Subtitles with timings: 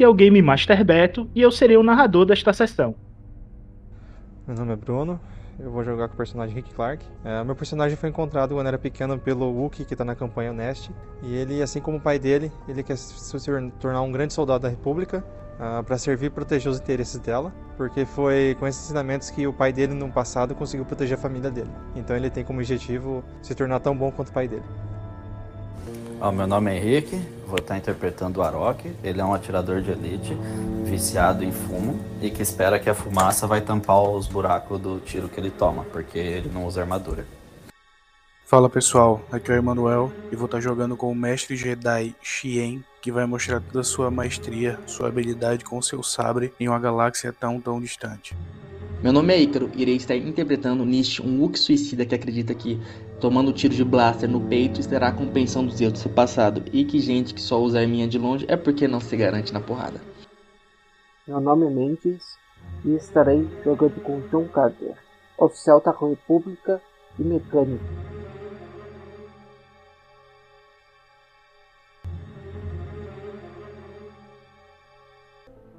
[0.00, 2.94] Que é o Game Master Beto e eu serei o narrador desta sessão.
[4.46, 5.20] Meu nome é Bruno,
[5.58, 7.04] eu vou jogar com o personagem Rick Clark.
[7.22, 10.90] É, meu personagem foi encontrado quando era pequeno pelo Wookie, que está na campanha Nest.
[11.22, 13.38] E ele, assim como o pai dele, ele quer se
[13.78, 15.22] tornar um grande soldado da República
[15.58, 19.52] uh, para servir e proteger os interesses dela, porque foi com esses ensinamentos que o
[19.52, 21.70] pai dele no passado conseguiu proteger a família dele.
[21.94, 24.64] Então ele tem como objetivo se tornar tão bom quanto o pai dele.
[26.22, 28.92] Oh, meu nome é Henrique, vou estar interpretando o Arok.
[29.02, 30.36] Ele é um atirador de elite,
[30.84, 35.30] viciado em fumo e que espera que a fumaça vai tampar os buracos do tiro
[35.30, 37.26] que ele toma, porque ele não usa armadura.
[38.44, 42.84] Fala pessoal, aqui é o Emanuel e vou estar jogando com o mestre Jedi Xien,
[43.00, 47.32] que vai mostrar toda a sua maestria, sua habilidade com seu sabre em uma galáxia
[47.32, 48.36] tão tão distante.
[49.02, 52.78] Meu nome é Ícaro e irei estar interpretando Nish, um Wookiee suicida que acredita que,
[53.20, 56.98] tomando tiro de blaster no peito, estará compensando os erros do seu passado e que
[56.98, 60.00] gente que só usa a arminha de longe é porque não se garante na porrada.
[61.28, 62.38] Meu nome é Mendes
[62.84, 64.96] e estarei jogando com John Carter,
[65.38, 66.80] oficial da República
[67.18, 67.84] e mecânico.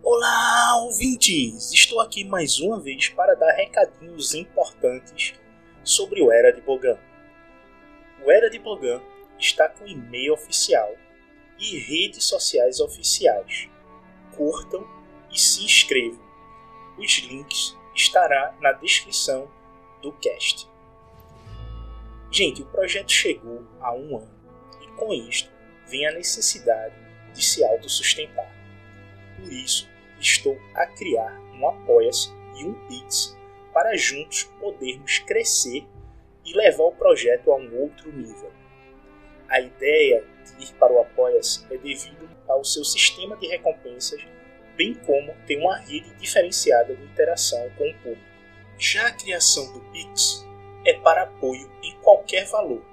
[0.03, 1.73] Olá, ouvintes!
[1.73, 5.33] Estou aqui mais uma vez para dar recadinhos importantes
[5.83, 6.97] sobre o Era de Bogan.
[8.23, 9.01] O Era de Bogan
[9.39, 10.95] está com e-mail oficial
[11.57, 13.67] e redes sociais oficiais.
[14.35, 14.87] Curtam
[15.31, 16.21] e se inscrevam.
[16.99, 19.51] Os links estará na descrição
[20.03, 20.69] do cast.
[22.29, 24.39] Gente, o projeto chegou a um ano
[24.81, 25.49] e com isto
[25.87, 26.95] vem a necessidade
[27.33, 28.55] de se autossustentar.
[29.35, 29.89] Por isso,
[30.19, 33.35] estou a criar um Apoia-se e um Pix
[33.73, 35.87] para juntos podermos crescer
[36.51, 38.51] e levar o projeto a um outro nível.
[39.47, 44.21] A ideia de ir para o Apoia-se é devido ao seu sistema de recompensas,
[44.75, 48.31] bem como ter uma rede diferenciada de interação com o público.
[48.77, 50.45] Já a criação do Pix
[50.85, 52.83] é para apoio em qualquer valor,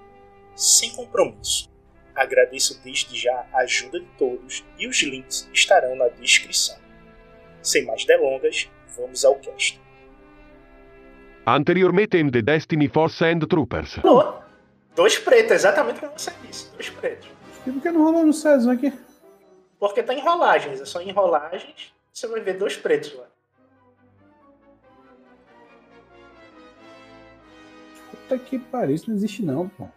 [0.54, 1.68] sem compromisso.
[2.14, 6.76] Agradeço desde já a ajuda de todos e os links estarão na descrição.
[7.62, 9.80] Sem mais delongas, vamos ao cast.
[11.56, 13.98] Anteriormente em The Destiny Force and Troopers.
[14.04, 14.34] Oh,
[14.94, 16.70] dois pretos, exatamente como você disse.
[16.72, 17.28] Dois pretos.
[17.66, 18.92] E por que não rolou no César aqui?
[19.78, 21.92] Porque tá em rolagens, é só em rolagens.
[22.12, 23.24] Você vai ver dois pretos lá.
[28.10, 29.88] Puta que pariu, isso não existe não, pô.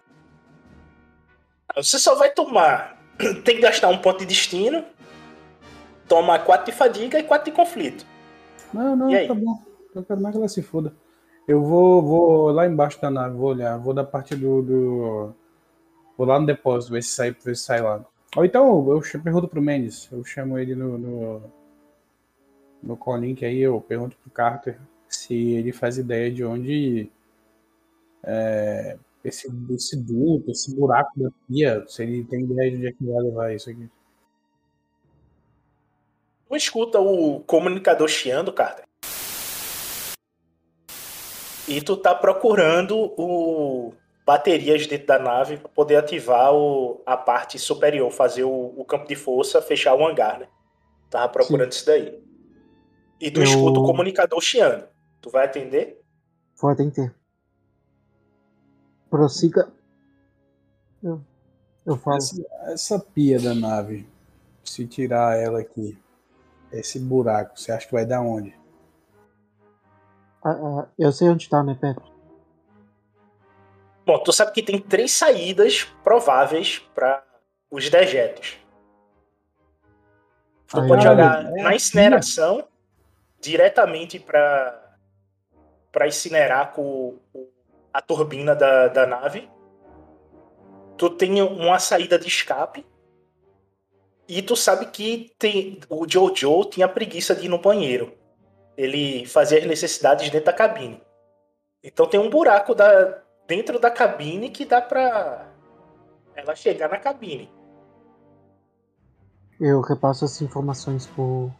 [1.76, 2.98] Você só vai tomar.
[3.44, 4.86] Tem que gastar um ponto de destino
[6.12, 8.06] toma 4 de fadiga e 4 de conflito.
[8.74, 9.64] Não, não, tá bom.
[9.96, 10.94] Eu quero mais que ela se foda.
[11.48, 15.36] Eu vou, vou lá embaixo da nave, vou olhar, vou da parte do, do.
[16.18, 18.06] Vou lá no depósito, ver se sai, ver se sai lá.
[18.36, 21.44] Ou então eu pergunto pro Mendes, eu chamo ele no, no,
[22.82, 24.80] no Colink aí, eu pergunto pro Carter
[25.10, 27.12] se ele faz ideia de onde
[28.24, 32.92] é, esse, esse duto, esse buraco da pia, se ele tem ideia de onde é
[32.94, 33.90] que vai levar isso aqui.
[36.48, 38.86] Tu escuta o comunicador chiando, Carter.
[41.72, 43.94] E tu tá procurando o
[44.26, 49.08] baterias dentro da nave para poder ativar o, a parte superior, fazer o, o, campo
[49.08, 50.48] de força, fechar o hangar, né?
[51.10, 51.78] Tava procurando Sim.
[51.78, 52.24] isso daí.
[53.20, 53.44] E tu Eu...
[53.44, 54.86] escuta o comunicador chiando.
[55.22, 56.02] Tu vai atender?
[56.60, 57.16] Vou atender.
[59.10, 59.72] Prossiga.
[61.02, 61.22] Eu,
[61.86, 62.18] eu falo.
[62.18, 64.08] Essa, essa pia da nave,
[64.64, 65.98] se tirar ela aqui,
[66.72, 68.61] esse buraco, você acha que vai dar onde?
[70.44, 72.04] Ah, ah, eu sei onde tá, né, Pedro?
[74.06, 77.24] Bom, tu sabe que tem três saídas prováveis para
[77.70, 78.58] os dejetos.
[80.68, 82.68] Tu Ai, pode jogar é na incineração
[83.40, 84.78] diretamente para
[85.92, 87.20] para incinerar com
[87.94, 89.50] a turbina da, da nave.
[90.98, 92.86] Tu tem uma saída de escape
[94.28, 98.14] e tu sabe que tem, o Jojo tinha preguiça de ir no banheiro.
[98.78, 101.02] Ele fazia as necessidades dentro da cabine.
[101.84, 105.52] Então tem um buraco da, dentro da cabine que dá pra
[106.36, 107.52] ela chegar na cabine.
[109.60, 111.52] Eu repasso as informações pro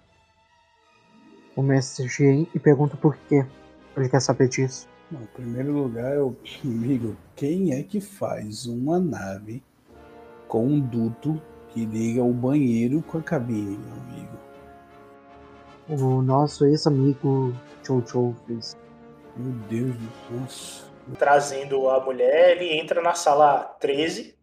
[1.56, 3.46] o mestre Gen e pergunto por quê.
[3.96, 4.88] Ele quer saber disso.
[5.12, 9.62] Em primeiro lugar, eu amigo, quem é que faz uma nave
[10.48, 14.38] com um duto que liga o banheiro com a cabine, meu amigo.
[15.90, 18.78] O nosso ex-amigo Jojo fez.
[19.36, 20.92] Meu Deus do céu.
[21.18, 24.38] Trazendo a mulher, ele entra na sala 13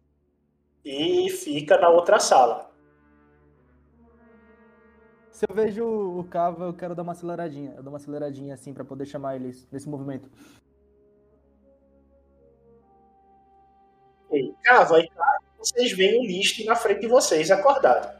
[0.83, 2.69] e fica na outra sala.
[5.39, 7.73] se eu vejo o Cava, eu quero dar uma aceleradinha.
[7.77, 10.29] Eu dou uma aceleradinha assim pra poder chamar eles nesse movimento.
[14.33, 18.18] E, Cava, e claro, vocês veem o List na frente de vocês, acordado.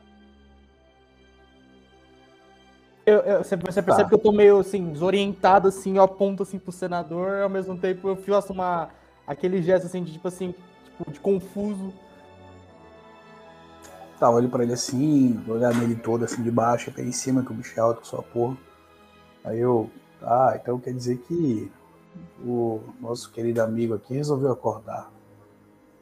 [3.09, 6.71] Eu, eu- você, percebe que eu tô meio assim, desorientado, assim, eu aponto assim pro
[6.71, 8.89] senador, ao mesmo tempo eu faço uma.
[9.25, 10.53] aquele gesto assim de tipo assim,
[10.85, 11.93] tipo, de confuso.
[14.19, 17.51] Tá, olho pra ele assim, olhar nele todo assim de baixo até em cima, que
[17.51, 18.57] o bicho é alto com sua porra.
[19.43, 19.89] Aí eu.
[20.21, 21.71] Ah, então quer dizer que
[22.43, 25.09] o nosso querido amigo aqui resolveu acordar.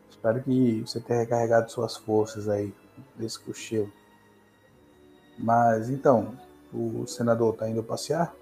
[0.10, 2.74] Espero que você tenha recarregado suas forças aí
[3.16, 3.92] desse cochilo.
[5.38, 6.34] Mas então,
[6.74, 8.34] o senador tá indo passear?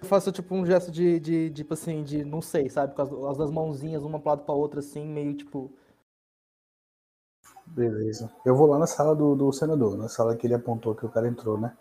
[0.00, 2.94] Eu faço tipo um gesto de, de, de, tipo assim, de não sei, sabe?
[2.94, 5.70] Com as, as duas mãozinhas, uma pro lado pra outra, assim, meio tipo.
[7.66, 8.30] Beleza.
[8.44, 11.08] Eu vou lá na sala do, do senador, na sala que ele apontou que o
[11.08, 11.76] cara entrou, né?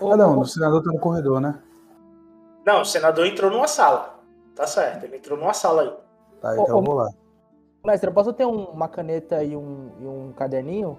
[0.00, 1.60] Ah não, o senador tá no corredor, né?
[2.64, 4.20] Não, o senador entrou numa sala.
[4.54, 5.96] Tá certo, ele entrou numa sala aí.
[6.40, 7.10] Tá, então eu vou lá.
[7.84, 10.96] Mestre, eu posso ter um- uma caneta e um, e um caderninho?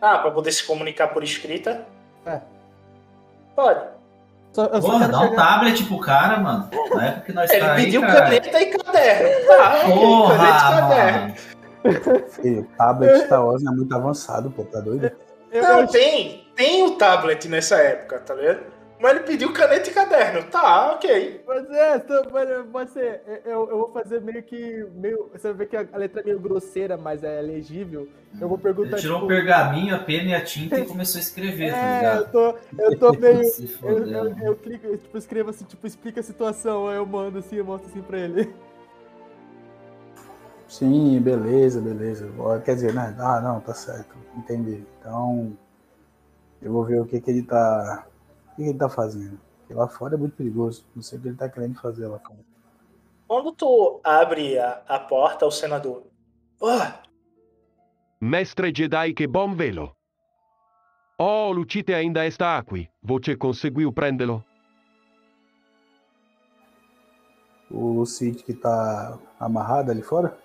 [0.00, 1.84] Ah, pra poder se comunicar por escrita?
[2.24, 2.40] É.
[3.54, 3.80] Pode.
[4.52, 6.70] Só, eu só Porra, dá um chegar- tablet pro cara, mano.
[6.94, 8.20] Na época que nós Ele tá aí, pediu cara.
[8.22, 9.46] caneta e caderno.
[9.46, 11.34] Tá, ok, Porra, caneta e caderno.
[12.30, 15.10] Filho, o tablet Star Wars é muito avançado, pô, tá doido?
[15.52, 16.46] Não, tem.
[16.56, 18.60] Tem o tablet nessa época, tá ligado?
[18.98, 20.50] Mas ele pediu caneta e caderno.
[20.50, 21.42] Tá, ok.
[21.46, 23.22] Mas é, tô- mas pode ser.
[23.44, 24.84] Eu, eu vou fazer meio que.
[24.94, 28.08] Meio, você vai ver que a, a letra é meio grosseira, mas é legível.
[28.40, 28.96] Eu vou perguntar.
[28.96, 31.86] Ele tirou tipo, o pergaminho, a pena e a tinta e começou a escrever, tá
[31.86, 32.20] É, ligado?
[32.20, 33.42] eu tô, eu tô meio.
[33.82, 34.24] Eu, fodeu.
[34.24, 37.56] eu, eu clico, eu, tipo, escrevo assim, tipo, explica a situação, aí eu mando assim,
[37.56, 38.54] eu mostro assim pra ele.
[40.68, 42.28] Sim, beleza, beleza.
[42.64, 43.14] Quer dizer, né?
[43.18, 44.14] Ah, não, tá certo.
[44.36, 44.84] Entendi.
[45.00, 45.56] Então,
[46.60, 48.06] eu vou ver o que que ele tá.
[48.56, 49.38] O que, que ele tá fazendo.
[49.60, 50.86] Porque lá fora é muito perigoso.
[50.94, 52.38] Não sei o que ele tá querendo fazer lá fora.
[53.28, 56.04] Quando tu abre a, a porta, o senador.
[56.62, 57.02] Ah,
[58.20, 59.94] Mestre Jedi, che bom velo.
[61.18, 62.88] Oh, Lucite ainda está aqui.
[63.02, 64.42] Você conseguiu prendê-lo?
[67.70, 70.38] O Cid que tá amarrado ali fora?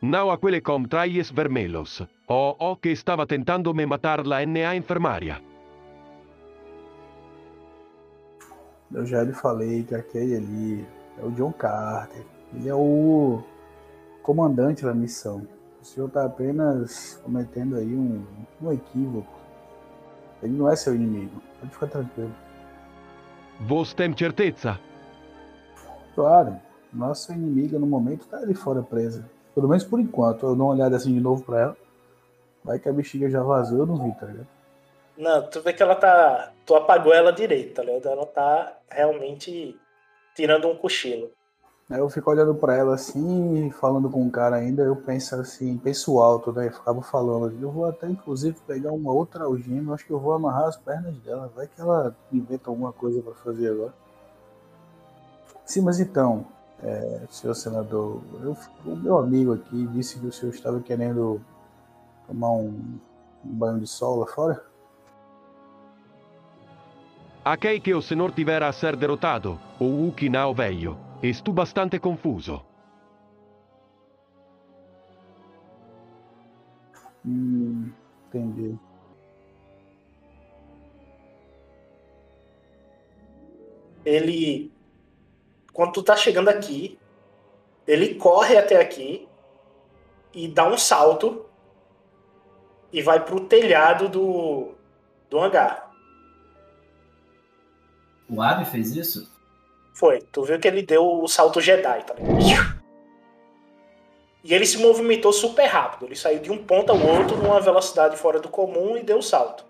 [0.00, 2.02] Não aquele com trajes vermelhos.
[2.28, 5.42] O o que estava tentando me matar lá na enfermaria.
[8.92, 10.86] Eu já lhe falei que aquele ali
[11.18, 12.24] é o John Carter.
[12.54, 13.42] Ele é o
[14.22, 15.46] comandante da missão.
[15.80, 18.24] O senhor tá apenas cometendo aí um,
[18.62, 19.38] um equívoco.
[20.42, 21.42] Ele não é seu inimigo.
[21.60, 22.34] Pode ficar tranquilo.
[23.60, 24.78] Vos tem certeza?
[26.14, 26.56] Claro,
[26.92, 29.28] nossa inimiga no momento tá ali fora presa.
[29.54, 30.46] Pelo menos por enquanto.
[30.46, 31.76] Eu dou uma olhada assim de novo pra ela.
[32.64, 34.57] Vai que a bexiga já vazou, eu não vi, tá ligado?
[35.18, 36.52] Não, tu vê que ela tá.
[36.64, 38.08] Tu apagou ela direito, tá ligado?
[38.08, 39.76] Ela tá realmente
[40.34, 41.32] tirando um cochilo.
[41.90, 45.76] Aí eu fico olhando pra ela assim, falando com o cara ainda, eu penso assim,
[45.78, 46.68] penso alto, né?
[46.68, 50.34] Eu ficava falando, eu vou até inclusive pegar uma outra algema, acho que eu vou
[50.34, 53.94] amarrar as pernas dela, vai que ela inventa alguma coisa pra fazer agora.
[55.64, 56.46] Sim, mas então,
[56.82, 61.40] é, senhor senador, eu- o meu amigo aqui disse que o senhor estava querendo
[62.26, 62.98] tomar um,
[63.44, 64.67] um banho de sol lá fora?
[67.50, 70.98] Aquei que o senhor tiver a ser derrotado, o Wookiee não veio.
[71.22, 72.62] Estou bastante confuso.
[77.24, 77.90] Hum,
[78.26, 78.78] entendi.
[84.04, 84.70] Ele.
[85.72, 86.98] Quando tu tá chegando aqui,
[87.86, 89.26] ele corre até aqui
[90.34, 91.46] e dá um salto
[92.92, 94.74] e vai pro telhado do,
[95.30, 95.87] do hangar.
[98.28, 99.30] O Abi fez isso?
[99.94, 100.20] Foi.
[100.32, 102.78] Tu viu que ele deu o salto Jedi, tá ligado?
[104.44, 106.06] E ele se movimentou super rápido.
[106.06, 109.22] Ele saiu de um ponto ao outro numa velocidade fora do comum e deu o
[109.22, 109.64] salto.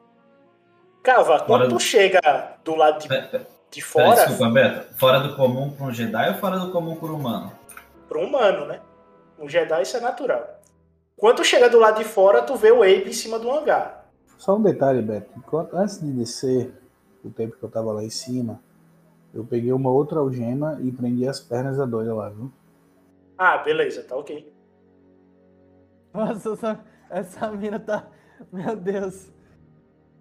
[1.02, 2.20] Cava, quando Fora tu do- chega
[2.64, 3.46] do lado de, de Pera,
[3.82, 4.94] fora, desculpa, Beto.
[4.98, 7.52] Fora do comum pra um Jedi ou fora do comum por um humano?
[8.08, 8.80] pro humano, né?
[9.38, 10.60] Um Jedi isso é natural.
[11.16, 14.06] Quando tu chega do lado de fora, tu vê o Abe em cima do hangar.
[14.38, 15.30] Só um detalhe, Beto.
[15.36, 16.72] Enquanto, antes de descer,
[17.24, 18.60] o tempo que eu tava lá em cima,
[19.34, 22.50] eu peguei uma outra algema e prendi as pernas da doida lá, viu?
[23.36, 24.52] Ah, beleza, tá ok.
[26.12, 28.06] Nossa, essa, essa mina tá.
[28.52, 29.30] Meu Deus.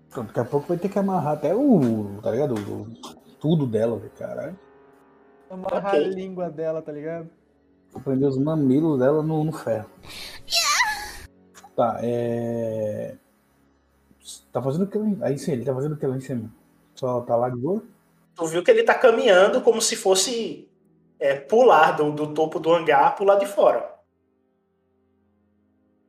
[0.09, 2.19] Então, daqui a pouco vai ter que amarrar até o.
[2.21, 2.55] tá ligado?
[2.55, 2.87] O-
[3.39, 4.59] tudo dela, velho, caralho.
[5.49, 6.05] Amarrar Ok.
[6.05, 7.29] a língua dela, tá ligado?
[7.91, 9.89] Vou prender os mamilos dela no, no ferro.
[11.75, 13.15] Tá, é.
[14.51, 15.17] Tá fazendo o que lá em...
[15.21, 16.49] Aí sim, ele tá fazendo o que lá em cima?
[16.97, 17.83] Só tá lá de boa?
[18.35, 20.67] Tu viu que ele tá caminhando como se fosse
[21.19, 23.95] é, pular do, do topo do hangar pro lado de fora.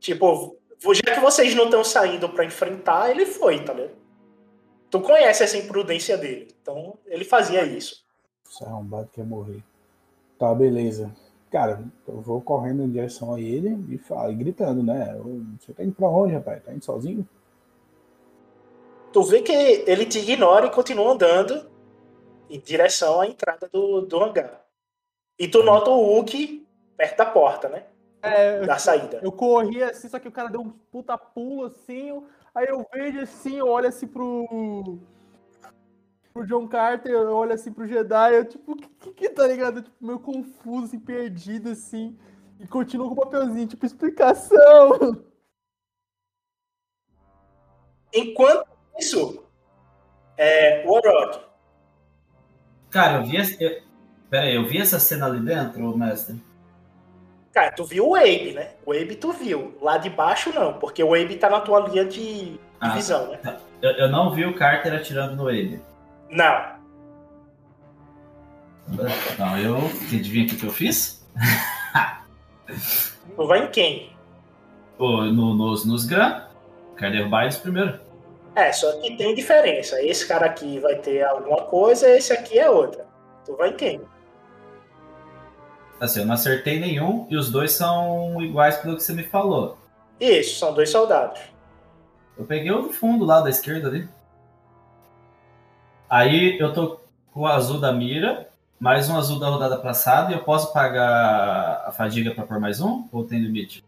[0.00, 0.56] Tipo,
[0.94, 3.96] já que vocês não estão saindo para enfrentar, ele foi, tá ligado?
[4.90, 6.48] Tu conhece essa imprudência dele.
[6.62, 8.06] Então, ele fazia isso.
[8.50, 9.62] Esse arrombado quer morrer.
[10.38, 11.14] Tá, beleza.
[11.50, 15.18] Cara, eu vou correndo em direção a ele e, fala, e gritando, né?
[15.58, 16.62] Você tá indo pra onde, rapaz?
[16.62, 17.28] Tá indo sozinho?
[19.12, 21.70] Tu vê que ele te ignora e continua andando
[22.50, 24.64] em direção à entrada do, do hangar.
[25.38, 27.86] E tu nota o Hulk perto da porta, né?
[28.20, 29.20] É, da saída.
[29.22, 32.22] Eu corri assim, só que o cara deu um puta pulo assim.
[32.54, 34.98] Aí eu vejo assim, eu olho assim pro.
[36.32, 39.82] pro John Carter, eu olho assim pro Jedi, eu tipo, que, que, que tá ligado?
[39.82, 42.18] Tipo, meio confuso, assim, perdido assim.
[42.58, 45.24] E continuo com o papelzinho, tipo, explicação.
[48.12, 49.44] Enquanto isso,
[50.36, 51.40] é, Warrock.
[52.90, 53.36] Cara, eu vi.
[53.36, 53.82] Essa, eu,
[54.30, 56.40] pera aí, eu vi essa cena ali dentro, mestre?
[57.52, 58.70] Cara, tu viu o Abe, né?
[58.86, 59.76] O Abe tu viu.
[59.80, 63.38] Lá de baixo não, porque o Abe tá na tua linha de Ah, visão, né?
[63.38, 63.56] tá.
[63.82, 65.80] Eu, eu não vi o Carter atirando no ele.
[66.30, 66.78] Não.
[69.38, 69.76] Não, eu.
[70.12, 71.26] Adivinha o que, que eu fiz?
[73.36, 74.12] Tu vai em quem?
[74.96, 76.42] Pô, no, nos, nos Gran.
[76.96, 78.00] Quero derrubar eles primeiro.
[78.58, 80.02] É, só que tem diferença.
[80.02, 83.06] Esse cara aqui vai ter alguma coisa, esse aqui é outra.
[83.44, 84.00] Tu vai em quem?
[86.00, 89.78] Assim, eu não acertei nenhum e os dois são iguais pelo que você me falou.
[90.18, 91.40] Isso, são dois soldados.
[92.36, 94.08] Eu peguei o do fundo lá da esquerda ali.
[96.10, 96.98] Aí eu tô
[97.32, 98.48] com o azul da mira,
[98.80, 102.80] mais um azul da rodada passada, e eu posso pagar a fadiga pra pôr mais
[102.80, 103.06] um?
[103.12, 103.84] Ou tem limite?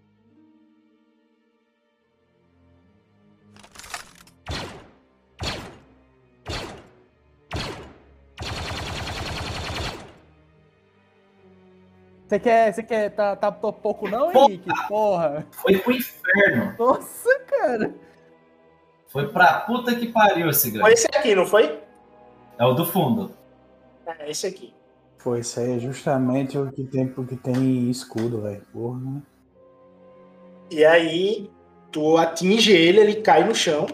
[12.30, 12.72] Você quer.
[12.72, 13.10] Você quer.
[13.10, 14.46] Tá, tá tô pouco não, Porra!
[14.46, 14.70] Henrique?
[14.87, 15.46] Porra.
[15.50, 16.76] Foi pro inferno.
[16.78, 17.92] Nossa, cara.
[19.08, 20.92] Foi pra puta que pariu esse Foi grande.
[20.92, 21.80] esse aqui, não foi?
[22.56, 23.34] É o do fundo.
[24.06, 24.72] É, esse aqui.
[25.18, 28.64] Foi, isso aí é justamente o que tem, o que tem escudo, velho.
[28.72, 29.22] Porra, né?
[30.70, 31.50] E aí,
[31.90, 33.88] tu atinge ele, ele cai no chão.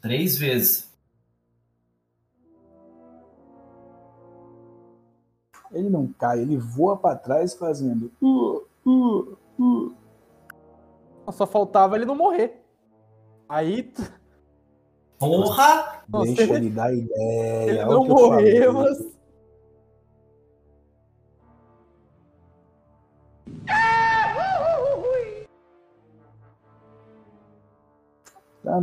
[0.00, 0.85] Três vezes.
[5.76, 8.10] Ele não cai, ele voa pra trás fazendo.
[8.22, 9.94] Uh, uh, uh.
[11.32, 12.62] Só faltava ele não morrer.
[13.48, 13.92] Aí.
[15.18, 16.02] Porra!
[16.08, 17.70] Nossa, Deixa ele- ele dar ideia.
[17.70, 19.16] ele é não morreu, mas.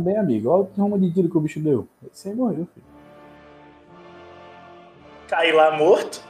[0.00, 0.48] Bem, amigo.
[0.48, 1.86] Olha o rumo de tiro que o bicho deu.
[2.12, 2.86] Esse aí morreu, filho.
[5.28, 6.22] Cai lá morto.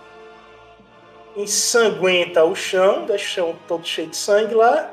[1.37, 4.93] Ensanguenta o chão, deixa o chão todo cheio de sangue lá.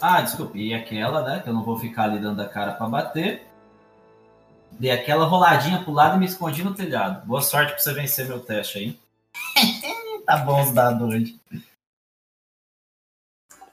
[0.00, 0.58] Ah, desculpe.
[0.58, 1.40] E aquela, né?
[1.40, 3.46] Que eu não vou ficar ali dando a cara pra bater.
[4.72, 7.24] Dei aquela roladinha pro lado e me escondi no telhado.
[7.24, 8.98] Boa sorte pra você vencer meu teste aí.
[10.26, 11.40] tá bom os dados hoje.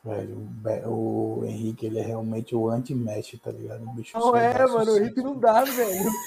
[0.03, 0.47] Velho,
[0.85, 3.83] o Henrique, ele é realmente o anti-mesh, tá ligado?
[3.83, 4.75] O bicho Não é, mano.
[4.75, 4.97] O sucesso.
[4.99, 6.11] Henrique não dá, velho.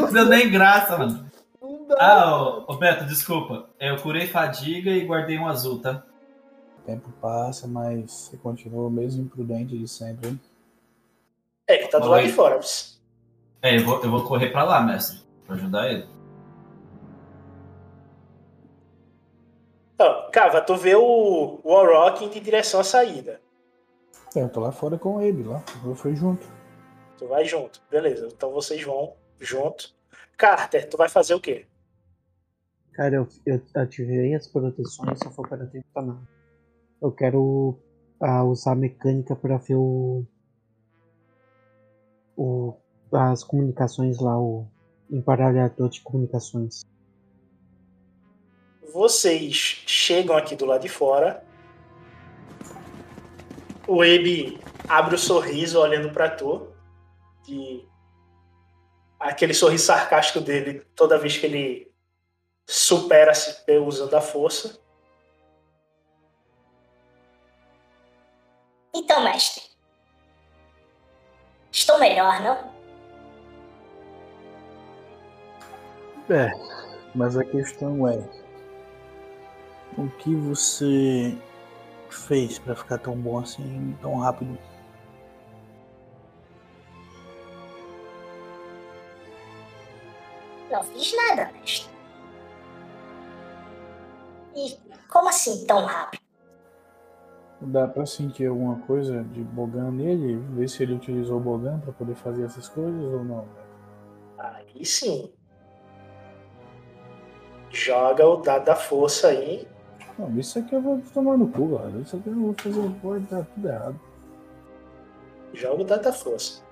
[0.00, 1.28] Não deu nem graça, mano.
[1.86, 1.96] Dá.
[1.98, 3.68] Ah, ô, ô Beto, desculpa.
[3.78, 6.02] Eu curei fadiga e guardei um azul, tá?
[6.78, 10.28] O tempo passa, mas você continua o mesmo imprudente de sempre.
[10.30, 10.40] hein?
[11.68, 12.60] É, que tá do lado de fora.
[13.62, 15.20] É, eu vou, eu vou correr pra lá, mestre.
[15.46, 16.06] Pra ajudar ele.
[19.98, 23.40] Ó, Cava, tu vê o Warrock indo em direção à saída.
[24.34, 25.62] É, eu tô lá fora com ele, lá.
[25.84, 26.46] Eu fui junto.
[27.16, 27.80] Tu vai junto.
[27.90, 29.94] Beleza, então vocês vão junto.
[30.36, 31.66] Carter, tu vai fazer o quê?
[32.96, 36.18] Cara, eu, eu ativei as proteções, só for para tempo nada.
[37.02, 37.78] Eu quero
[38.18, 40.24] ah, usar a mecânica para ver o,
[42.34, 42.74] o.
[43.12, 44.66] as comunicações lá, o
[45.10, 46.86] embaralhador de comunicações.
[48.94, 49.54] Vocês
[49.86, 51.44] chegam aqui do lado de fora.
[53.86, 56.68] O Abe abre o sorriso olhando pra tu.
[57.44, 57.86] De...
[59.20, 61.94] Aquele sorriso sarcástico dele toda vez que ele
[62.66, 64.78] supera-se usando a força.
[68.92, 69.62] Então, mestre.
[71.70, 72.74] Estou melhor, não?
[76.28, 76.50] É,
[77.14, 78.18] mas a questão é.
[79.96, 81.38] O que você
[82.10, 84.58] fez pra ficar tão bom assim, tão rápido?
[90.70, 91.95] Não fiz nada, mestre.
[94.56, 96.22] E como assim tão rápido?
[97.60, 100.36] Dá pra sentir alguma coisa de Bogan nele?
[100.54, 103.46] Ver se ele utilizou o Bogan pra poder fazer essas coisas ou não?
[104.38, 105.30] Aí sim.
[107.70, 109.68] Joga o dado da força aí.
[110.18, 111.98] Não, isso aqui eu vou tomar no cu, galera.
[111.98, 114.00] Isso aqui eu vou fazer, pode dar tudo errado.
[115.52, 116.62] Joga o dado da força.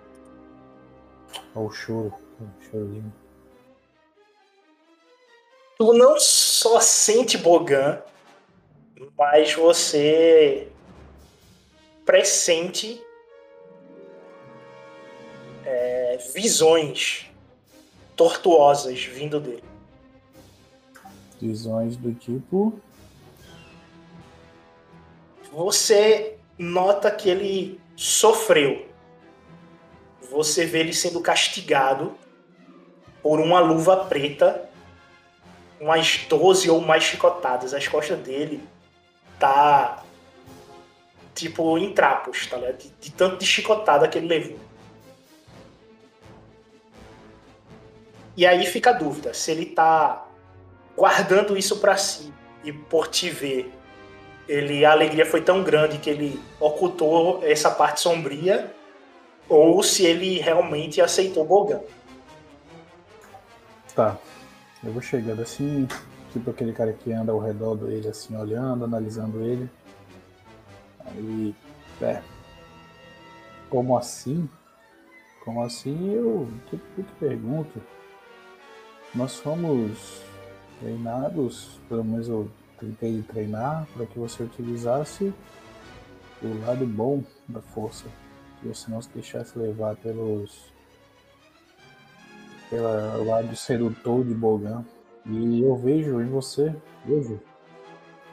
[1.54, 3.12] Olha o choro, o chorinho.
[5.76, 6.18] Tu não
[6.64, 8.00] só sente Bogan,
[9.18, 10.66] mas você
[12.06, 13.04] pressente
[15.62, 17.30] é, visões
[18.16, 19.62] tortuosas vindo dele.
[21.38, 22.80] Visões do tipo.
[25.52, 28.88] Você nota que ele sofreu.
[30.30, 32.16] Você vê ele sendo castigado
[33.22, 34.63] por uma luva preta,
[35.84, 37.74] umas 12 ou mais chicotadas.
[37.74, 38.66] As costas dele
[39.38, 40.02] tá
[41.34, 42.78] tipo em trapos, tá ligado?
[42.78, 44.58] De, de tanto de chicotada que ele levou.
[48.34, 50.26] E aí fica a dúvida se ele tá
[50.96, 52.32] guardando isso para si
[52.64, 53.70] e por te ver,
[54.48, 58.74] ele a alegria foi tão grande que ele ocultou essa parte sombria
[59.48, 61.80] ou se ele realmente aceitou Bogan.
[63.94, 64.18] Tá.
[64.84, 65.88] Eu vou chegando assim,
[66.32, 69.70] tipo aquele cara que anda ao redor dele, assim, olhando, analisando ele.
[71.06, 71.54] Aí,
[72.02, 72.22] é.
[73.70, 74.48] Como assim?
[75.44, 76.12] Como assim?
[76.12, 77.80] Eu eu te pergunto.
[79.14, 80.22] Nós fomos
[80.80, 85.32] treinados, pelo menos eu tentei treinar, para que você utilizasse
[86.42, 88.04] o lado bom da força.
[88.60, 90.73] Que você não se deixasse levar pelos.
[92.74, 94.84] Pelo lado sedutor de Bogan.
[95.26, 97.40] E eu vejo em você, vejo.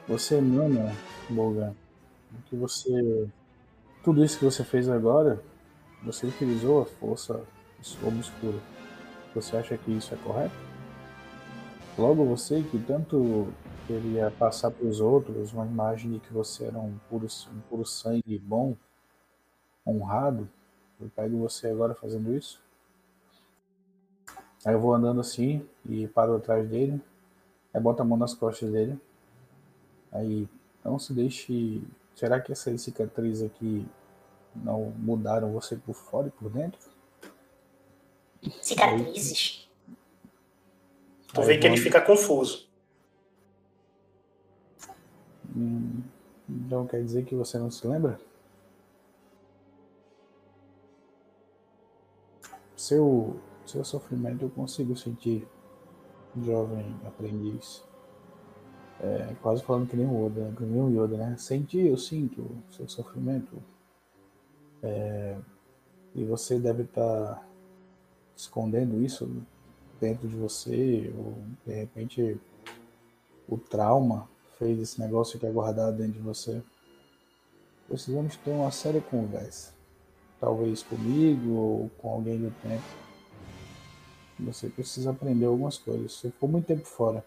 [0.07, 0.93] Você emana,
[1.29, 1.73] Bogan
[2.49, 3.29] que você.
[4.03, 5.41] Tudo isso que você fez agora,
[6.03, 7.41] você utilizou a força
[8.03, 8.57] obscura.
[9.35, 10.55] Você acha que isso é correto?
[11.97, 13.47] Logo você que tanto
[13.85, 17.85] queria passar para os outros uma imagem de que você era um puro, um puro
[17.85, 18.75] sangue bom,
[19.85, 20.49] honrado,
[20.99, 22.61] eu pego você agora fazendo isso?
[24.65, 27.01] Aí eu vou andando assim e paro atrás dele,
[27.73, 28.99] aí boto a mão nas costas dele,
[30.11, 30.47] aí
[30.83, 31.81] não se deixe
[32.15, 33.83] Será que essas cicatrizes aqui
[34.55, 36.79] não mudaram você por fora e por dentro?
[38.61, 39.67] Cicatrizes?
[41.33, 42.69] Tu vê que ele fica confuso.
[45.55, 46.03] Hum,
[46.47, 48.19] então quer dizer que você não se lembra?
[52.75, 55.47] Seu, seu sofrimento eu consigo sentir,
[56.43, 57.83] jovem aprendiz.
[58.99, 60.53] É, quase falando que nem o Oda, né?
[60.55, 61.35] que nem o Yoda, né?
[61.37, 63.61] Senti, eu sinto seu sofrimento.
[64.83, 65.37] É,
[66.13, 67.43] e você deve estar tá
[68.35, 69.29] escondendo isso
[69.99, 72.39] dentro de você, ou de repente
[73.47, 76.61] o trauma fez esse negócio que é guardado dentro de você.
[77.87, 79.73] Precisamos ter uma séria conversa.
[80.39, 83.10] Talvez comigo ou com alguém do tempo.
[84.41, 86.13] Você precisa aprender algumas coisas.
[86.13, 87.23] Você ficou muito tempo fora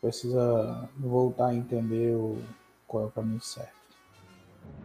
[0.00, 2.38] precisa voltar a entender o,
[2.86, 3.74] qual é o caminho certo.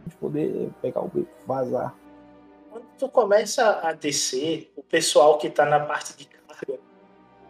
[0.04, 1.94] Gente poder pegar o beco, vazar.
[2.70, 6.78] Quando tu começa a descer, o pessoal que está na parte de carga,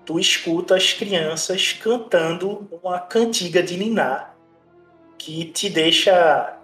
[0.05, 4.31] tu escuta as crianças cantando uma cantiga de Niná
[5.19, 6.57] que te deixa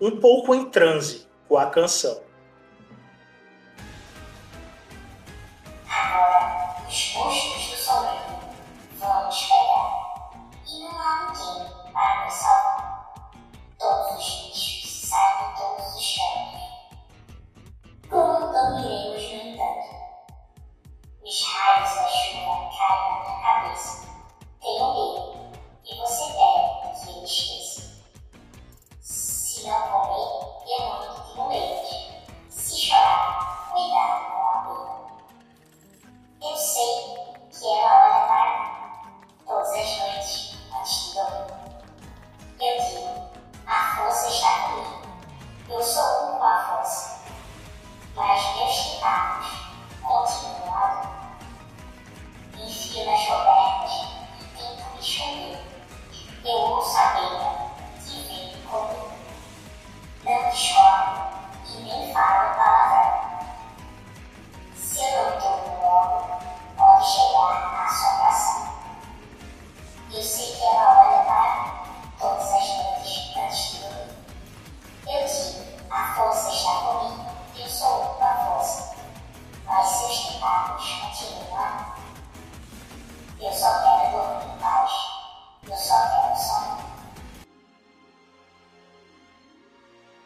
[0.00, 2.20] um pouco em transe com a canção.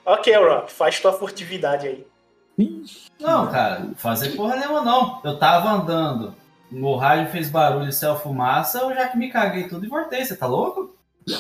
[0.06, 2.06] Ok, Rock, faz tua furtividade aí.
[3.20, 5.20] Não, cara, fazer porra nenhuma não.
[5.24, 6.32] Eu tava andando,
[6.72, 10.24] o rádio fez barulho e saiu fumaça, eu já que me caguei tudo e voltei,
[10.24, 10.94] você tá louco?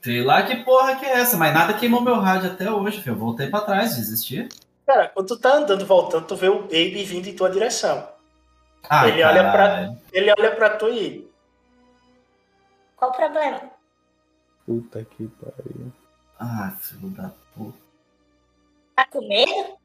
[0.00, 3.14] Sei lá que porra que é essa, mas nada queimou meu rádio até hoje, filho.
[3.14, 4.48] Eu voltei pra trás, desisti.
[4.86, 8.08] Cara, quando tu tá andando, voltando, tu vê o Baby vindo em tua direção.
[8.88, 11.28] Ah, ele, olha pra, ele olha pra tu e.
[12.94, 13.75] Qual o problema?
[14.66, 15.92] Puta que pariu.
[16.38, 17.78] Ah, filho da puta.
[18.96, 19.78] Tá com medo?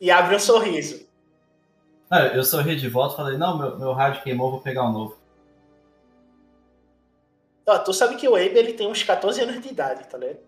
[0.00, 1.06] E abre um sorriso.
[2.10, 4.92] Ah, eu sorri de volta e falei, não, meu, meu rádio queimou, vou pegar um
[4.92, 5.16] novo.
[7.66, 10.40] Ó, tu sabe que o Abe ele tem uns 14 anos de idade, tá ligado?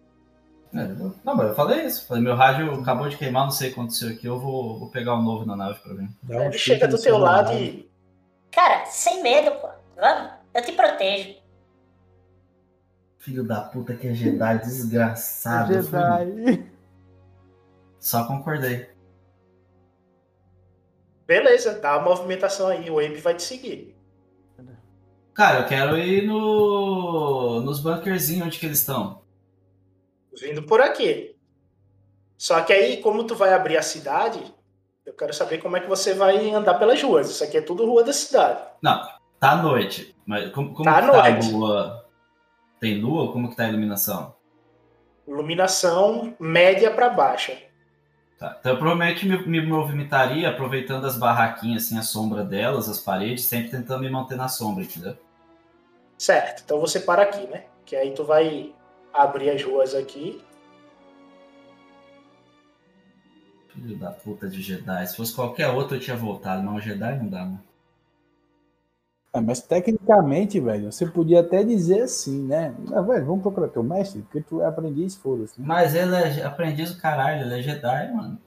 [0.74, 2.06] É, não, mas eu falei isso.
[2.06, 4.90] Falei, meu rádio acabou de queimar, não sei o que aconteceu aqui, eu vou, vou
[4.90, 6.08] pegar um novo na nave pra mim.
[6.28, 7.88] ele chega do teu lado e.
[8.50, 9.68] Cara, sem medo, pô.
[9.96, 11.36] Vamos, eu te protejo.
[13.24, 15.72] Filho da puta que é Jedi, desgraçado.
[15.82, 16.66] fui- Jedi.
[17.98, 18.90] Só concordei.
[21.26, 23.96] Beleza, dá a movimentação aí, o Abe vai te seguir.
[25.32, 27.60] Cara, eu quero ir no.
[27.62, 29.22] nos bunkerzinhos onde que eles estão.
[30.38, 31.34] Vindo por aqui.
[32.36, 34.38] Só que aí, como tu vai abrir a cidade,
[35.06, 37.30] eu quero saber como é que você vai andar pelas ruas.
[37.30, 38.60] Isso aqui é tudo rua da cidade.
[38.82, 39.00] Não,
[39.40, 40.14] tá à noite.
[40.26, 41.50] Mas como, como Tá à que tá a noite.
[42.80, 43.32] Tem lua?
[43.32, 44.34] Como que tá a iluminação?
[45.26, 47.56] Iluminação média pra baixa.
[48.38, 48.56] Tá.
[48.58, 53.44] Então eu provavelmente me, me movimentaria aproveitando as barraquinhas, assim, a sombra delas, as paredes,
[53.44, 55.16] sempre tentando me manter na sombra, entendeu?
[56.18, 57.64] Certo, então você para aqui, né?
[57.84, 58.74] Que aí tu vai
[59.12, 60.42] abrir as ruas aqui.
[63.68, 65.06] Filho da puta de Jedi.
[65.06, 67.62] Se fosse qualquer outro eu tinha voltado, mas o Jedi não dá, mano.
[69.36, 72.72] Ah, mas tecnicamente, velho, você podia até dizer assim, né?
[72.92, 75.60] Ah, velho, vamos procurar teu mestre, porque tu é aprendiz, foda-se.
[75.60, 75.66] né?
[75.66, 78.38] Mas ele é aprendiz do caralho, ele é Jedi, mano.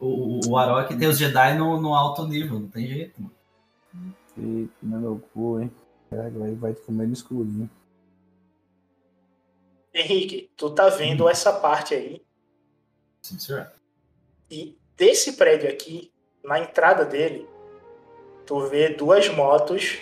[0.00, 3.34] O, o, o Arok tem os Jedi no, no alto nível, não tem jeito, mano.
[4.38, 5.70] Eita, meu cu, hein?
[6.08, 7.68] Caralho, vai, vai te comer no escurinho.
[9.92, 12.22] Henrique, tu tá vendo essa parte aí.
[13.20, 13.70] Sim, senhor.
[14.50, 16.10] E desse prédio aqui,
[16.42, 17.46] na entrada dele,
[18.46, 19.98] tu vê duas motos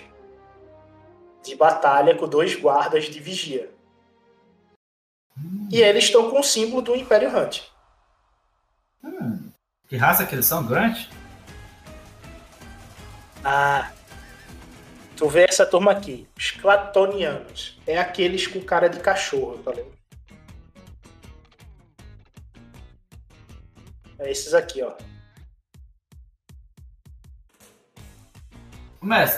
[1.42, 3.70] de batalha com dois guardas de vigia.
[5.70, 7.62] E eles estão com o símbolo do Império Hunt.
[9.02, 9.50] Hum,
[9.88, 11.08] que raça que eles são, Grant?
[13.42, 13.90] Ah,
[15.16, 17.78] tu vê essa turma aqui, os Clatonianos.
[17.86, 19.98] É aqueles com cara de cachorro, tá ligado?
[24.18, 24.92] É esses aqui, ó.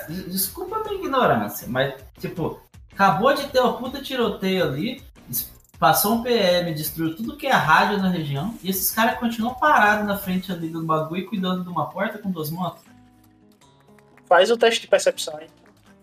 [0.09, 2.61] Des- desculpa a minha ignorância, mas, tipo,
[2.92, 5.03] acabou de ter uma puta tiroteio ali,
[5.79, 10.07] passou um PM, destruiu tudo que é rádio na região, e esses caras continuam parados
[10.07, 12.83] na frente ali do bagulho, cuidando de uma porta com duas motos.
[14.27, 15.48] Faz o teste de percepção aí.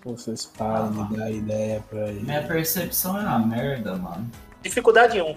[0.06, 2.22] Vocês param de dar ideia pra ele.
[2.22, 4.30] Minha percepção é uma merda, mano.
[4.62, 5.36] Dificuldade 1.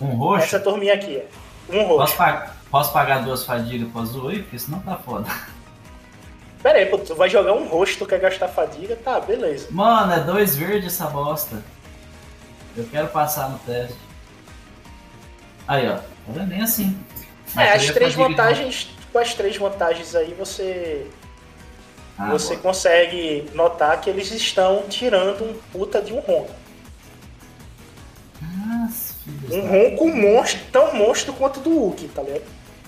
[0.00, 0.44] Um roxo?
[0.44, 1.28] Essa turminha aqui é.
[1.70, 1.96] Um roxo.
[1.98, 4.42] Posso, pa- posso pagar duas fadigas pra azul aí?
[4.42, 5.26] Porque senão tá foda.
[6.62, 8.96] Pera aí, pô, tu vai jogar um roxo, tu quer gastar fadiga?
[8.96, 9.68] Tá, beleza.
[9.70, 11.62] Mano, é dois verdes essa bosta.
[12.76, 13.96] Eu quero passar no teste.
[15.68, 15.98] Aí, ó.
[16.28, 16.98] Não é nem assim.
[17.54, 21.06] Mas É, as três vantagens, com as três vantagens aí, você
[22.18, 22.62] Ah, você boa.
[22.62, 26.52] consegue notar que eles estão tirando um puta de um ronco.
[28.42, 29.14] Nossa,
[29.50, 32.42] Um ronco monstro, tão monstro quanto do Hulk, tá ligado?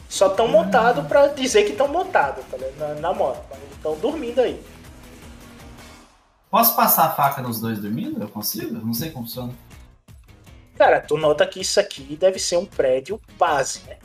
[0.08, 2.56] Só tão montado pra dizer que estão montados, tá?
[2.78, 3.44] Na, na moto.
[3.50, 4.62] Mas estão dormindo aí.
[6.50, 8.22] Posso passar a faca nos dois dormindo?
[8.22, 8.74] Eu consigo?
[8.74, 9.52] Não sei como funciona.
[10.76, 13.98] Cara, tu nota que isso aqui deve ser um prédio base, né?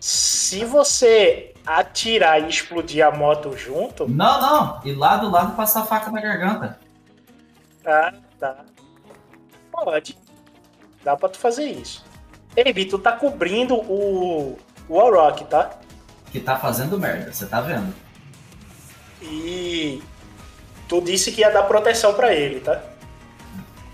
[0.00, 4.08] Se você atirar e explodir a moto junto.
[4.08, 4.80] Não, não.
[4.84, 6.78] E lá do lado passar a faca na garganta.
[7.84, 8.64] Ah, tá.
[9.70, 10.16] Pode.
[11.04, 12.04] Dá pra tu fazer isso.
[12.56, 14.56] Ei, tu tá cobrindo o,
[14.88, 15.70] o Warrock, tá?
[16.30, 17.94] Que tá fazendo merda, você tá vendo?
[19.22, 20.02] E
[20.88, 22.80] tu disse que ia dar proteção pra ele, tá?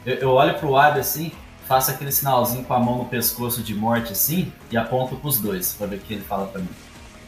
[0.04, 1.32] Eu, eu olho pro Ab assim,
[1.66, 5.72] faço aquele sinalzinho com a mão no pescoço de morte assim e aponto pros dois
[5.72, 6.68] pra ver o que ele fala pra mim.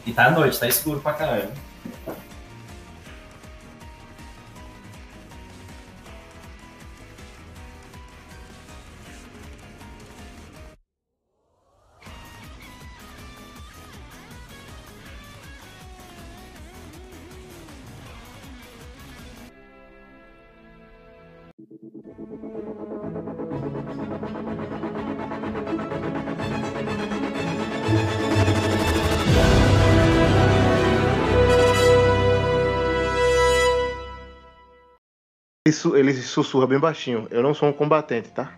[0.05, 1.49] E tá à noite, tá escuro pra caralho.
[35.67, 37.27] Isso, ele sussurra bem baixinho.
[37.29, 38.51] Eu não sou um combatente, tá?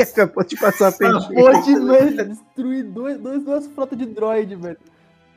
[0.00, 1.34] Acabou de passar peixe.
[1.34, 4.78] Pode, velho, destruir dois, dois, duas frotas de droid, velho.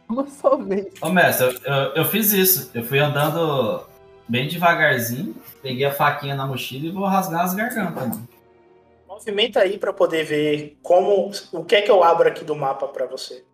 [0.10, 0.88] Uma só vez.
[1.02, 2.70] Ô, mestre, eu, eu, eu fiz isso.
[2.74, 3.86] Eu fui andando
[4.28, 8.28] bem devagarzinho, peguei a faquinha na mochila e vou rasgar as gargantas, mano.
[9.08, 11.32] Movimenta aí pra poder ver como.
[11.52, 13.46] O que é que eu abro aqui do mapa pra você.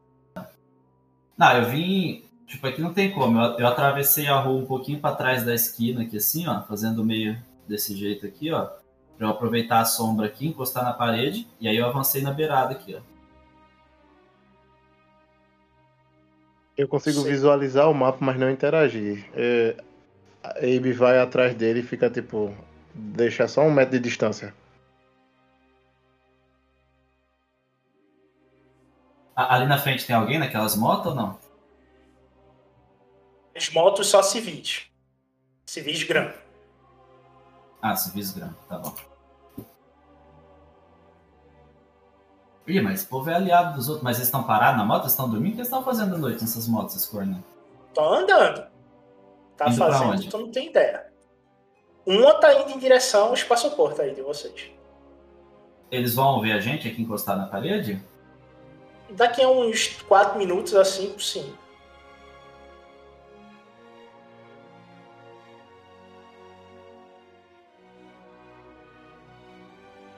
[1.38, 2.24] Não, eu vim.
[2.48, 3.38] Tipo, aqui não tem como.
[3.40, 6.62] Eu, eu atravessei a rua um pouquinho pra trás da esquina aqui, assim, ó.
[6.64, 8.70] Fazendo meio desse jeito aqui, ó.
[9.18, 11.46] Pra eu aproveitar a sombra aqui, encostar na parede.
[11.60, 13.02] E aí eu avancei na beirada aqui, ó.
[16.78, 17.30] Eu consigo Sim.
[17.30, 19.28] visualizar o mapa, mas não interagir.
[19.34, 19.76] É,
[20.44, 22.56] a Abe vai atrás dele e fica tipo.
[22.94, 24.54] Deixa só um metro de distância.
[29.36, 31.38] A- Ali na frente tem alguém naquelas motos ou não?
[33.58, 34.84] As motos só civis.
[35.66, 36.38] Civis grandes.
[37.82, 38.94] Ah, civis grande, tá bom.
[42.68, 45.04] Ih, mas esse povo é aliado dos outros, mas eles estão parados na moto?
[45.04, 45.54] Eles estão dormindo?
[45.54, 47.40] O que eles estão fazendo à noite nessas motos, esses cornos?
[47.88, 48.68] Estão andando.
[49.56, 51.08] Tá Indo fazendo, tu não tem ideia.
[52.06, 54.70] Uma tá indo em direção ao espaçoporto aí de vocês.
[55.90, 58.04] Eles vão ver a gente aqui encostar na parede?
[59.10, 61.54] Daqui a uns 4 minutos assim, sim.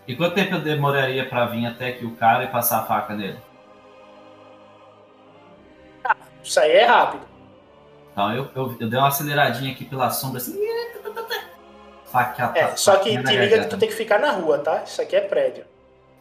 [0.10, 3.16] E quanto tempo eu demoraria pra vir até aqui o cara e passar a faca
[3.16, 3.38] nele?
[6.44, 7.28] Isso aí é rápido.
[8.12, 10.60] Então eu, eu, eu dei uma aceleradinha aqui pela sombra assim.
[12.06, 14.82] Faca, É, só que te liga que tu tem que ficar na rua, tá?
[14.82, 15.64] Isso aqui é prédio.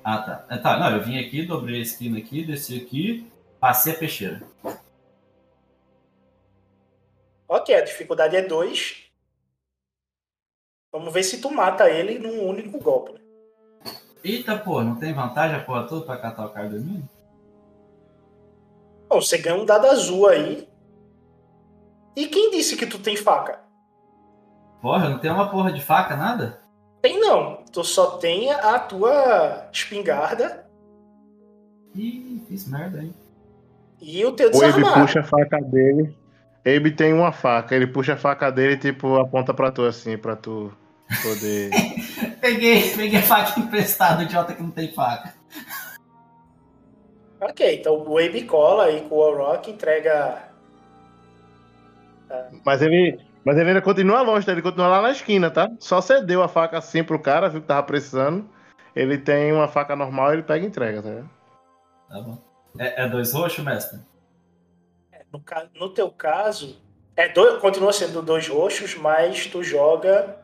[0.05, 0.45] Ah, tá.
[0.51, 0.79] É, tá.
[0.79, 4.43] Não, eu vim aqui, dobrei a esquina aqui, desci aqui, passei a peixeira.
[7.49, 9.11] Ok, a dificuldade é 2.
[10.93, 13.13] Vamos ver se tu mata ele num único golpe.
[13.13, 13.28] né?
[14.25, 17.09] Eita, pô, não tem vantagem a porra toda pra catar o cara dormindo?
[19.09, 20.69] Bom, você ganha um dado azul aí.
[22.17, 23.61] E quem disse que tu tem faca?
[24.83, 26.61] Porra, não tem uma porra de faca, nada?
[27.01, 27.63] Tem não.
[27.73, 30.67] Tu só tem a tua espingarda
[31.95, 33.13] Ih, fiz merda aí.
[34.01, 35.01] e o teu O Abe desarmado.
[35.01, 36.17] puxa a faca dele.
[36.67, 37.75] Abe tem uma faca.
[37.75, 40.73] Ele puxa a faca dele e tipo aponta pra tu assim, pra tu
[41.23, 41.71] poder.
[42.41, 45.35] Peguei, peguei a faca emprestada, idiota que não tem faca.
[47.41, 50.43] Ok, então o Abe cola aí com o Warrock, entrega.
[52.65, 53.21] Mas ele.
[53.45, 54.53] Mas ele ainda continua longe, tá?
[54.53, 55.71] ele continua lá na esquina, tá?
[55.79, 58.47] Só cedeu a faca assim pro cara, viu que tava precisando.
[58.95, 61.25] Ele tem uma faca normal, ele pega e entrega, tá?
[62.09, 62.39] Tá bom.
[62.79, 64.01] É, é dois roxos, mestre?
[65.33, 66.77] No, ca- no teu caso,
[67.17, 70.37] é dois, continua sendo dois roxos, mas tu joga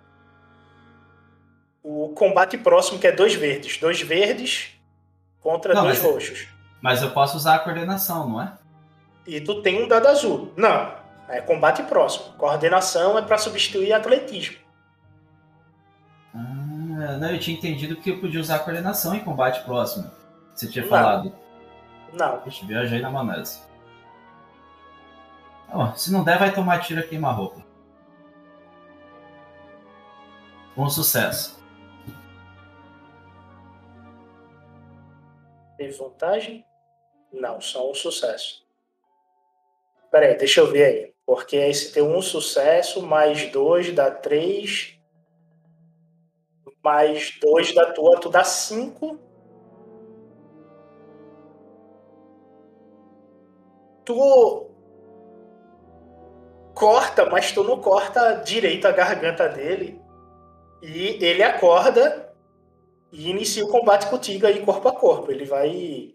[1.84, 3.78] o combate próximo, que é dois verdes.
[3.78, 4.70] Dois verdes
[5.40, 6.48] contra Não, dois mas- roxos.
[6.80, 8.52] Mas eu posso usar a coordenação, não é?
[9.26, 10.52] E tu tem um dado azul.
[10.56, 10.94] Não,
[11.28, 12.32] é combate próximo.
[12.34, 14.56] Coordenação é para substituir atletismo.
[16.34, 20.10] Ah, não, eu tinha entendido que eu podia usar a coordenação em combate próximo.
[20.54, 20.90] Você tinha Não.
[20.90, 21.32] falado.
[22.12, 22.40] Não.
[22.44, 23.60] Vixe, viajei na maionese.
[25.96, 27.62] Se não der, vai tomar tiro a queima-roupa.
[30.76, 31.63] Um sucesso.
[35.84, 36.64] Teve vantagem?
[37.30, 38.66] Não, só um sucesso.
[40.10, 41.14] Pera aí, deixa eu ver aí.
[41.26, 44.98] Porque aí se tem um sucesso, mais dois dá três.
[46.82, 49.18] Mais dois da tua, tu dá cinco.
[54.06, 54.70] Tu
[56.74, 60.00] corta, mas tu não corta direito a garganta dele.
[60.82, 62.33] E ele acorda
[63.14, 65.30] e inicia o combate contigo aí corpo a corpo.
[65.30, 66.12] Ele vai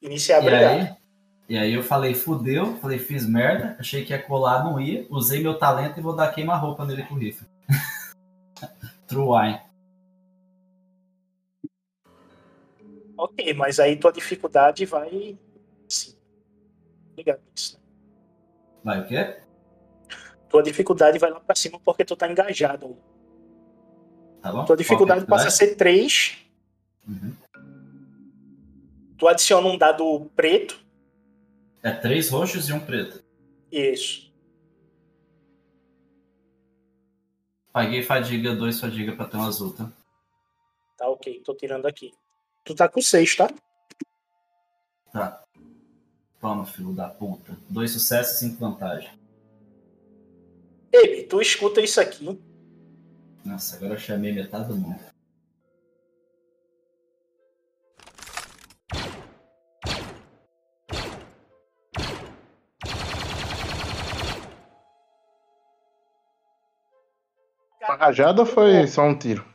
[0.00, 0.72] iniciar a E brigar.
[0.72, 0.96] aí,
[1.48, 5.42] e aí eu falei, fudeu, falei, fiz merda, achei que ia colar, não ia, usei
[5.42, 7.48] meu talento e vou dar queima-roupa nele com o rifle.
[9.08, 9.60] True wine.
[13.18, 15.36] Ok, mas aí tua dificuldade vai.
[15.88, 16.14] Sim.
[17.12, 17.80] Obrigado isso.
[18.84, 19.38] Vai o quê?
[20.48, 22.96] Tua dificuldade vai lá pra cima porque tu tá engajado.
[24.46, 24.64] Tá bom?
[24.64, 26.38] Tua dificuldade é passa a ser 3.
[27.08, 27.34] Uhum.
[29.18, 30.78] Tu adiciona um dado preto.
[31.82, 33.24] É três roxos e um preto.
[33.72, 34.32] Isso.
[37.72, 39.90] Paguei fadiga, dois fadiga pra ter um azul, tá?
[40.96, 42.12] Tá ok, tô tirando aqui.
[42.64, 43.50] Tu tá com 6, tá?
[45.12, 45.42] Tá.
[46.40, 47.58] Toma, filho da puta.
[47.68, 49.10] Dois sucessos e cinco vantagem.
[50.92, 52.40] Ele, tu escuta isso aqui.
[53.46, 54.98] Nossa, agora eu chamei metade do mundo.
[67.80, 69.46] Uma rajada ou foi só um tiro?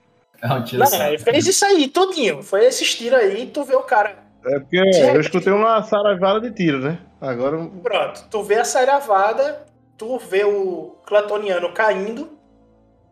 [0.41, 1.03] É um tiro Não, só.
[1.07, 2.41] ele fez isso aí, tudinho.
[2.41, 4.23] Foi esses tiros aí, tu vê o cara.
[4.45, 6.97] É porque eu escutei uma saravada de tiro, né?
[7.19, 7.57] Agora.
[7.83, 9.65] Pronto, tu vê a saravada,
[9.97, 12.40] tu vê o Clatoniano caindo,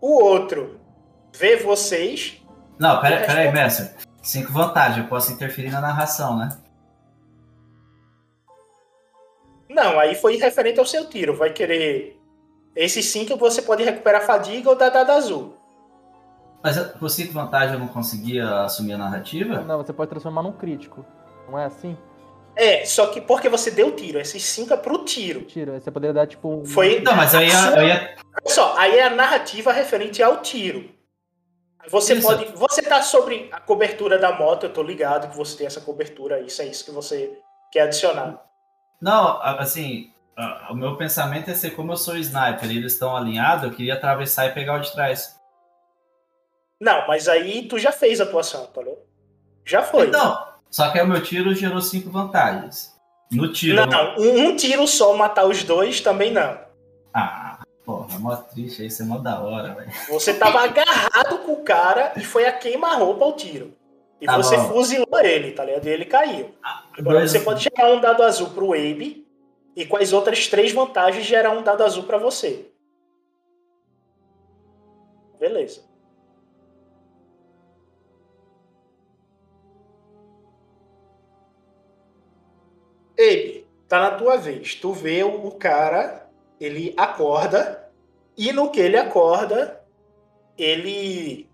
[0.02, 0.80] o outro
[1.36, 2.42] vê vocês.
[2.78, 3.90] Não, pera, pera aí, mestre.
[4.22, 6.58] Cinco vantagens, eu posso interferir na narração, né?
[9.70, 11.36] Não, aí foi referente ao seu tiro.
[11.36, 12.20] Vai querer.
[12.76, 15.56] Esses cinco você pode recuperar fadiga ou dar dado azul.
[16.62, 19.62] Mas por cinco vantagens eu não conseguia assumir a narrativa?
[19.62, 21.06] Não, você pode transformar num crítico.
[21.48, 21.98] Não é assim?
[22.56, 25.42] É, só que porque você deu tiro, esses cinco é pro tiro.
[25.44, 25.74] Tiro.
[25.74, 26.66] Aí você poderia dar tipo um.
[26.66, 27.00] Foi.
[27.00, 30.38] Não, mas eu ia- a eu ia- Olha só, aí é a narrativa referente ao
[30.42, 30.90] tiro.
[31.88, 32.28] Você Isso.
[32.28, 32.46] pode.
[32.54, 36.40] Você tá sobre a cobertura da moto, eu tô ligado que você tem essa cobertura,
[36.42, 37.32] isso é isso que você
[37.72, 38.44] quer adicionar.
[39.02, 42.94] Não, a- assim, a- o meu pensamento é ser como eu sou sniper e eles
[42.94, 45.40] estão alinhados, eu queria atravessar e pegar o de trás.
[46.80, 49.00] Não, mas aí tu já fez a atuação, tá ligado?
[49.66, 50.08] Já foi.
[50.08, 52.96] Então, só que aí o meu tiro gerou cinco vantagens.
[53.32, 53.76] No tiro.
[53.86, 56.58] Não, um, um tiro só matar os dois também não.
[57.14, 59.92] Ah, porra, mó triste, isso é mó da hora, velho.
[60.10, 63.74] Você tava agarrado com o cara e foi a queima-roupa o tiro.
[64.22, 64.70] E Tá você bom.
[64.70, 65.86] fuzilou ele, tá ligado?
[65.86, 66.54] E ele caiu.
[66.98, 69.26] Agora dois- você pode gerar um dado azul pro Abe
[69.76, 72.66] e com as outras três vantagens gerar um dado azul pra você.
[75.40, 75.82] Beleza.
[83.20, 84.76] Abe, tá na tua vez.
[84.76, 87.92] Tu vê o cara, ele acorda
[88.38, 89.86] e no que ele acorda,
[90.58, 91.50] ele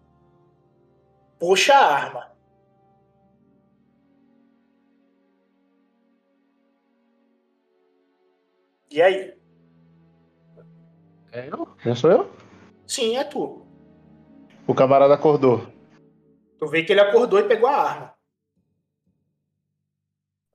[1.40, 2.32] puxa a arma.
[8.92, 9.36] E aí?
[11.32, 11.68] É eu?
[11.84, 12.32] Já sou eu?
[12.88, 13.66] Sim, é tu.
[14.68, 15.68] O camarada acordou.
[16.60, 18.16] Tu vê que ele acordou e pegou a arma.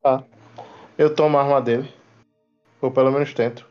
[0.01, 0.25] Tá.
[1.01, 1.91] Eu tomo a arma dele.
[2.83, 3.67] Ou pelo menos tento.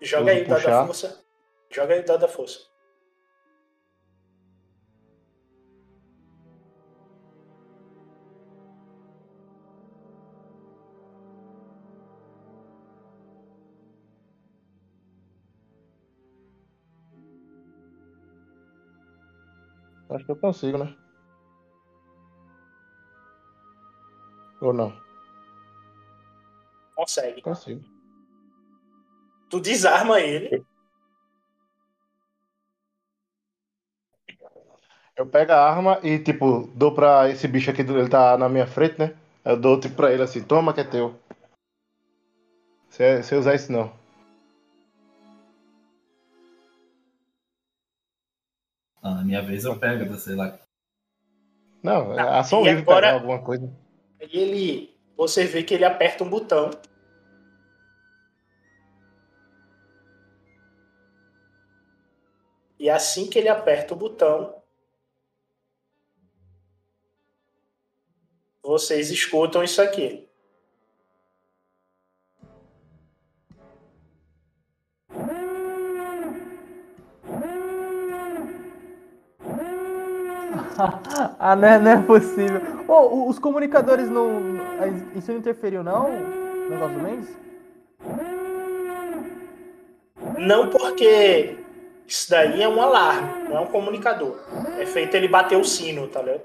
[0.00, 1.24] Joga aí dado da força.
[1.70, 2.60] Joga aí dado da força.
[20.08, 20.96] Acho que eu consigo, né?
[24.62, 25.03] Ou não?
[26.94, 27.42] Consegue.
[27.42, 27.82] Consigo.
[29.50, 30.64] Tu desarma ele.
[35.16, 38.66] Eu pego a arma e, tipo, dou pra esse bicho aqui, ele tá na minha
[38.66, 39.16] frente, né?
[39.44, 41.14] Eu dou, tipo, pra ele assim, toma que é teu.
[42.88, 43.92] Você você usar isso não.
[49.02, 50.58] Ah, na minha vez eu pego, sei lá.
[51.82, 53.70] Não, é Tá, ação e livre agora- pegar alguma coisa.
[54.20, 54.93] Aí ele.
[55.16, 56.70] Você vê que ele aperta um botão.
[62.78, 64.62] E assim que ele aperta o botão,
[68.62, 70.28] vocês escutam isso aqui.
[81.38, 82.60] ah, não é, não é possível.
[82.88, 84.53] Ô, os comunicadores não.
[85.16, 86.10] Isso não interferiu, não?
[86.10, 87.44] No negócio do?
[90.38, 91.56] Não porque
[92.06, 94.38] isso daí é um alarme, não é um comunicador.
[94.78, 96.42] É feito ele bater o sino, tá ligado?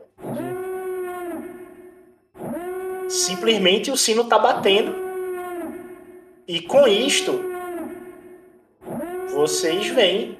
[3.09, 4.95] Simplesmente o sino tá batendo.
[6.47, 7.41] E com isto,
[9.33, 10.37] vocês veem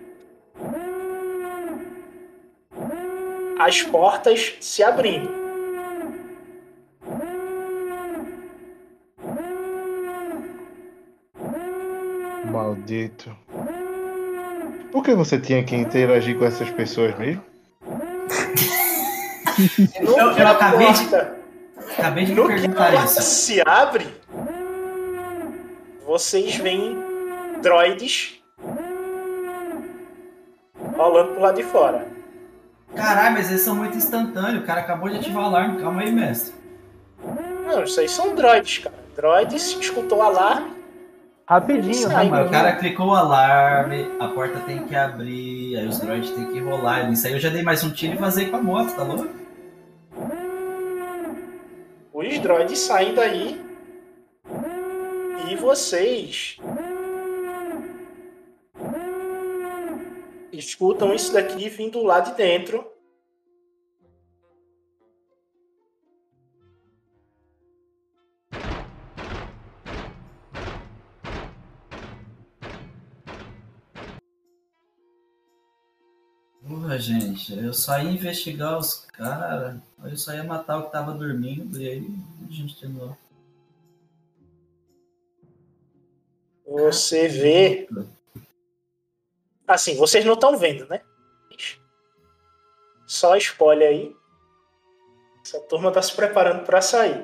[3.60, 5.39] as portas se abrindo.
[12.70, 13.36] Maldito.
[14.92, 17.42] Por que você tinha que interagir com essas pessoas mesmo?
[20.00, 21.16] Eu- eu a acabei de-
[21.98, 23.22] Acabei de me no a perguntar isso.
[23.22, 24.08] se abre,
[26.06, 26.98] vocês veem
[27.62, 28.40] droids
[30.96, 32.08] rolando pro lado de fora.
[32.96, 34.64] Caralho, mas eles são muito instantâneos.
[34.64, 35.82] O cara acabou de ativar o alarme.
[35.82, 36.54] Calma aí, mestre.
[37.68, 38.96] Não, isso aí são droids, cara.
[39.16, 40.72] Droids escutou o alarme,
[41.50, 42.30] Rapidinho, rapidinho.
[42.30, 46.46] mas o cara clicou o alarme, a porta tem que abrir, aí os droids tem
[46.46, 47.12] que rolar.
[47.12, 49.28] Isso aí eu já dei mais um tiro e vazei com a moto, tá louco?
[52.14, 53.60] Os droids saem daí
[55.50, 56.58] e vocês
[60.54, 62.86] escutam isso daqui vindo lá de dentro.
[76.90, 81.14] Porra, gente, eu só ia investigar os caras, eu só ia matar o que tava
[81.14, 82.12] dormindo, e aí
[82.50, 83.16] a gente terminou.
[86.66, 87.88] Você vê.
[89.68, 91.02] Assim, vocês não estão vendo, né?
[93.06, 94.16] Só spoiler aí.
[95.46, 97.24] Essa turma tá se preparando pra sair.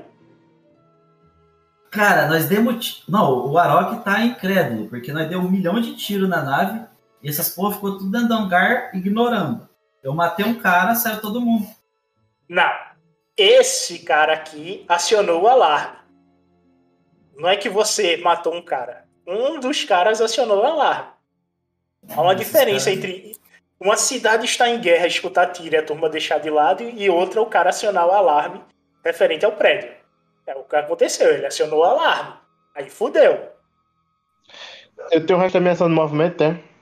[1.89, 3.03] Cara, nós demos.
[3.09, 6.94] Não, o Arok tá incrédulo, porque nós deu um milhão de tiro na nave
[7.25, 9.67] e essas porra ficou tudo dentro do hangar ignorando.
[10.03, 11.67] Eu matei um cara, saiu todo mundo.
[12.47, 12.69] Não.
[13.35, 15.97] Esse cara aqui acionou o alarme.
[17.35, 19.05] Não é que você matou um cara.
[19.25, 21.09] Um dos caras acionou o alarme.
[22.15, 23.35] Há uma diferença entre
[23.79, 27.41] uma cidade estar em guerra, escutar tiro e a turma deixar de lado, e outra
[27.41, 28.61] o cara acionar o alarme
[29.03, 29.91] referente ao prédio.
[30.45, 32.35] É o que aconteceu, ele acionou o alarme.
[32.75, 33.49] Aí fudeu.
[35.09, 36.74] Eu tenho o resto da minha ação de movimento, tem?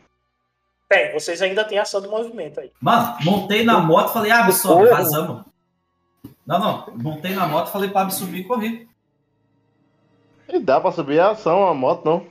[0.93, 2.71] Tem, vocês ainda têm ação do movimento aí.
[2.79, 5.43] Mano, montei na moto falei, ah, sobe, vazamos.
[6.45, 8.87] Não, não, montei na moto falei pra Ab subir e corri.
[10.47, 12.27] E dá pra subir a ação, a moto não.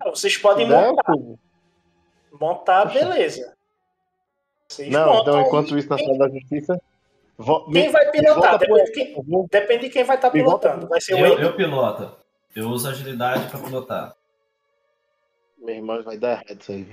[0.00, 1.12] Ah, Vocês podem Dá, montar.
[1.12, 1.38] pô.
[2.38, 3.54] Montar, beleza.
[4.68, 6.80] Vocês Não, então enquanto isso na sala da justiça.
[7.38, 8.58] vo- Quem me- vai pilotar?
[8.58, 10.88] Depende de quem, depende de quem vai estar Me volta- pilotando.
[10.88, 12.14] Vai ser Eu, eu piloto.
[12.54, 14.14] Eu uso agilidade pra pilotar.
[15.58, 16.86] Meu irmão, vai dar errado isso aí.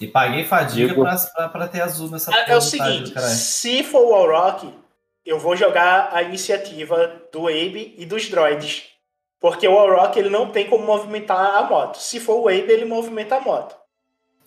[0.00, 1.02] E paguei fadiga Diego.
[1.02, 4.70] pra, pra, pra ter azul nessa É, é o seguinte, se for o Warrock,
[5.24, 8.84] eu vou jogar a iniciativa do Abe e dos droids.
[9.40, 11.96] Porque o Warrock ele não tem como movimentar a moto.
[11.96, 13.76] Se for o Abe, ele movimenta a moto.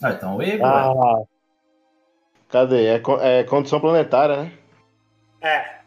[0.01, 1.23] Ah, então o Ego, Ah,
[2.47, 2.85] cadê?
[2.85, 4.51] É, é condição planetária, né?
[5.41, 5.79] É.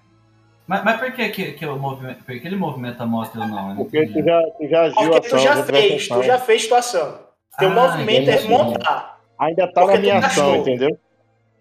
[0.66, 3.46] Mas, mas por que, que, que eu movimento, por que ele movimenta a moto eu
[3.46, 3.70] não?
[3.70, 5.38] Eu não Porque tu já, tu já agiu a Porque tu ação.
[5.38, 7.31] já já fez, tu já fez tua ação.
[7.58, 9.20] Teu Ah, movimento é montar.
[9.38, 10.98] Ainda tá Porque na minha ação, entendeu?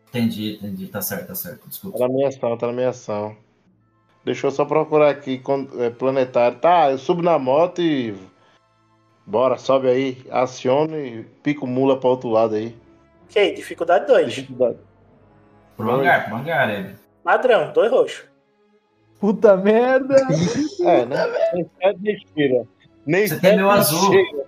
[0.09, 0.87] Entendi, entendi.
[0.87, 1.67] Tá certo, tá certo.
[1.67, 1.97] Desculpa.
[1.97, 3.35] Tá na minha ação, tá na minha ação.
[4.23, 5.41] Deixa eu só procurar aqui
[5.79, 6.59] é, planetário.
[6.59, 8.15] Tá, eu subo na moto e.
[9.25, 12.75] Bora, sobe aí, aciona e pico mula pra outro lado aí.
[13.29, 14.33] Ok, dificuldade 2.
[14.33, 14.77] Dificuldade.
[15.77, 16.95] Pro hangar, pro hangar, Ebe.
[17.23, 18.25] Padrão, dois roxos.
[19.19, 20.15] Puta merda.
[20.83, 21.17] É, né?
[21.99, 22.67] Nem fede,
[23.05, 24.11] nem Você tem meu azul.
[24.11, 24.45] cheira.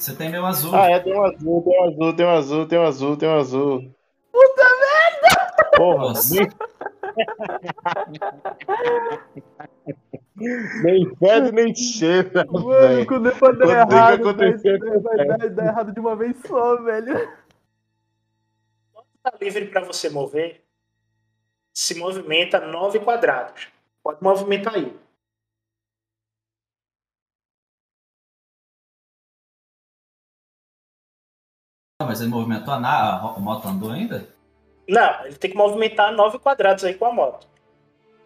[0.00, 0.74] Você tem meu azul.
[0.74, 3.28] Ah, é, tem um azul, tem um azul, tem um azul, tem um azul, tem
[3.28, 3.94] um azul.
[4.32, 5.70] Puta merda.
[5.76, 6.14] Porra,
[10.82, 11.16] nem...
[11.16, 12.46] fede, nem cheira.
[12.46, 16.82] Mano, quando pra dar errado, acontecer, vai, vai dar, dar errado de uma vez só,
[16.82, 17.30] velho.
[19.22, 20.64] Tá livre para você mover.
[21.74, 23.68] Se movimenta nove quadrados.
[24.02, 24.96] Pode movimentar aí.
[32.10, 33.16] Mas ele movimentou a, na...
[33.20, 34.26] a moto andou ainda?
[34.88, 37.46] Não, ele tem que movimentar nove quadrados aí com a moto.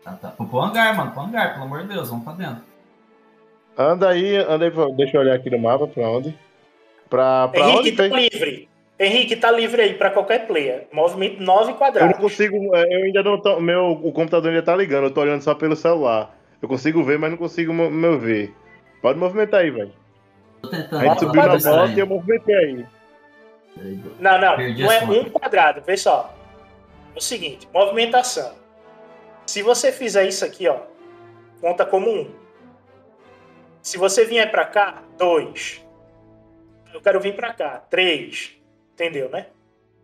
[0.03, 0.29] Tá, tá.
[0.31, 2.63] Pro hangar, mano, pro hangar, pelo amor de Deus, vamos pra dentro.
[3.77, 6.35] Anda aí, anda aí, pra- deixa eu olhar aqui no mapa, pra onde?
[7.11, 8.13] Pra, pra Henrique onde tá tem?
[8.31, 8.69] livre.
[8.99, 10.87] Henrique tá livre aí para qualquer player.
[10.93, 12.17] Movimento nove Eu não quadrados.
[12.19, 15.43] consigo, é, eu ainda não tô, meu, o computador ainda tá ligando, eu tô olhando
[15.43, 16.35] só pelo celular.
[16.63, 18.53] Eu consigo ver, mas não consigo mo- mover.
[19.03, 19.93] Pode movimentar aí, velho.
[20.63, 21.01] Tô tentando.
[21.01, 22.87] A gente subiu na moto e eu movimentei aí.
[23.77, 25.83] Não, não, não é um quadrado.
[25.83, 26.35] Vê só.
[27.15, 28.55] É o seguinte, movimentação.
[29.47, 30.81] Se você fizer isso aqui, ó,
[31.61, 32.31] conta como um.
[33.83, 35.85] Se você vier pra cá, dois.
[36.93, 38.57] Eu quero vir pra cá, três.
[38.95, 39.49] Entendeu, né?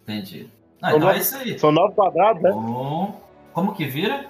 [0.02, 0.50] Entendi.
[0.82, 1.58] Ah, então é isso aí.
[1.58, 2.50] São nove quadrados, né?
[2.50, 3.14] Um.
[3.52, 4.28] Como que vira?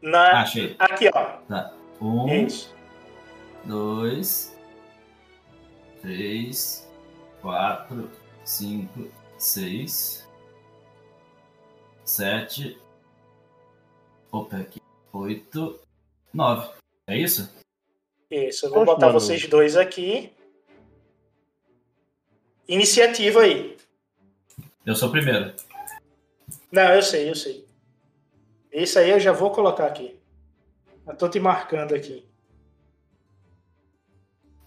[0.00, 0.38] Na...
[0.38, 0.74] Ah, achei.
[0.78, 1.24] Aqui, ó.
[1.48, 1.72] Tá.
[2.00, 2.74] Um, Isso.
[3.64, 4.56] dois,
[6.00, 6.90] três,
[7.42, 8.10] quatro,
[8.50, 10.28] cinco, seis,
[12.04, 12.76] sete.
[14.32, 14.80] Opa, aqui.
[15.12, 15.80] Oito,
[16.34, 16.68] nove.
[17.06, 17.48] É isso?
[18.30, 18.66] Isso.
[18.66, 19.20] Eu vou Poxa, botar mano.
[19.20, 20.32] vocês dois aqui.
[22.66, 23.76] Iniciativa aí.
[24.84, 25.54] Eu sou o primeiro.
[26.72, 27.64] Não, eu sei, eu sei.
[28.72, 30.18] Isso aí eu já vou colocar aqui.
[31.06, 32.28] Eu tô te marcando aqui.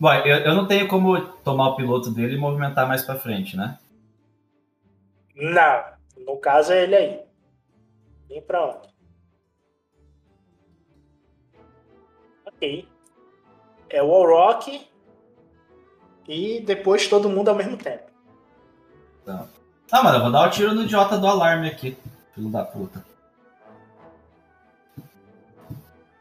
[0.04, 3.56] Bom, eu, eu não tenho como tomar o piloto dele e movimentar mais pra frente,
[3.56, 3.80] né?
[5.34, 5.82] Não.
[6.26, 7.22] No caso é ele aí.
[8.28, 8.89] Vem pra onde?
[12.45, 12.86] Ok.
[13.89, 14.86] É o Rock
[16.28, 18.12] e depois todo mundo ao mesmo tempo.
[19.26, 19.47] Tá.
[19.89, 21.97] Ah, mano, eu vou dar o tiro no idiota do alarme aqui.
[22.36, 23.06] Filho da puta.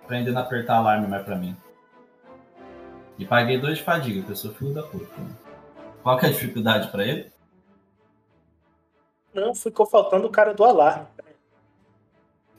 [0.04, 1.56] Aprendendo a apertar alarme mais pra mim.
[3.22, 5.06] E paguei dois de fadiga, que eu sou filho da puta.
[6.02, 7.30] Qual que é a dificuldade pra ele?
[9.32, 11.06] Não, ficou faltando o cara do alarme.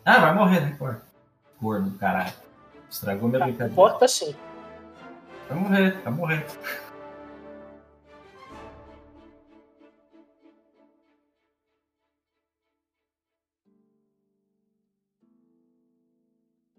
[0.06, 1.06] Ah, vai morrer, importa.
[1.60, 2.34] Corno do caralho.
[2.90, 3.74] Estragou minha brincadeira.
[3.74, 4.34] Importa sim.
[5.50, 6.46] Vai morrer, vai morrer.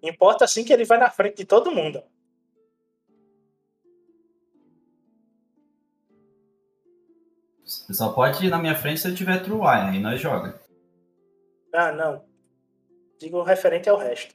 [0.02, 2.02] Importa sim que ele vai na frente de todo mundo.
[7.64, 10.60] Você só pode ir na minha frente se ele tiver true wire, aí nós joga.
[11.72, 12.24] Ah, não.
[13.18, 14.34] Digo referente ao resto.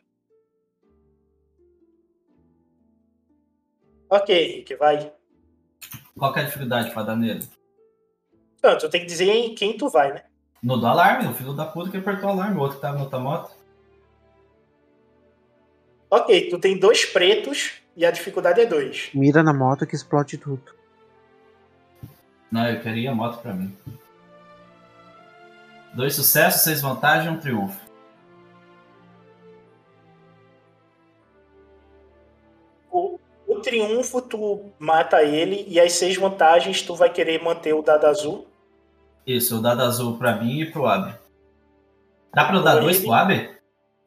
[4.09, 5.13] Ok, Henrique, vai.
[6.17, 7.47] Qual que é a dificuldade pra dar nele?
[8.63, 10.23] Não, tu tem que dizer em quem tu vai, né?
[10.61, 12.97] No do alarme, o filho da puta que apertou o alarme, o outro que tava
[12.97, 13.55] na outra moto.
[16.09, 19.11] Ok, tu tem dois pretos e a dificuldade é dois.
[19.13, 20.78] Mira na moto que explode tudo.
[22.51, 23.75] Não, eu queria a moto pra mim.
[25.93, 27.79] Dois sucessos, seis vantagens e um triunfo.
[32.91, 37.81] O, o triunfo, tu mata ele e as seis vantagens, tu vai querer manter o
[37.81, 38.47] dado azul.
[39.25, 41.13] Isso, o dado azul pra mim e pro Abe.
[42.33, 43.57] Dá pra eu dar dois pro Abe?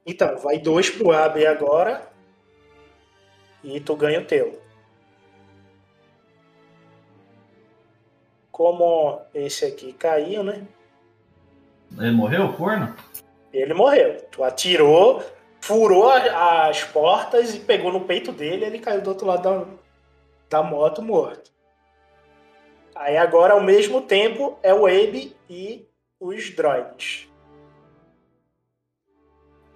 [0.07, 2.11] Então, vai dois pro AB agora.
[3.63, 4.62] E tu ganha o teu.
[8.53, 10.63] Como esse aqui caiu, né?
[11.99, 12.95] Ele morreu, o corno?
[13.53, 14.23] Ele morreu.
[14.31, 15.23] Tu atirou,
[15.61, 19.67] furou as portas e pegou no peito dele, ele caiu do outro lado da,
[20.59, 21.51] da moto morto.
[22.95, 25.89] Aí agora, ao mesmo tempo, é o Abe e
[26.21, 27.29] os droids.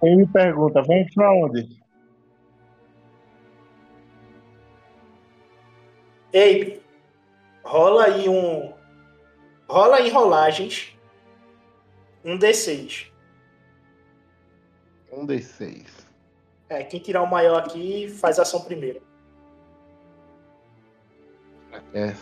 [0.01, 1.77] Ele me pergunta, vamos pra onde?
[6.29, 6.81] Abe,
[7.67, 8.73] rola aí um.
[9.69, 10.97] Rola aí rolagens.
[12.23, 13.11] Um D6.
[15.11, 15.85] Um D6.
[16.69, 19.01] É, quem tirar o maior aqui faz ação primeiro.
[21.93, 22.15] É.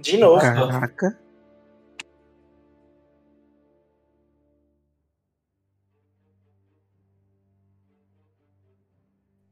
[0.00, 0.40] De novo.
[0.40, 1.18] Caraca.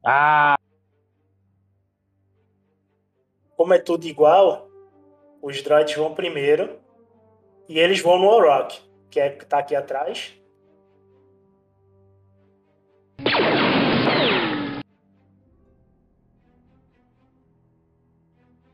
[0.03, 0.57] Ah!
[3.55, 4.67] Como é tudo igual,
[5.41, 6.79] os droids vão primeiro.
[7.69, 10.33] E eles vão no Orok, que é que tá aqui atrás.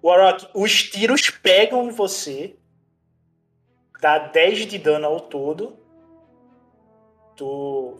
[0.07, 2.55] Warrock, os tiros pegam em você.
[3.99, 5.77] Dá 10 de dano ao todo.
[7.35, 7.99] Tu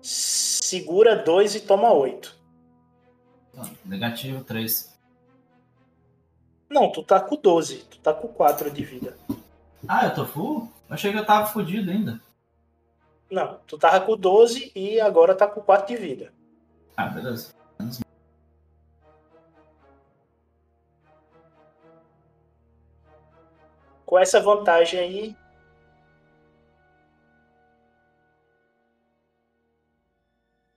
[0.00, 2.43] segura 2 e toma 8.
[3.58, 4.98] Ah, Negativo, três.
[6.68, 7.84] Não, tu tá com 12.
[7.84, 9.16] Tu tá com 4 de vida.
[9.86, 10.72] Ah, eu tô full?
[10.88, 12.20] Eu achei que eu tava fudido ainda.
[13.30, 16.32] Não, tu tava com 12 e agora tá com 4 de vida.
[16.96, 17.52] Ah, beleza.
[24.06, 25.36] Com essa vantagem aí.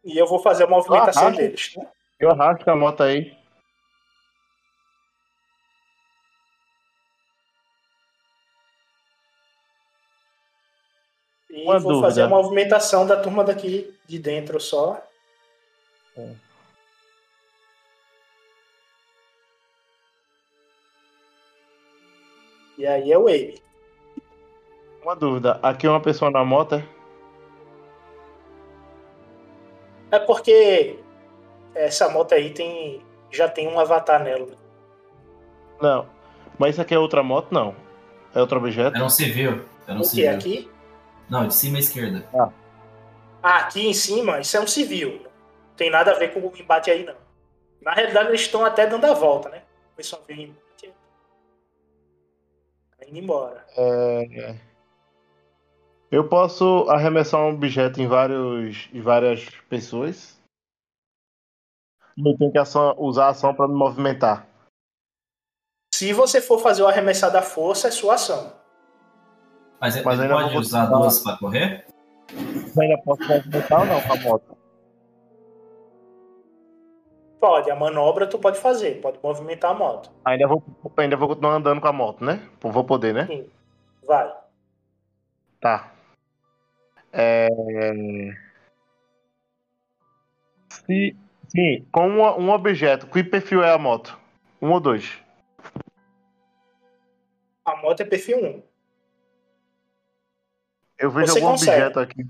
[0.04, 1.42] E eu vou fazer a movimentação Arrasta.
[1.42, 1.74] deles.
[1.74, 1.97] tá?
[2.20, 3.36] Eu arrasto a moto aí.
[11.50, 12.08] E Uma vou dúvida.
[12.08, 15.02] fazer a movimentação da turma daqui de dentro só.
[22.78, 23.62] E aí é o Abe.
[25.02, 25.60] Uma dúvida.
[25.64, 26.88] Aqui é uma pessoa na moto, é?
[30.12, 31.00] É porque
[31.78, 33.02] essa moto aí tem
[33.32, 34.48] já tem um avatar nela.
[35.82, 36.08] Não.
[36.58, 37.76] Mas isso aqui é outra moto, não.
[38.34, 38.96] É outro objeto?
[38.96, 39.66] Era um civil.
[39.88, 40.10] Era um O que?
[40.10, 40.32] civil.
[40.32, 40.72] Aqui?
[41.30, 42.26] Não, de cima à esquerda.
[43.44, 45.22] Ah, aqui em cima, isso é um civil.
[45.24, 47.16] Não tem nada a ver com o embate aí, não.
[47.82, 49.62] Na realidade, eles estão até dando a volta, né?
[49.94, 50.56] O pessoal vem.
[52.98, 53.66] Tá indo embora.
[53.78, 54.56] É...
[56.10, 60.37] Eu posso arremessar um objeto em, vários, em várias pessoas.
[62.18, 64.48] Eu tenho que ação- usar a ação para me movimentar.
[65.94, 68.54] Se você for fazer o arremessar da força, é sua ação.
[69.80, 71.86] Mas, Mas ele ainda pode usar duas pra correr?
[72.32, 74.58] Eu ainda posso movimentar ou não com a moto?
[77.40, 80.12] Pode, a manobra tu pode fazer, pode movimentar a moto.
[80.26, 80.64] Ainda vou,
[80.98, 82.42] ainda vou continuar andando com a moto, né?
[82.60, 83.28] Vou poder, né?
[83.28, 83.50] Sim.
[84.04, 84.34] Vai.
[85.62, 85.92] Tá.
[87.14, 87.48] É...
[90.70, 91.16] Se,
[91.48, 94.18] sim, com um, um objeto, que perfil é a moto?
[94.62, 95.20] Um ou dois?
[97.66, 98.64] A moto é perfil 1.
[101.00, 101.72] Eu vejo Você algum consegue.
[101.72, 102.26] objeto aqui.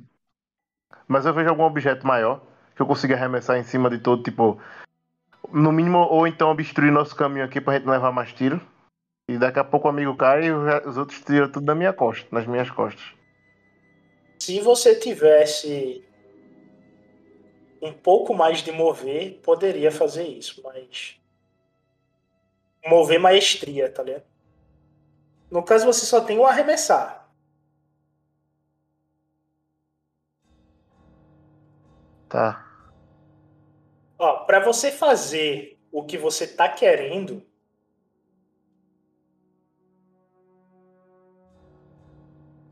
[1.07, 2.41] Mas eu vejo algum objeto maior
[2.75, 4.59] que eu consiga arremessar em cima de todo, tipo.
[5.51, 8.59] No mínimo, ou então obstruir nosso caminho aqui pra gente não levar mais tiro.
[9.29, 11.93] E daqui a pouco o amigo cai e os os outros tiram tudo na minha
[11.93, 13.03] costa, nas minhas costas.
[14.39, 16.03] Se você tivesse
[17.81, 21.19] um pouco mais de mover, poderia fazer isso, mas.
[22.85, 24.23] Mover maestria, tá ligado?
[25.51, 27.29] No caso, você só tem o arremessar.
[32.29, 32.65] Tá.
[34.19, 37.45] Ó, para você fazer o que você tá querendo,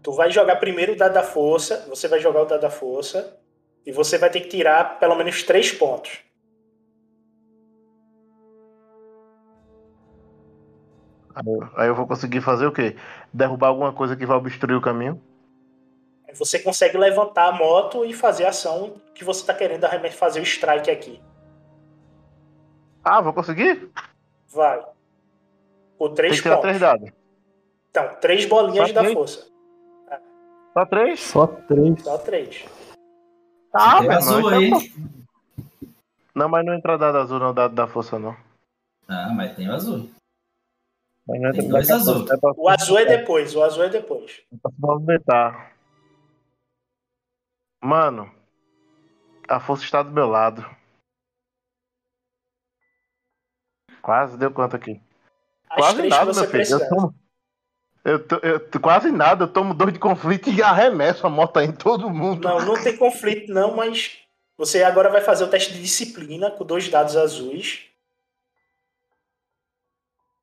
[0.01, 3.39] tu vai jogar primeiro o dado da força, você vai jogar o dado da força
[3.85, 6.19] e você vai ter que tirar pelo menos três pontos.
[11.75, 12.95] Aí eu- vou conseguir fazer o quê?
[13.33, 15.21] Derrubar alguma coisa que vai obstruir o caminho?
[16.27, 20.39] Aí Você consegue levantar a moto e fazer a ação que você tá querendo fazer
[20.39, 21.21] o strike aqui.
[23.03, 23.91] Ah, vou conseguir?
[24.47, 24.81] Vai.
[25.97, 26.67] Por Tem três que tirar pontos.
[26.69, 27.09] três dados.
[27.89, 29.13] Então, três bolinhas Só da três?
[29.13, 29.47] força.
[30.73, 31.19] Só três?
[31.19, 32.01] Só três.
[32.03, 32.65] Só três.
[33.75, 34.71] Ah, velho, azul não, aí.
[36.33, 38.35] Não, mas não entra dado azul, não, dado da força, não.
[39.07, 40.09] Ah, mas tem o azul.
[41.27, 42.33] Mas não entra Tem dois dado da azul.
[42.33, 44.41] é pra- O azul é depois, o azul é depois.
[44.61, 45.73] pra se movimentar.
[47.83, 48.31] Mano,
[49.47, 50.65] a força está do meu lado.
[54.01, 55.01] Quase deu quanto aqui?
[55.69, 56.43] As quase nada, meu filho.
[56.45, 56.49] Eu
[56.79, 57.13] precisa.
[58.05, 59.45] Tomo, eu, to- eu to- quase nada.
[59.45, 62.47] Eu tomo dor de conflito e arremesso a moto aí em todo mundo.
[62.47, 64.19] Não, não tem conflito não, mas
[64.57, 67.85] você agora vai fazer o teste de disciplina com dois dados azuis.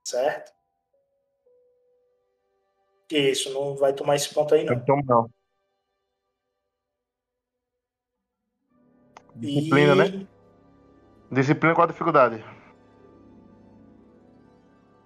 [0.05, 0.53] Certo?
[3.11, 4.75] Isso, não vai tomar esse ponto aí não.
[4.75, 5.31] Então não.
[9.35, 10.27] Disciplina, E- né?
[11.31, 12.45] Disciplina qual a dificuldade?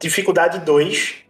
[0.01, 1.26] Dificuldade 2.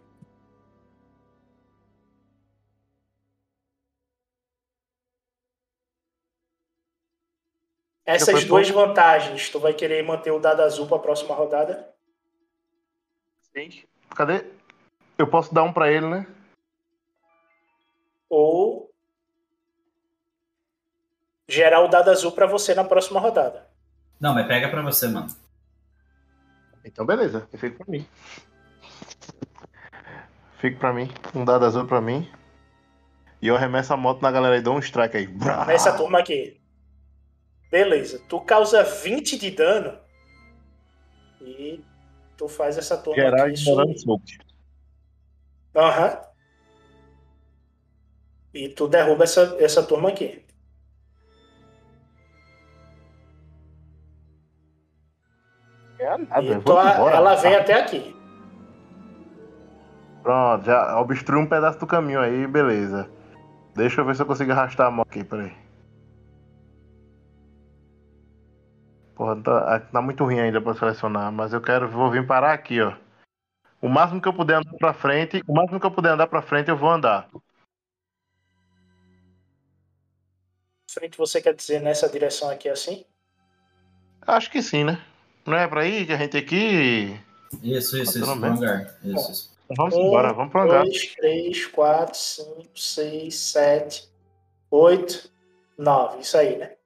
[8.07, 11.93] Essas duas vantagens, tu vai querer manter o dado azul para a próxima rodada?
[13.53, 13.83] Sim.
[14.15, 14.45] Cadê?
[15.17, 16.25] Eu posso dar um pra ele, né?
[18.29, 18.89] Ou
[21.49, 23.67] gerar o dado azul para você na próxima rodada?
[24.21, 25.27] Não, mas pega pra você, mano.
[26.85, 28.07] Então beleza, fica pra mim.
[30.59, 31.11] Fica pra mim.
[31.35, 32.31] Um dado azul pra mim.
[33.41, 35.27] E eu arremesso a moto na galera e dou um strike aí.
[35.67, 36.56] Nessa turma aqui.
[37.71, 38.19] Beleza.
[38.27, 39.97] Tu causa 20 de dano.
[41.41, 41.81] E
[42.37, 43.57] tu faz essa turma Geral aqui.
[43.97, 44.37] smoke.
[45.75, 46.19] Aham.
[48.53, 50.43] E tu derruba essa, essa turma aqui.
[55.99, 57.15] É nada, E tu- embora.
[57.15, 58.15] ela vem até aqui.
[60.21, 63.09] Pronto, já obstrui um pedaço do caminho aí, beleza.
[63.75, 65.53] Deixa eu ver se eu consigo arrastar a moto aqui, peraí.
[69.17, 72.79] Porra, tá, tá muito ruim ainda pra selecionar, mas eu quero, vou vir parar aqui,
[72.79, 72.95] ó.
[73.81, 76.39] O máximo que eu puder andar pra frente, o máximo que eu puder andar pra
[76.39, 77.27] frente, eu vou andar.
[80.91, 83.03] Frente você quer dizer nessa direção aqui assim?
[84.21, 85.03] Acho que sim, né?
[85.47, 87.19] Não é pra ir que a gente aqui.
[87.63, 88.39] Isso, isso, Tá isso.
[88.39, 88.51] bem.
[88.51, 88.97] hangar.
[89.03, 89.57] Isso, isso.
[89.75, 90.83] Vamos embora, vamos pro hangar.
[90.83, 94.09] 2, 3, 4, 5, 6, 7,
[94.69, 95.31] 8,
[95.75, 96.19] 9.
[96.19, 96.76] Isso aí, né?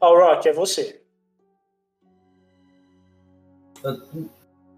[0.00, 1.02] Ó, Rock, é você.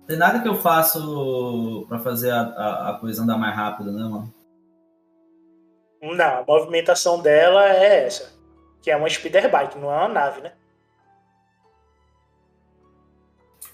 [0.06, 4.02] Tem nada que eu faço pra fazer a, a, a coisa andar mais rápido, né,
[4.04, 4.32] mano?
[6.00, 8.32] Não, a movimentação dela é essa.
[8.82, 10.52] Que é uma speeder bike, não é uma nave, né?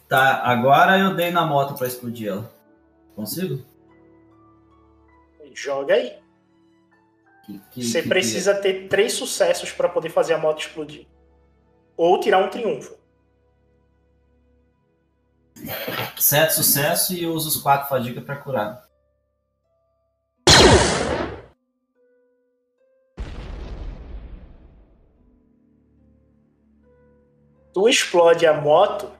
[0.09, 2.51] Tá, agora eu dei na moto pra explodir ela.
[3.15, 3.63] Consigo?
[5.55, 6.19] Joga aí.
[7.71, 11.07] Que- Você que- precisa ter três sucessos pra poder fazer a moto explodir.
[11.97, 12.97] Ou tirar um triunfo.
[16.19, 18.85] Sete sucesso e eu uso os quatro fadiga pra curar.
[27.73, 29.11] Tu explode a moto.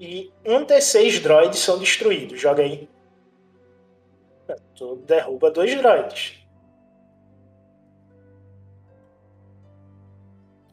[0.00, 2.40] E um D6 droids são destruídos.
[2.40, 2.88] Joga aí.
[4.74, 6.43] Tu derruba dois droids.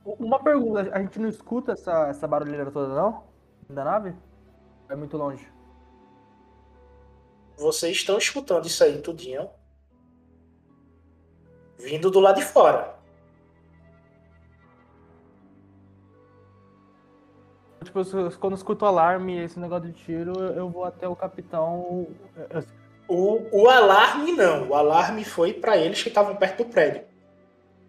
[0.04, 3.24] Uma pergunta, a gente não escuta essa, essa barulheira toda, não?
[3.70, 4.16] Da nave?
[4.90, 5.48] É muito longe.
[7.56, 9.50] Vocês estão escutando isso aí tudinho.
[11.78, 12.96] Vindo do lado de fora.
[17.84, 18.04] Tipo,
[18.40, 22.08] quando eu escuto alarme esse negócio de tiro, eu vou até o capitão.
[23.08, 24.70] O, o alarme não.
[24.70, 27.04] O alarme foi pra eles que estavam perto do prédio.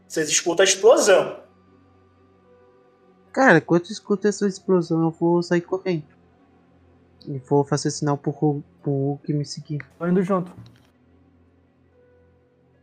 [0.06, 1.41] Vocês escutam a explosão.
[3.32, 6.04] Cara, quando eu escuto essa explosão, eu vou sair correndo.
[7.26, 8.32] E vou fazer sinal pro,
[8.82, 9.78] pro Hulk me seguir.
[9.98, 10.52] Tô indo junto.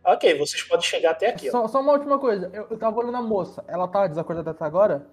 [0.04, 1.50] Ok, vocês podem chegar até aqui.
[1.50, 1.52] Ó.
[1.52, 4.64] Só, só uma última coisa, eu, eu tava olhando a moça, ela tá desacordada até
[4.66, 5.06] agora?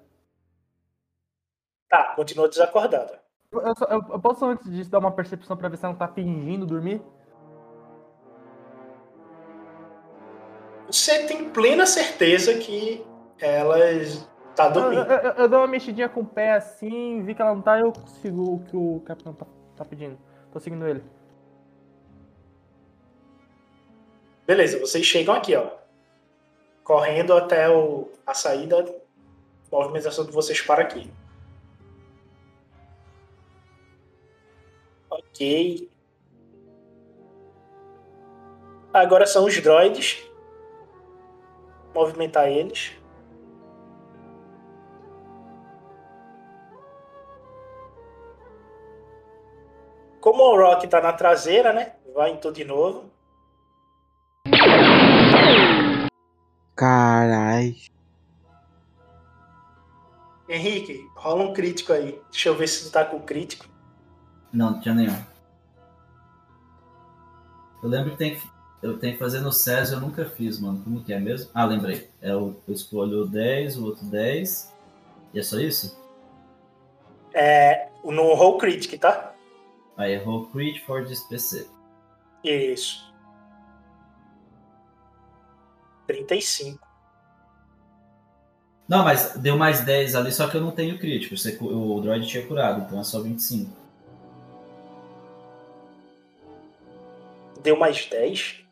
[1.91, 3.20] Tá, continua desacordada.
[3.53, 5.95] Eu, eu só- eu- eu posso antes disso dar uma percepção pra ver se ela
[5.95, 7.03] tá fingindo dormir?
[10.87, 13.05] Você tem plena certeza que
[13.39, 14.26] elas
[14.57, 15.01] tá Eu, dormindo.
[15.11, 17.79] eu, eu- eu dou uma mexidinha com o pé assim, vi que ela não tá,
[17.79, 17.93] eu
[18.23, 19.47] sigo o que o capitão tá,
[19.77, 20.19] tá pedindo.
[20.53, 21.03] Tô seguindo ele.
[24.47, 25.71] Beleza, vocês chegam aqui, ó.
[26.85, 28.85] Correndo até o, a saída.
[29.71, 31.11] Movimentação de vocês para aqui.
[35.11, 35.91] Ok.
[38.93, 40.23] Agora são os droids.
[41.95, 42.93] Movimentar eles.
[50.27, 51.93] Como o Rock tá na traseira, né?
[52.12, 53.05] Vai em tudo de novo.
[56.74, 57.77] Carai.
[60.49, 62.20] Henrique, rola um crítico aí.
[62.33, 63.66] Deixa eu ver se tu tá com crítico.
[64.53, 65.16] Não, não tinha nenhum.
[67.81, 68.43] Eu lembro que tem que,
[68.83, 70.83] eu tenho que fazer no César, eu nunca fiz, mano.
[70.83, 71.53] Como que é mesmo?
[71.55, 72.11] Ah, lembrei.
[72.20, 74.74] É o, eu escolho o 10, o outro 10.
[75.33, 75.97] E é só isso?
[77.33, 79.36] É, no roll critic, tá?
[79.97, 81.66] Aí errou Crit for this PC.
[82.44, 83.12] Isso.
[86.07, 86.86] 35.
[88.88, 91.34] Não, mas deu mais 10 ali, só que eu não tenho crítico.
[91.64, 93.70] O droid tinha curado, então é só 25.
[97.62, 98.64] Deu mais 10?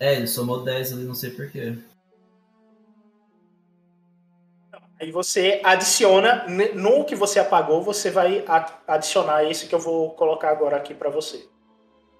[0.00, 1.76] É, ele somou 10 ali, não sei porquê.
[5.02, 6.46] Aí você adiciona,
[6.76, 8.44] no que você apagou, você vai
[8.86, 11.48] adicionar esse que eu vou colocar agora aqui pra você.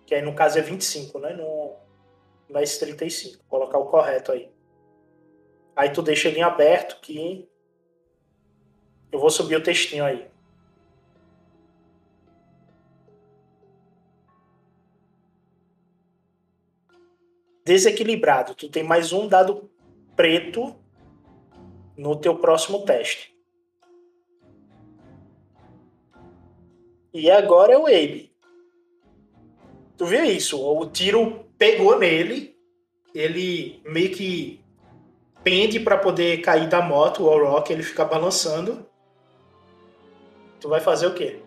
[0.05, 1.33] Que aí no caso é 25, né?
[1.33, 1.77] No,
[2.59, 3.37] S35.
[3.37, 4.51] Vou colocar o correto aí.
[5.77, 7.49] Aí tu deixa ele em aberto que
[9.13, 10.29] eu vou subir o textinho aí.
[17.65, 18.57] Desequilibrado.
[18.57, 19.71] Tu tem mais um dado
[20.17, 20.82] preto
[21.97, 23.33] no teu próximo teste.
[27.13, 28.33] E agora é o Abe.
[29.97, 30.61] Tu viu isso?
[30.61, 32.57] O tiro pegou nele,
[33.15, 34.63] ele meio que
[35.45, 38.87] pende para poder cair da moto, o Rock, ele fica balançando.
[40.61, 41.43] Tu vai fazer o quê?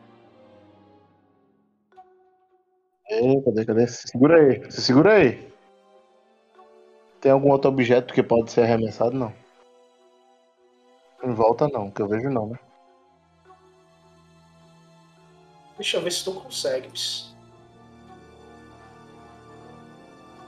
[3.10, 3.88] Ei, cadê, cadê?
[3.88, 5.48] Se segura aí, se segura aí.
[7.22, 9.16] Tem algum outro objeto que pode ser arremessado?
[9.16, 9.34] Não.
[11.26, 12.60] Em volta não, que eu vejo não, né?
[15.76, 16.88] Deixa eu ver se tu consegue.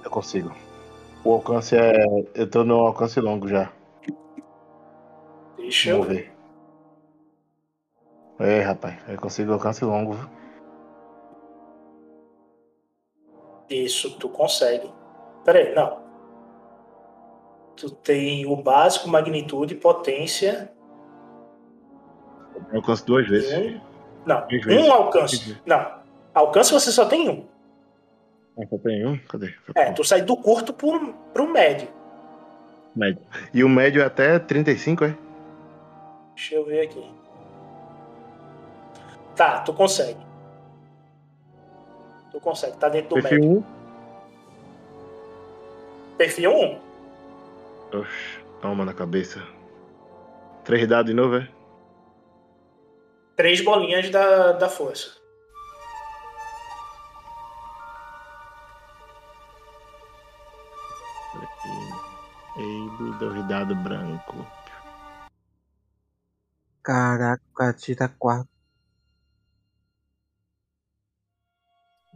[0.03, 0.55] Eu consigo.
[1.23, 1.93] O alcance é.
[2.35, 3.73] Eu tô no alcance longo já.
[5.57, 6.31] Deixa eu Vamos ver.
[8.39, 10.15] É, rapaz, eu consigo alcance longo.
[13.67, 14.93] Isso, tu consegue.
[15.43, 16.06] Pera aí, não.
[17.77, 20.71] Tu tem o básico, magnitude, potência.
[22.71, 23.53] Eu alcance duas vezes.
[23.53, 23.79] Um,
[24.25, 24.67] não, vezes.
[24.67, 25.61] um alcance.
[25.63, 25.91] Não,
[26.33, 27.45] alcance você só tem um.
[28.59, 29.15] Ah, só tem um?
[29.19, 29.53] Cadê?
[29.75, 31.87] É, tu sai do curto pro, pro médio.
[32.95, 33.21] Médio.
[33.53, 35.15] E o médio é até 35, é?
[36.33, 37.07] Deixa eu ver aqui.
[39.35, 40.25] Tá, tu consegue.
[42.31, 43.59] Tu consegue, tá dentro do Perfil médio.
[43.59, 43.63] 1.
[46.17, 46.86] Perfil 1.
[47.99, 49.41] Oxe, toma na cabeça.
[50.63, 51.49] Três dados de novo, é?
[53.35, 55.15] Três bolinhas da, da força.
[62.57, 64.45] Eido, dois dados branco.
[66.83, 68.49] Caraca, o cara tira quatro.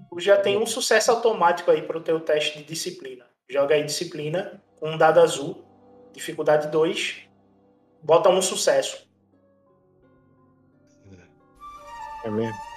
[0.10, 3.26] Tu já tem um sucesso automático aí pro teu teste de disciplina.
[3.48, 5.64] Joga aí disciplina com um dado azul,
[6.14, 7.30] dificuldade 2,
[8.02, 9.10] bota um sucesso.
[12.24, 12.72] É mesmo?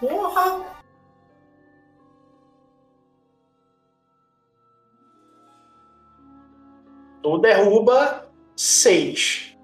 [0.00, 0.78] Porra!
[7.22, 9.58] Tu derruba 6.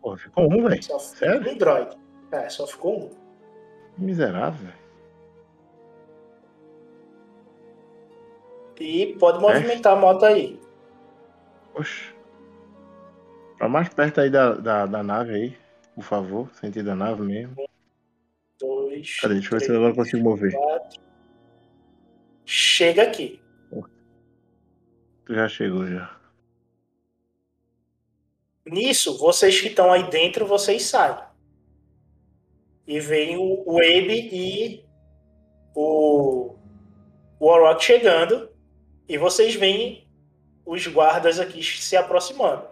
[0.00, 0.82] Pô, ficou um, velho.
[0.82, 1.96] Só ficou um droid.
[2.30, 3.25] É, só ficou um.
[3.96, 4.72] Miserável.
[8.78, 10.60] E pode movimentar a moto aí.
[11.74, 12.14] Oxe.
[13.56, 15.58] Pra mais perto aí da, da, da nave aí,
[15.94, 16.50] por favor.
[16.54, 17.56] Sentido da nave mesmo.
[18.60, 19.18] Dois.
[19.20, 19.34] Cadê?
[19.34, 20.52] Deixa eu ver se eu consigo mover.
[20.52, 21.00] quatro.
[22.44, 23.40] Chega aqui.
[25.24, 26.16] Tu já chegou já.
[28.64, 31.25] Nisso, vocês que estão aí dentro, vocês saem.
[32.86, 34.84] E vem o, o Abe e
[35.74, 36.54] o,
[37.40, 38.48] o chegando.
[39.08, 40.08] E vocês veem
[40.64, 42.64] os guardas aqui se aproximando.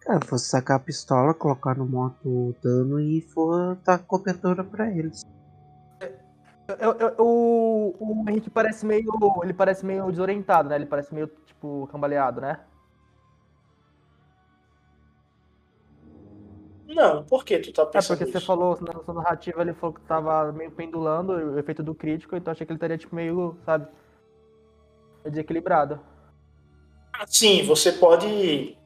[0.00, 4.90] Cara, vou sacar a pistola, colocar no moto o dano e for dar cobertura pra
[4.90, 5.22] eles.
[6.80, 9.12] Eu- eu- o, o Henrique parece meio.
[9.42, 10.76] Ele parece meio desorientado, né?
[10.76, 12.58] Ele parece meio, tipo, cambaleado, né?
[16.94, 19.94] Não, por que tu tá É pensando porque você falou na sua narrativa, ele falou
[19.94, 23.56] que tava meio pendulando o efeito do crítico, então achei que ele estaria, tipo, meio,
[23.64, 23.86] sabe?
[25.24, 26.00] Desequilibrado.
[27.26, 28.76] Sim, você pode.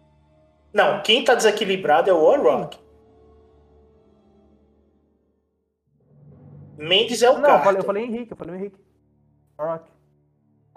[0.72, 2.78] Não, quem tá desequilibrado é o Warrock.
[6.76, 8.78] Mendes é o Não, eu falei, eu falei Henrique, eu falei Henrique.
[9.59, 9.95] Rock.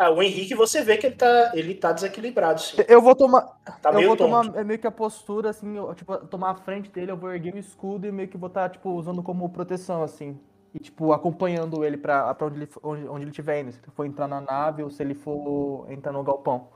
[0.01, 2.77] Ah, o Henrique você vê que ele tá, ele tá desequilibrado, sim.
[2.87, 3.41] Eu vou tomar.
[3.81, 4.29] Tá eu vou tonto.
[4.29, 7.33] tomar é meio que a postura, assim, eu, tipo, tomar a frente dele, eu vou
[7.33, 10.39] erguer o escudo e meio que botar, tipo, usando como proteção, assim.
[10.73, 13.73] E, tipo, acompanhando ele pra, pra onde, ele, onde, onde ele estiver indo.
[13.73, 16.69] Se ele for entrar na nave ou se ele for entrar no galpão.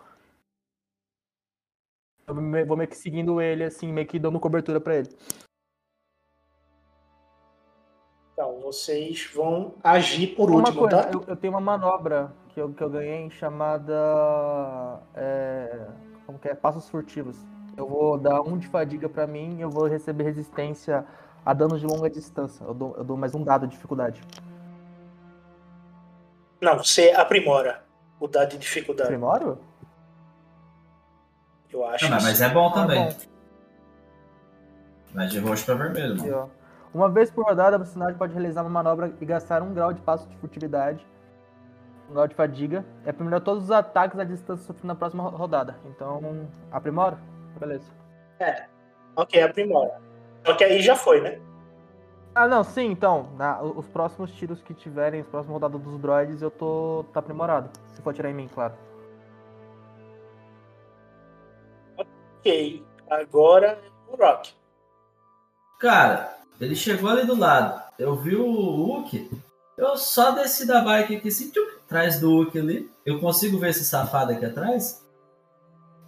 [2.27, 5.09] Eu vou meio que seguindo ele, assim, meio que dando cobertura pra ele.
[8.33, 11.09] Então, vocês vão agir por uma último, coisa, tá?
[11.13, 13.93] eu, eu tenho uma manobra que eu, que eu ganhei chamada.
[15.15, 15.87] é,
[16.25, 16.55] como que é?
[16.55, 17.37] Passos furtivos.
[17.77, 21.05] Eu vou dar um de fadiga pra mim e eu vou receber resistência
[21.45, 22.63] a danos de longa distância.
[22.63, 24.21] Eu dou, eu dou mais um dado de dificuldade.
[26.61, 27.83] Não, você aprimora
[28.19, 29.09] o dado de dificuldade.
[29.09, 29.57] Primório?
[31.71, 32.05] Eu acho.
[32.05, 33.09] Não, mas, mas é bom Ah, também.
[33.09, 33.15] bom.
[35.13, 36.51] Vai de roxo pra vermelho, Aqui, mano.
[36.93, 40.01] Uma vez por rodada, o personagem pode realizar uma manobra e gastar um grau de
[40.01, 41.05] passo de furtividade.
[42.09, 42.85] Um grau de fadiga.
[43.05, 45.75] E aprimorar todos os ataques à distância sofridos na próxima ro- rodada.
[45.85, 47.17] Então, aprimora?
[47.59, 47.91] Beleza.
[48.39, 48.65] É.
[49.15, 49.99] Ok, aprimora.
[50.45, 51.39] Só que aí já foi, né?
[52.35, 53.29] Ah, não, sim, então.
[53.37, 57.05] na- os próximos tiros que tiverem, as próximas rodadas dos droids, eu tô.
[57.13, 57.69] tá aprimorado.
[57.93, 58.73] Se for atirar em mim, claro.
[61.97, 62.83] Ok.
[63.09, 64.53] Agora o Rock.
[65.79, 67.81] Cara, ele chegou ali do lado.
[67.97, 69.29] Eu vi o Hulk.
[69.77, 72.91] Eu só desci da bike aqui assim, tchuc, atrás do Hulk ali.
[73.05, 75.03] Eu consigo ver esse safado aqui atrás?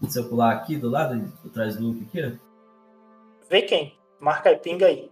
[0.08, 2.46] Se eu pular aqui do lado, atrás do Hulk aqui, ó.
[3.50, 3.98] Vê quem?
[4.20, 5.12] Marca aí, pinga aí.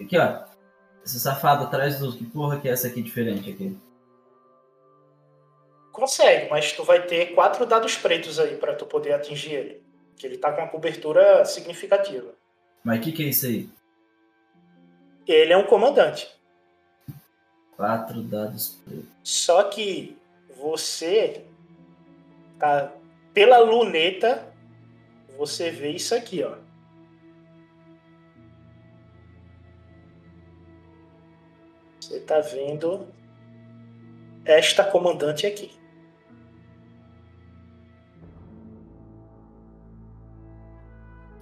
[0.00, 0.44] Aqui, ó.
[1.04, 3.76] Esse safado atrás do Que porra que é essa aqui diferente aqui?
[5.92, 9.82] Consegue, mas tu vai ter quatro dados pretos aí pra tu poder atingir ele.
[10.16, 12.32] Que ele tá com uma cobertura significativa.
[12.84, 13.68] Mas o que, que é isso aí?
[15.32, 16.28] Ele é um comandante.
[17.76, 19.08] Quatro dados pretos.
[19.22, 20.18] Só que
[20.56, 21.44] você
[22.58, 22.92] tá
[23.32, 24.52] pela luneta,
[25.38, 26.56] você vê isso aqui, ó.
[32.00, 33.06] Você tá vendo
[34.44, 35.70] esta comandante aqui.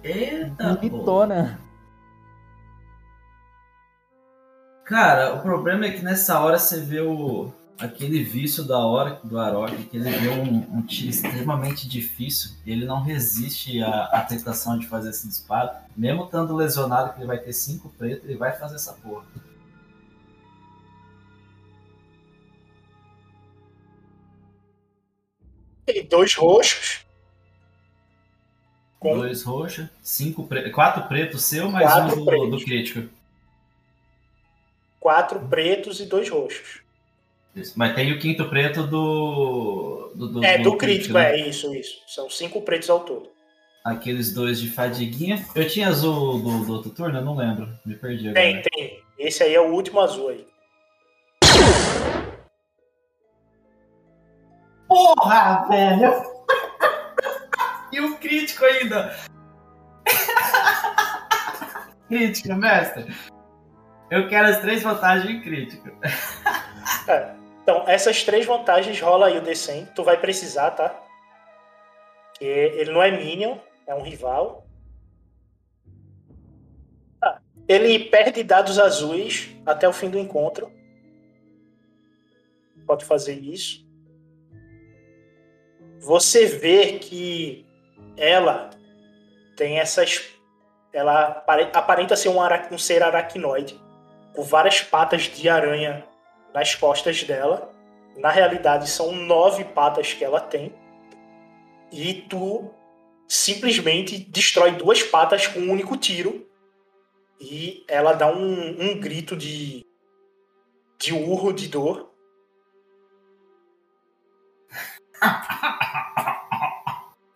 [0.03, 0.89] Eita, pô.
[0.89, 1.68] Bonitona.
[4.89, 7.53] Cara, o problema é que nessa hora você vê o.
[7.79, 12.85] aquele vício da hora do Arok, que ele deu um, um tiro extremamente difícil, ele
[12.85, 15.69] não resiste à, à tentação de fazer esse disparo.
[15.95, 19.23] Mesmo estando lesionado, que ele vai ter cinco pretos, ele vai fazer essa porra.
[25.85, 27.05] Tem dois roxos.
[28.99, 30.71] Com Dois roxos, cinco pre...
[30.71, 33.18] quatro pretos seu, mais Quatro um do, do crítico.
[34.99, 36.81] Quatro pretos e dois roxos.
[37.55, 37.73] Isso.
[37.77, 40.11] Mas tem o quinto preto do.
[40.15, 41.39] Do, do, é, do crítico, né?
[41.39, 42.01] é isso, isso.
[42.07, 43.29] São cinco pretos ao todo.
[43.83, 45.45] Aqueles dois de fadiguinha.
[45.55, 47.19] Eu tinha azul do, do outro turno?
[47.19, 47.69] Eu não lembro.
[47.85, 48.43] Me perdi agora.
[48.43, 49.03] Tem, tem.
[49.17, 50.45] Esse aí é o último azul aí.
[54.87, 56.13] Porra, velho!
[57.93, 59.15] e o crítico ainda!
[62.07, 63.13] crítico, mestre.
[64.11, 65.87] Eu quero as três vantagens em crítico.
[67.07, 67.35] É.
[67.61, 69.93] Então, essas três vantagens rola aí o D100.
[69.93, 70.99] Tu vai precisar, tá?
[72.37, 74.65] Que ele não é Minion, é um rival.
[77.19, 77.41] Tá.
[77.67, 80.71] Ele perde dados azuis até o fim do encontro.
[82.87, 83.87] Pode fazer isso.
[85.99, 87.67] Você vê que
[88.17, 88.71] ela
[89.55, 90.31] tem essas.
[90.91, 92.39] Ela apare- aparenta ser um,
[92.71, 93.79] um ser aracnoide,
[94.35, 96.05] com várias patas de aranha
[96.53, 97.71] nas costas dela.
[98.17, 100.73] Na realidade, são nove patas que ela tem.
[101.91, 102.69] E tu
[103.27, 106.47] simplesmente destrói duas patas com um único tiro.
[107.39, 109.85] E ela dá um, um grito de,
[110.99, 112.11] de urro de dor.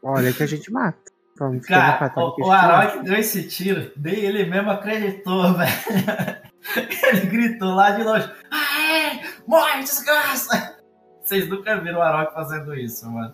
[0.04, 1.14] Olha que a gente mata.
[1.62, 6.43] Cara, o, o deu esse tiro, daí ele mesmo acreditou, velho.
[7.08, 9.22] Ele gritou lá de longe: Aê!
[9.46, 10.78] Morre, desgraça!
[11.22, 13.34] Vocês nunca viram o Arok fazendo isso, mano.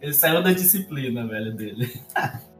[0.00, 1.92] Ele saiu da disciplina, velho, dele.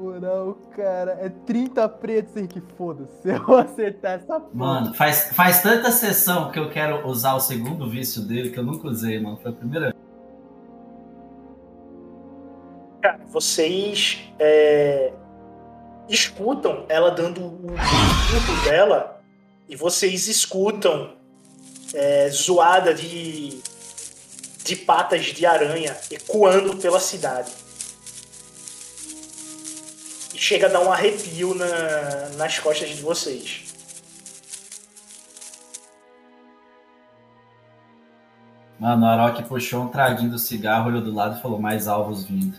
[0.00, 3.20] Moral, cara, é 30 pretos aí que foda-se.
[3.20, 4.50] Se eu acertar essa porra.
[4.54, 8.64] Mano, faz, faz tanta sessão que eu quero usar o segundo vício dele que eu
[8.64, 9.36] nunca usei, mano.
[9.36, 9.96] Foi a primeira vez.
[13.02, 15.12] Cara, vocês é,
[16.10, 17.66] escutam ela dando o
[18.28, 19.22] grito dela
[19.68, 21.14] e vocês escutam
[21.94, 23.60] é, zoada de,
[24.64, 27.50] de patas de aranha ecoando pela cidade.
[30.34, 33.64] E chega a dar um arrepio na- nas costas de vocês.
[38.78, 42.24] Mano, o Arok puxou um traguinho do cigarro, olhou do lado e falou: mais alvos
[42.24, 42.56] vindo.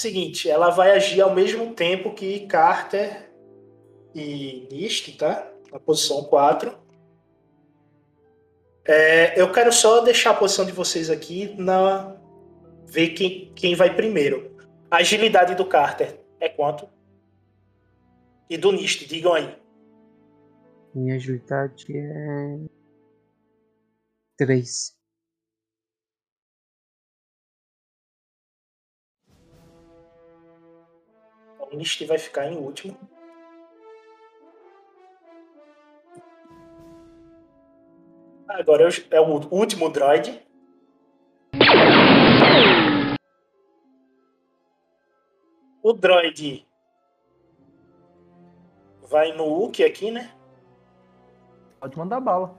[0.00, 3.30] Seguinte, ela vai agir ao mesmo tempo que Carter
[4.14, 5.46] e Nist, tá?
[5.70, 6.72] Na posição 4.
[8.82, 12.16] É, eu quero só deixar a posição de vocês aqui na
[12.86, 14.56] ver quem, quem vai primeiro.
[14.90, 16.88] A agilidade do Carter é quanto?
[18.48, 19.54] E do Nist, digam aí.
[20.94, 22.58] Minha agilidade é.
[24.38, 24.99] 3.
[31.72, 32.96] O Nist vai ficar em último.
[38.48, 40.42] Agora é o- último droid.
[45.82, 46.66] O droid
[49.08, 50.30] vai no Uki aqui, né?
[51.80, 52.54] Pode mandar bala.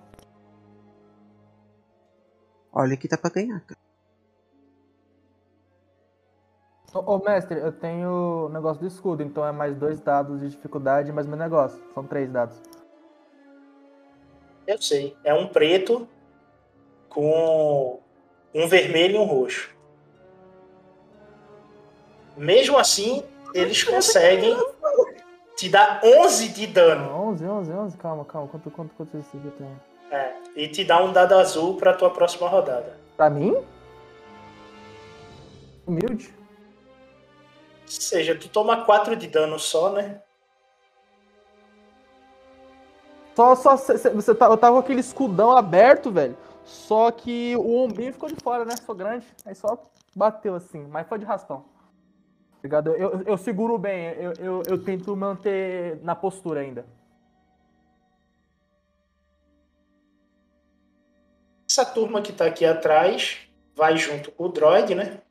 [2.74, 3.81] Olha que tá pra ganhar, cara.
[6.94, 11.12] Ô, ô, mestre, eu tenho negócio do escudo, então é mais dois dados de dificuldade
[11.12, 11.82] mais meu negócio.
[11.94, 12.58] São três dados.
[14.68, 15.16] Eu sei.
[15.24, 16.08] É um preto
[17.08, 18.00] com
[18.54, 19.74] um vermelho e um roxo.
[22.36, 23.24] Mesmo assim,
[23.54, 24.58] eles conseguem
[25.56, 27.10] te dar 11 de dano.
[27.30, 28.48] 11, 11, 11, calma, calma.
[28.50, 29.82] Quanto, quanto, quanto esse eu tenho?
[30.10, 32.98] É, e te dá um dado azul pra tua próxima rodada.
[33.16, 33.56] Pra mim?
[35.88, 36.41] Humilde?
[37.96, 40.22] Ou seja, tu toma 4 de dano só, né?
[43.36, 46.38] Só, só, cê- cê- você tá, eu tava com aquele escudão aberto, velho.
[46.64, 48.76] Só que o ombrinho ficou de fora, né?
[48.78, 49.26] Sou grande.
[49.46, 49.78] Aí só
[50.16, 51.66] bateu assim, mas foi de raspão.
[52.60, 52.92] Obrigado.
[52.92, 56.86] Eu, eu, eu seguro bem, eu, eu, eu tento manter na postura ainda.
[61.68, 63.40] Essa turma que tá aqui atrás
[63.76, 65.22] vai junto com o droid, né?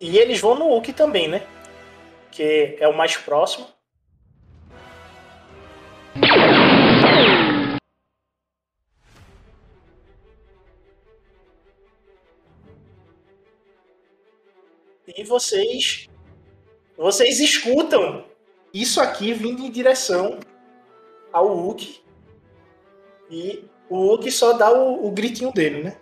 [0.00, 1.46] E eles vão no Uki também, né?
[2.30, 3.66] que é o mais próximo.
[15.16, 16.08] E vocês
[16.96, 18.24] vocês escutam
[18.72, 20.38] isso aqui vindo em direção
[21.32, 22.00] ao Hulk.
[23.30, 26.00] E o Hulk só dá o, o gritinho dele, né?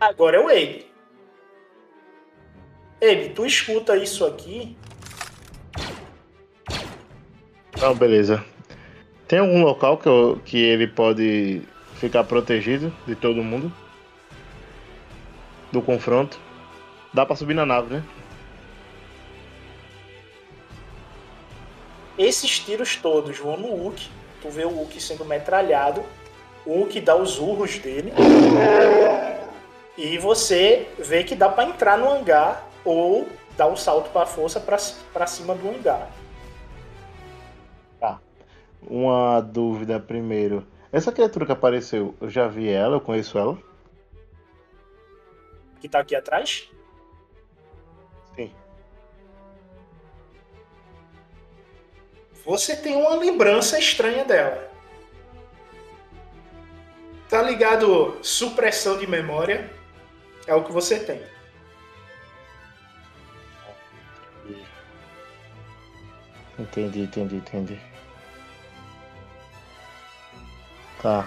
[0.00, 0.86] Agora é o Abe.
[3.02, 4.76] Abe, tu escuta isso aqui?
[7.80, 8.44] Não, beleza.
[9.28, 11.62] Tem algum local que, eu- que ele pode
[11.94, 13.72] ficar protegido de todo mundo?
[15.70, 16.38] Do confronto?
[17.12, 18.02] Dá pra subir na nave, né?
[22.18, 24.08] Esses tiros todos vão no Hulk.
[24.42, 26.02] Tu vê o Hulk sendo metralhado.
[26.66, 28.12] O Hulk dá os urros dele.
[29.96, 34.58] E você vê que dá pra entrar no hangar ou dar um salto pra força
[34.60, 34.78] pra,
[35.12, 36.10] pra cima do hangar.
[37.98, 38.20] Tá.
[38.82, 40.66] Uma dúvida primeiro.
[40.92, 43.58] Essa criatura que apareceu, eu já vi ela, eu conheço ela?
[45.80, 46.70] Que tá aqui atrás?
[48.34, 48.52] Sim.
[52.44, 54.70] Você tem uma lembrança estranha dela.
[57.28, 58.18] Tá ligado?
[58.22, 59.79] Supressão de memória
[60.46, 61.22] é o que você tem.
[66.58, 67.80] Entendi, entendi, entendi.
[71.02, 71.26] Tá.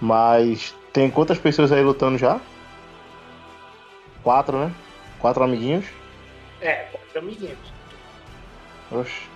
[0.00, 2.40] Mas tem quantas pessoas aí lutando já?
[4.22, 4.72] Quatro, né?
[5.18, 5.84] Quatro amiguinhos?
[6.60, 7.58] É, quatro amiguinhos.
[8.90, 9.28] Oxe.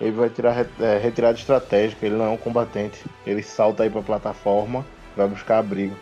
[0.00, 3.04] Ele vai tirar é, retirada estratégica, ele não é um combatente.
[3.26, 4.86] Ele salta aí pra plataforma,
[5.16, 5.96] vai buscar abrigo.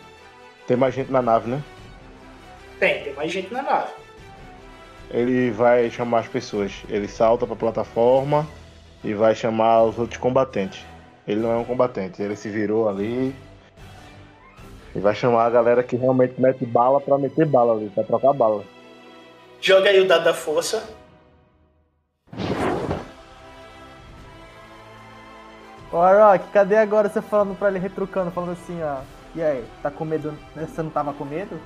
[0.67, 1.63] Tem mais gente na nave, né?
[2.79, 3.91] Tem, tem mais gente na nave.
[5.09, 6.83] Ele vai chamar as pessoas.
[6.89, 8.47] Ele salta pra plataforma
[9.03, 10.85] e vai chamar os outros combatentes.
[11.27, 13.35] Ele não é um combatente, ele se virou ali.
[14.95, 18.33] E vai chamar a galera que realmente mete bala pra meter bala ali, pra trocar
[18.33, 18.63] bala.
[19.59, 20.87] Joga aí o dado da força.
[25.91, 28.97] Ô, Rock, cadê agora você falando pra ele, retrucando, falando assim, ó.
[29.35, 30.33] E aí, tá com medo?
[30.55, 31.59] Você não tava com medo?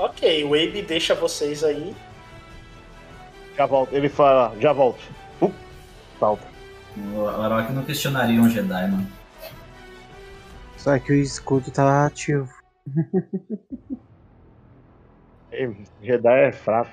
[0.00, 1.94] Ok, o Abe deixa vocês aí.
[3.54, 3.92] Já volto.
[3.94, 4.98] Ele fala, já volto.
[5.42, 5.52] Uh,
[6.18, 6.46] salta.
[7.14, 9.06] O Arok não questionaria um Jedi, mano.
[10.78, 12.48] Só que o escudo tá ativo.
[15.52, 16.90] Ei, Jedi é fraco.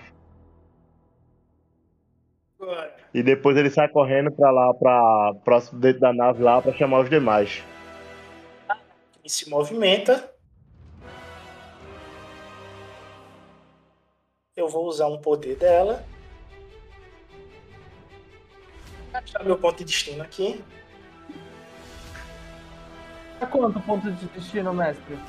[3.14, 7.00] E depois ele sai correndo pra lá, pra próximo dentro da nave lá, pra chamar
[7.00, 7.64] os demais.
[9.24, 10.30] E se movimenta.
[14.58, 16.04] Eu vou usar um poder dela.
[19.12, 20.64] Vou achar meu ponto de destino aqui.
[23.40, 25.20] Tá quanto ponto de destino, mestre?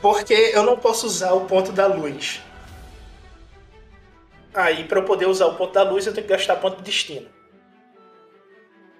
[0.00, 2.40] Porque eu não posso usar o ponto da luz.
[4.54, 6.84] Aí, para eu poder usar o ponto da luz, eu tenho que gastar ponto de
[6.84, 7.28] destino.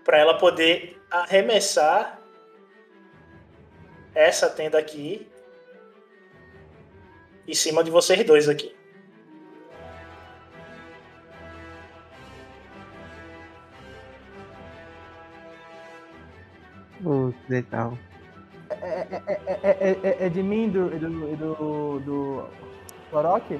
[0.04, 2.20] Para ela poder arremessar
[4.12, 5.30] essa tenda aqui
[7.48, 8.74] em cima de vocês dois aqui.
[16.98, 17.96] Que legal.
[18.70, 20.98] É, é, é, é, é, é de mim e do, e
[21.36, 22.44] do, do,
[23.10, 23.58] do Arok?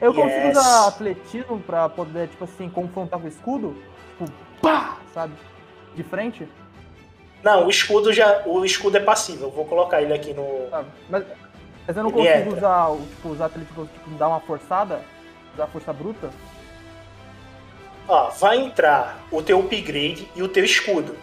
[0.00, 0.56] Eu consigo Yes.
[0.58, 3.76] usar atletismo pra poder, tipo assim, confrontar com o escudo?
[4.18, 5.32] Tipo, pá, sabe?
[5.94, 6.48] De frente?
[7.42, 9.46] Não, o escudo já, o escudo é passível.
[9.48, 10.46] Eu vou colocar ele aqui no.
[11.08, 11.24] Mas,
[11.86, 12.56] mas eu não Ele consigo entra.
[12.58, 15.00] usar, o- tipo, usar atletismo, tipo, dar uma forçada?
[15.54, 16.30] Usar força bruta?
[18.08, 21.16] Ó, vai entrar o teu upgrade e o teu escudo.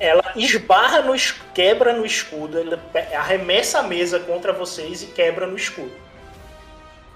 [0.00, 1.14] Ela esbarra no
[1.54, 2.78] quebra no escudo, ela
[3.16, 5.92] arremessa a mesa contra vocês e quebra no escudo.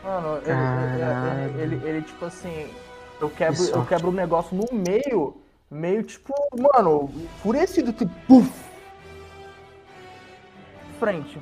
[0.03, 2.70] Mano, ele, ele, ele, ele, tipo assim,
[3.20, 5.35] eu quebro, Que eu quebro o negócio no meio,
[5.70, 8.51] meio tipo, mano, enfurecido, tipo, puf!
[10.99, 11.40] Frente.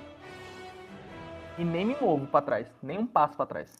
[1.58, 3.70] E nem me movo pra trás, nem um passo pra trás.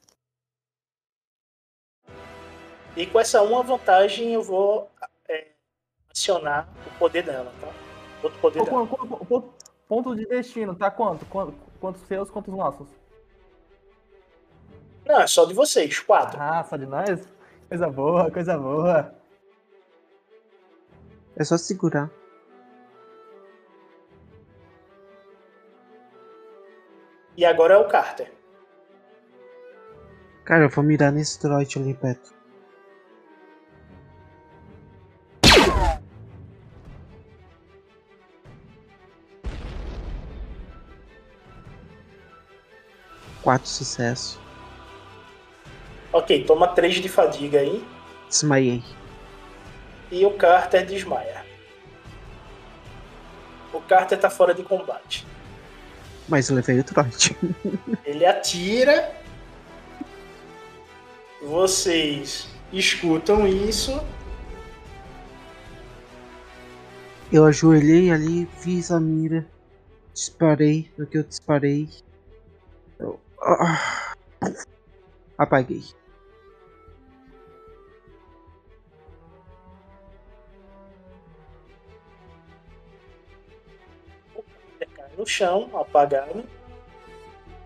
[2.96, 4.90] E com essa uma vantagem eu vou
[5.28, 5.48] é,
[6.10, 7.68] acionar o poder dela, tá?
[8.22, 8.86] Outro poder dela.
[8.86, 9.52] qu-
[9.86, 11.24] Ponto de destino, tá quanto?
[11.26, 12.88] Quanto- Quantos seus, quantos nossos?
[15.04, 16.40] Não, é só de vocês, quatro.
[16.40, 17.28] Ah, só de nós?
[17.68, 19.14] Coisa boa, coisa boa.
[21.36, 22.10] É só segurar.
[27.36, 28.32] E agora é o Carter.
[30.44, 32.34] Cara, eu vou mirar nesse droid ali perto.
[43.42, 44.40] Quatro sucessos.
[46.12, 47.86] Ok, toma três de fadiga aí.
[48.28, 48.82] Desmaiei.
[50.10, 51.44] E o Carter desmaia.
[53.72, 55.26] O Carter tá fora de combate.
[56.28, 57.36] Mas eu levei o droid.
[58.04, 59.12] Ele atira.
[61.42, 64.02] Vocês escutam isso.
[67.32, 69.46] Eu ajoelhei ali, fiz a mira.
[70.14, 71.88] Disparei no que eu disparei.
[72.98, 73.20] Eu...
[73.42, 74.14] Ah.
[75.36, 75.82] Apaguei.
[85.16, 86.44] No chão, apagado.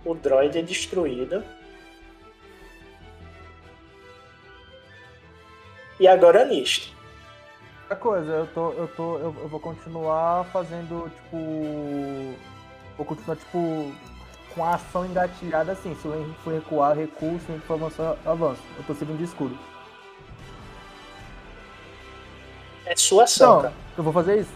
[0.04, 1.44] O droid é destruído.
[5.98, 6.96] E agora nisto.
[7.82, 8.70] Outra coisa, eu tô.
[8.72, 9.18] Eu tô.
[9.18, 12.38] Eu, eu vou continuar fazendo, tipo.
[12.96, 13.92] Vou continuar, tipo.
[14.54, 15.94] Com a ação engatilhada assim.
[15.96, 17.38] Se o Henrique for recuar, recuo.
[17.40, 18.62] Se o Henrique for avançar, eu avanço.
[18.78, 19.58] Eu tô seguindo de escudo.
[22.86, 24.52] É sua ação, Então, eu vou fazer isso.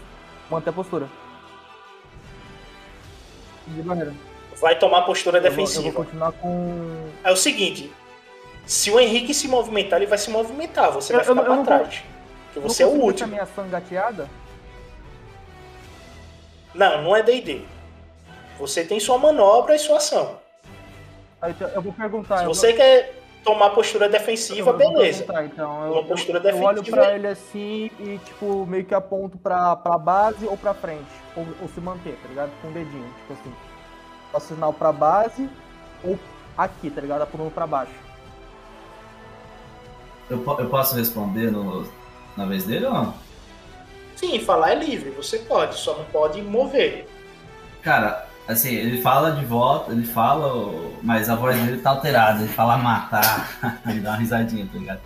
[0.49, 1.07] Manter a postura.
[3.67, 4.13] De barreira.
[4.59, 5.83] Vai tomar postura Eu vou, eu defensiva.
[5.91, 7.09] vou continuar com.
[7.23, 7.91] É o seguinte:
[8.65, 10.91] se o Henrique se movimentar, ele vai se movimentar.
[10.91, 12.03] Você Eu- vai ficar eu pra trás.
[12.53, 13.29] Porque você é o último.
[13.29, 14.29] minha engatilhada?
[16.73, 17.61] Não, não é DD.
[18.57, 20.37] Você tem sua manobra e sua ação.
[21.47, 22.39] Então, eu vou perguntar.
[22.39, 22.77] Se você vou...
[22.77, 23.13] quer
[23.43, 25.25] tomar postura defensiva, beleza.
[25.43, 25.85] então.
[25.85, 29.37] Eu, Uma postura eu, eu olho defensiva pra ele assim e, tipo, meio que aponto
[29.37, 31.03] pra, pra base ou pra frente.
[31.35, 32.51] Ou, ou se manter, tá ligado?
[32.61, 33.53] Com o dedinho, tipo assim.
[34.31, 35.49] Faço sinal pra base
[36.03, 36.17] ou
[36.57, 37.21] aqui, tá ligado?
[37.21, 37.93] Apontando pra baixo.
[40.29, 41.87] Eu, eu posso responder no,
[42.35, 43.13] na vez dele ou não?
[44.15, 47.07] Sim, falar é livre, você pode, só não pode mover.
[47.81, 50.71] Cara, assim, ele fala de volta, ele fala,
[51.03, 52.39] mas a voz dele tá alterada.
[52.39, 55.01] Ele fala matar, ele dá uma risadinha, tá ligado?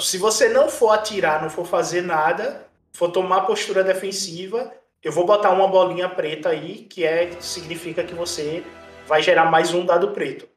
[0.00, 4.72] Se você não for atirar, não for fazer nada, for tomar postura defensiva,
[5.02, 8.64] eu vou botar uma bolinha preta aí, que é significa que você
[9.06, 10.48] vai gerar mais um dado preto.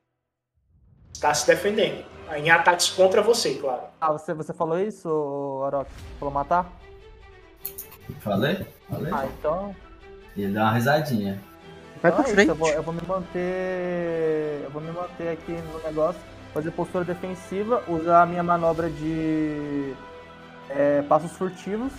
[1.13, 2.03] Está se defendendo.
[2.35, 3.83] Em ataques contra você, claro.
[3.99, 5.89] Ah, você, você falou isso, Arok?
[6.19, 6.71] Falou matar?
[8.19, 8.65] Falei?
[8.89, 9.11] Falei?
[9.13, 9.75] Ah, então.
[10.35, 11.41] E ele dá uma risadinha.
[12.01, 12.49] Vai então pra é isso, frente.
[12.49, 14.61] eu, vou, eu vou me manter.
[14.63, 16.21] Eu vou me manter aqui no negócio,
[16.53, 19.93] fazer postura defensiva, usar a minha manobra de
[20.69, 21.93] é, passos furtivos.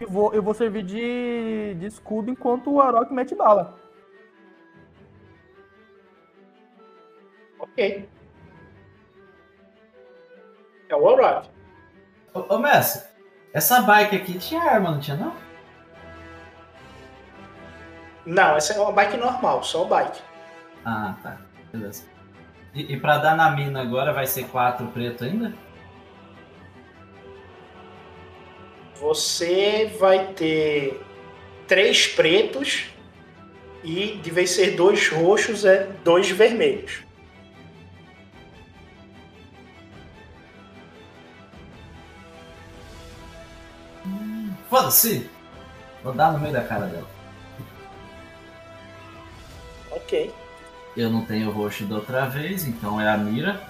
[0.00, 3.78] E vou, eu vou servir de, de escudo enquanto o Arok mete bala.
[7.58, 8.08] Ok.
[10.88, 11.48] É o Orok.
[12.34, 13.06] Ô, ô Messi,
[13.52, 15.34] essa bike aqui tinha arma, não tinha não?
[18.24, 20.22] Não, essa é uma bike normal, só bike.
[20.84, 21.38] Ah, tá.
[21.72, 22.11] Beleza.
[22.74, 25.52] E, e pra dar na mina agora vai ser quatro preto ainda?
[28.96, 31.00] Você vai ter
[31.66, 32.86] três pretos
[33.82, 37.02] e de vez ser dois roxos é dois vermelhos.
[44.70, 45.28] Foda-se!
[46.02, 47.08] Vou dar no meio da cara dela.
[49.90, 50.32] Ok.
[50.96, 53.60] Eu não tenho roxo da outra vez, então é a mira.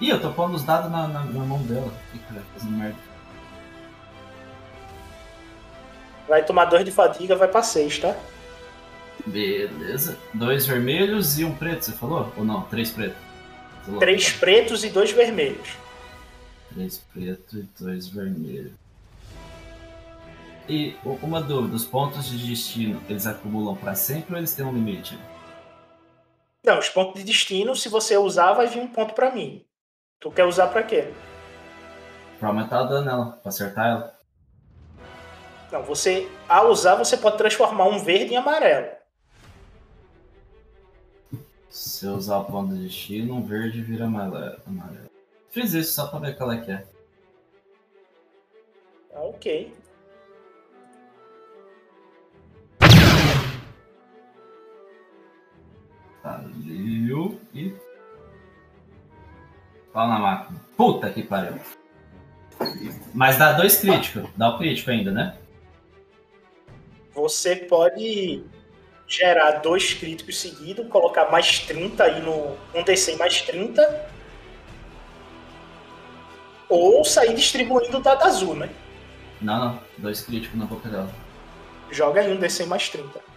[0.00, 1.92] Ih, eu tô pondo os dados na, na- na mão dela.
[2.14, 2.96] Ih, cara, fazendo merda.
[6.28, 8.16] Vai tomar dois de fadiga, vai pra seis, tá?
[9.26, 10.16] Beleza.
[10.32, 12.32] Dois vermelhos e um preto, você falou?
[12.36, 12.62] Ou não?
[12.62, 13.18] Três pretos?
[13.98, 15.70] Três pretos e dois vermelhos.
[16.72, 18.72] Três pretos e dois vermelhos.
[20.68, 24.72] E uma dúvida, os pontos de destino, eles acumulam pra sempre ou eles têm um
[24.72, 25.18] limite?
[26.64, 29.66] Não, os pontos de destino, se você usar, vai vir um ponto pra mim.
[30.20, 31.12] Tu quer usar pra quê?
[32.38, 34.18] Pra aumentar o dano nela, pra acertar ela.
[35.72, 38.88] Não, você, ao usar, você pode transformar um verde em amarelo.
[41.70, 44.60] Se eu usar o ponto de destino, um verde vira amarelo.
[44.66, 45.10] amarelo.
[45.48, 46.86] Fiz isso só pra ver qual é que é.
[49.14, 49.72] Ah, ok.
[56.22, 57.40] Valeu.
[57.54, 57.74] E.
[59.92, 60.60] Pau na máquina.
[60.76, 61.58] Puta que pariu.
[63.14, 64.28] Mas dá dois críticos.
[64.36, 65.36] Dá o crítico ainda, né?
[67.14, 68.44] Você pode
[69.06, 72.56] gerar dois críticos seguidos, colocar mais 30 aí no.
[72.74, 74.10] Um DC mais 30.
[76.68, 78.70] Ou sair distribuindo o dado azul, né?
[79.40, 79.80] Não, não.
[79.98, 81.10] Dois críticos na boca dela.
[81.90, 83.29] Joga aí um DC mais 30.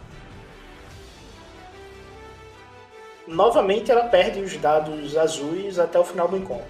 [3.28, 6.66] Novamente ela perde os dados azuis até o final do encontro.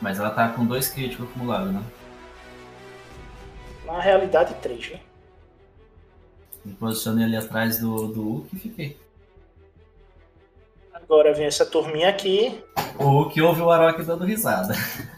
[0.00, 1.82] Mas ela tá com dois críticos acumulados, né?
[3.84, 5.00] Na realidade, três, né?
[6.64, 8.96] Me posicionei ali atrás do, do Hulk e fiquei.
[10.92, 12.60] Agora vem essa turminha aqui.
[12.98, 14.74] O Hulk ouve o Arok dando risada.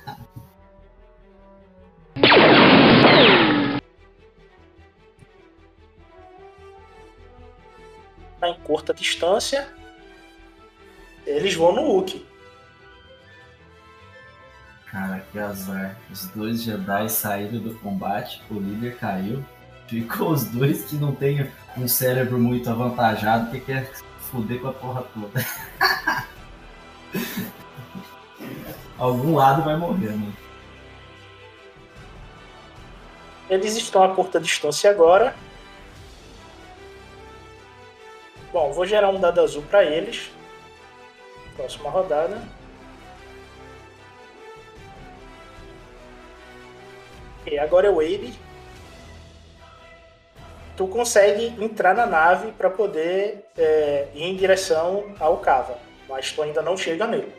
[8.41, 9.69] Tá em curta distância.
[11.27, 12.27] Eles vão no Hulk.
[14.87, 15.97] Cara, que azar.
[16.11, 19.45] Os dois Jedi saíram do combate, o líder caiu.
[19.87, 23.91] Ficou os dois que não tem um cérebro muito avantajado que quer
[24.31, 25.47] foder com a porra toda.
[28.99, 30.33] Algum lado vai morrer, né?
[33.49, 35.35] Eles estão a curta distância agora.
[38.53, 40.31] Bom, vou gerar um dado azul para eles.
[41.57, 42.41] Próxima rodada.
[47.41, 48.39] Ok, agora é o Wade.
[50.77, 55.77] Tu consegue entrar na nave para poder é, ir em direção ao Cava,
[56.09, 57.33] mas tu ainda não chega nele.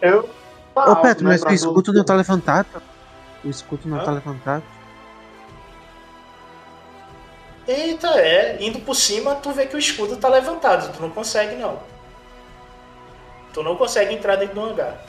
[0.00, 0.28] Eu.
[0.74, 2.82] Ô, Petro, né, mas pra o escudo não tá levantado?
[3.44, 4.04] O escudo não Hã?
[4.04, 4.62] tá levantado?
[7.70, 8.60] Eita, é.
[8.60, 10.92] Indo por cima, tu vê que o escudo tá levantado.
[10.92, 11.80] Tu não consegue, não.
[13.54, 15.00] Tu não consegue entrar dentro do hangar.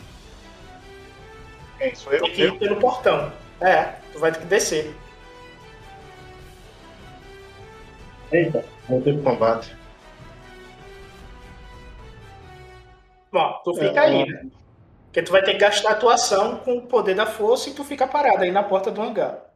[1.80, 2.22] Quem sou eu?
[2.22, 3.34] Tem que ir pelo portão.
[3.60, 4.96] É, tu vai ter que descer.
[8.32, 9.76] Eita, voltei pro combate.
[13.32, 14.46] Bom, tu fica aí, né?
[15.06, 17.74] Porque tu vai ter que gastar a tua ação com o poder da força e
[17.74, 19.52] tu fica parado aí na porta do hangar.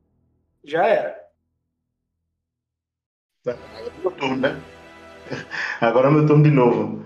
[0.64, 1.24] Já era.
[3.51, 4.61] Agora é meu turno, né?
[5.80, 7.05] Agora é meu turno de novo.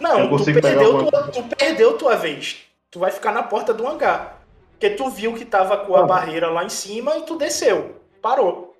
[0.00, 2.66] Não, tu perdeu, tua, tu perdeu tua vez.
[2.90, 4.42] Tu vai ficar na porta do hangar.
[4.72, 7.96] Porque tu viu que tava com a barreira lá em cima e tu desceu.
[8.20, 8.76] Parou.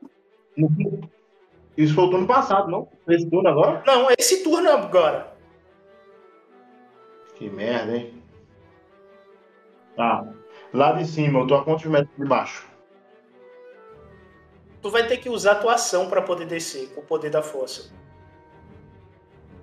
[1.76, 2.88] Isso foi o turno passado, não?
[3.08, 3.82] Esse turno agora?
[3.86, 5.34] Não, esse turno agora.
[7.34, 8.22] Que merda, hein?
[9.96, 10.26] Tá.
[10.72, 12.73] Lá de cima, eu tô a quantos metros de baixo?
[14.84, 17.40] Tu vai ter que usar a tua ação pra poder descer, com o poder da
[17.40, 17.90] força.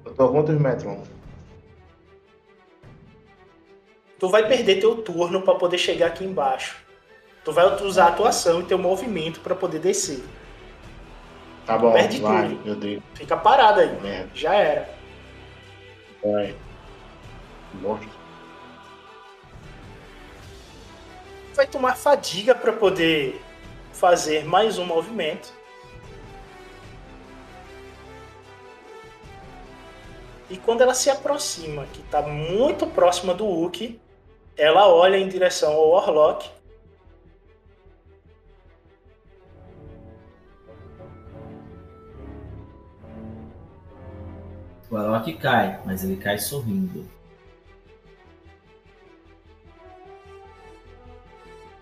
[0.03, 1.03] Eu tô a quantos metros, mano?
[4.17, 6.83] Tu vai perder teu turno pra poder chegar aqui embaixo.
[7.45, 10.23] Tu vai usar a tua ação e teu movimento pra poder descer.
[11.67, 12.65] Tá bom, Perde vai, tudo.
[12.65, 13.03] meu Deus.
[13.13, 14.01] Fica parado aí.
[14.01, 14.31] Merda.
[14.33, 14.89] Já era.
[16.23, 16.55] Vai.
[17.75, 18.09] Monstro.
[21.53, 23.39] Vai tomar fadiga pra poder
[24.01, 25.53] fazer mais um movimento.
[30.49, 34.01] E quando ela se aproxima, que tá muito próxima do Hulk,
[34.57, 36.49] ela olha em direção ao Warlock.
[44.89, 47.07] O Arok cai, mas ele cai sorrindo.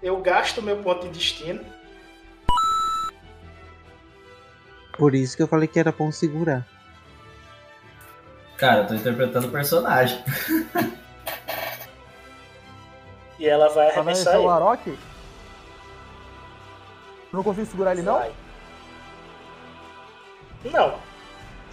[0.03, 1.78] Eu gasto meu ponto de destino.
[4.99, 6.67] Por isso que eu falei que era bom segurar.
[8.57, 10.21] Cara, eu tô interpretando o personagem.
[13.39, 14.49] E ela vai Tá arremessar é o ele.
[14.49, 14.83] Arok?
[17.29, 18.15] Tu não conseguiu segurar ele, não?
[18.15, 18.31] Vai.
[20.65, 20.95] Não.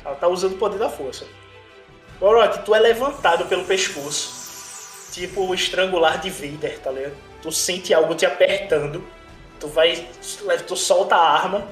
[0.05, 1.27] Ela tá usando o poder da força.
[2.21, 5.11] Warlock, tu é levantado pelo pescoço.
[5.11, 7.17] Tipo o estrangular de Vader, tá ligado?
[7.43, 9.03] Tu sente algo te apertando.
[9.59, 10.07] Tu vai.
[10.69, 11.67] Tu solta a arma.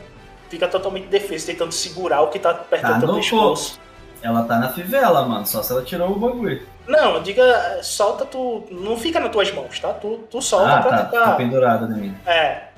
[0.49, 3.81] Fica totalmente defeso, tentando segurar o que tá apertando Tá pescoço.
[4.23, 5.47] Ela tá na fivela, mano.
[5.47, 6.67] Só se ela tirou o bagulho.
[6.87, 8.65] Não, diga, solta tu.
[8.71, 9.93] Não fica nas tuas mãos, tá?
[9.93, 11.05] Tu, tu solta ah, pra tá.
[11.05, 11.25] tentar.
[11.25, 12.17] Tá pendurada em mim.
[12.27, 12.69] É.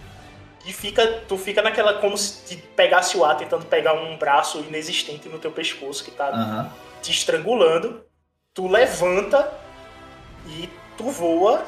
[0.64, 4.59] E fica, tu fica naquela como se te pegasse o ar tentando pegar um braço
[4.59, 6.68] inexistente no teu pescoço que tá
[7.01, 8.02] te estrangulando.
[8.52, 9.48] Tu levanta
[10.48, 11.64] e tu voa.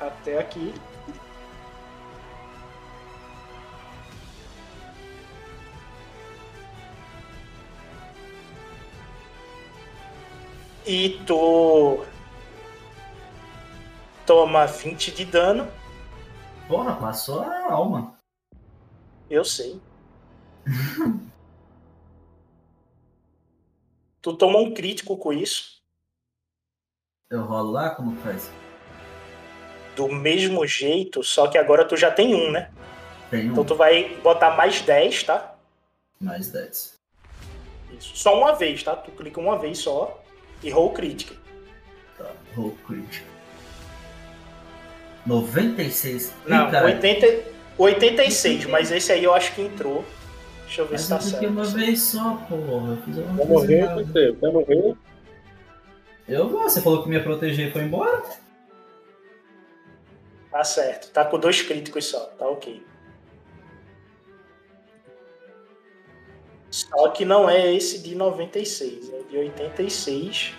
[0.00, 0.74] Até aqui.
[10.86, 12.04] E tu
[14.26, 15.70] toma 20 de dano.
[16.66, 18.18] Porra, passou a alma.
[19.28, 19.80] Eu sei.
[24.20, 25.80] tu toma um crítico com isso.
[27.30, 27.94] Eu rolo lá?
[27.94, 28.50] Como faz?
[30.00, 32.70] Do mesmo jeito, só que agora tu já tem um, né?
[33.30, 33.52] Tem um.
[33.52, 35.54] Então tu vai botar mais 10, tá?
[36.18, 36.98] Mais 10.
[37.98, 38.12] Isso.
[38.14, 38.96] Só uma vez, tá?
[38.96, 40.22] Tu clica uma vez só
[40.62, 41.34] e roll crítica.
[42.16, 43.26] Tá, roll crítico.
[45.26, 46.32] 96.
[46.46, 47.44] Não, Ih, cara, 80,
[47.76, 50.02] 86, mas esse aí eu acho que entrou.
[50.64, 51.52] Deixa eu ver Mas se tá eu cliquei certo.
[51.52, 52.98] uma vez só, porra.
[53.18, 54.32] Eu morrer, você.
[54.32, 54.94] Vai morrer.
[56.26, 58.22] Eu vou, você falou que me ia proteger e foi embora?
[60.50, 61.10] Tá certo.
[61.12, 62.20] Tá com dois críticos só.
[62.38, 62.84] Tá ok.
[66.70, 70.54] Só que não é esse de 96, é de 86.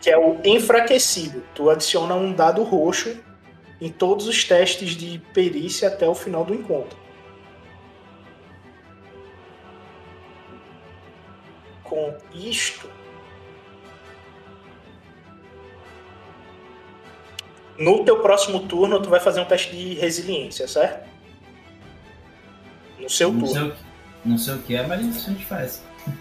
[0.00, 1.42] Que é o enfraquecido.
[1.54, 3.18] Tu adiciona um dado roxo
[3.80, 6.98] em todos os testes de perícia até o final do encontro.
[11.82, 12.88] Com isto,
[17.78, 21.08] no teu próximo turno tu vai fazer um teste de resiliência, certo?
[22.98, 23.54] No seu Não turno.
[23.54, 25.82] sei, que, não sei o que é, mas isso a gente faz.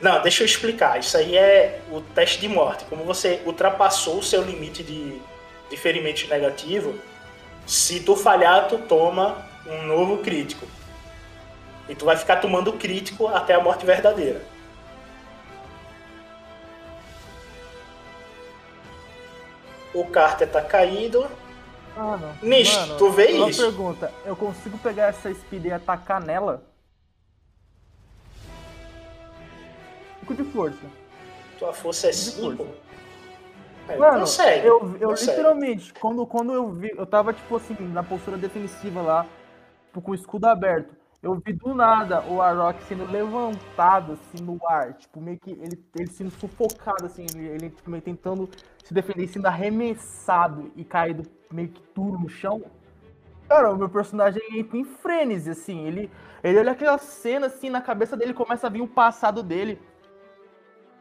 [0.00, 0.98] Não, deixa eu explicar.
[0.98, 2.86] Isso aí é o teste de morte.
[2.86, 5.20] Como você ultrapassou o seu limite de,
[5.68, 6.94] de ferimentos negativo,
[7.66, 10.66] se tu falhar, tu toma um novo crítico.
[11.86, 14.40] E tu vai ficar tomando crítico até a morte verdadeira.
[19.92, 21.26] O Carter tá caído.
[21.96, 22.48] Ah, não.
[22.48, 23.62] Nish, Mano, tu vê uma isso?
[23.62, 24.12] pergunta.
[24.24, 26.62] Eu consigo pegar essa speed e atacar nela?
[30.20, 30.78] Fico de força.
[31.58, 32.66] Tua força é 5.
[33.98, 34.66] Mano, consegue.
[34.66, 35.30] eu, eu consegue.
[35.32, 39.26] literalmente, quando, quando eu vi, eu tava, tipo assim, na postura defensiva lá,
[39.86, 40.94] tipo, com o escudo aberto.
[41.22, 44.94] Eu vi do nada o Arok sendo levantado, assim, no ar.
[44.94, 48.48] Tipo, meio que ele, ele sendo sufocado, assim, ele, ele tipo, meio tentando
[48.82, 51.22] se defender, sendo arremessado e caído
[51.52, 52.62] meio que duro no chão.
[53.48, 55.86] Cara, o meu personagem entra em frenesi, assim.
[55.86, 56.10] Ele,
[56.42, 59.78] ele olha aquela cena, assim, na cabeça dele começa a vir o passado dele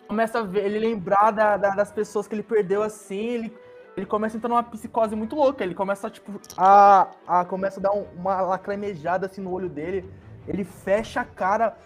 [0.07, 3.53] começa a ver, ele lembrar da- da- das pessoas que ele perdeu assim, ele,
[3.99, 7.83] ele começa a entrar numa psicose muito louca, ele começa tipo a, a começa a
[7.83, 10.09] dar um- uma lacrimejada assim no olho dele,
[10.47, 11.77] ele fecha a cara,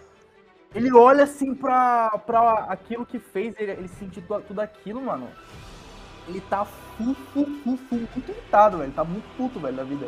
[0.74, 5.28] ele olha assim pra, pra aquilo que fez ele, ele sentir tudo, tudo aquilo, mano.
[6.26, 10.06] Ele tá fu, fu, fu, fu, muito irritado, velho, tá muito puto, velho, da vida.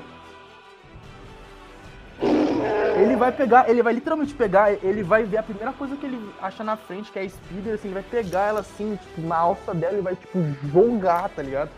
[2.98, 6.32] Ele vai pegar, ele vai literalmente pegar, ele vai ver a primeira coisa que ele
[6.40, 9.36] acha na frente, que é a Speeder, assim, ele vai pegar ela assim, tipo, na
[9.36, 10.38] alça dela e vai, tipo,
[10.72, 11.70] jogar, tá ligado?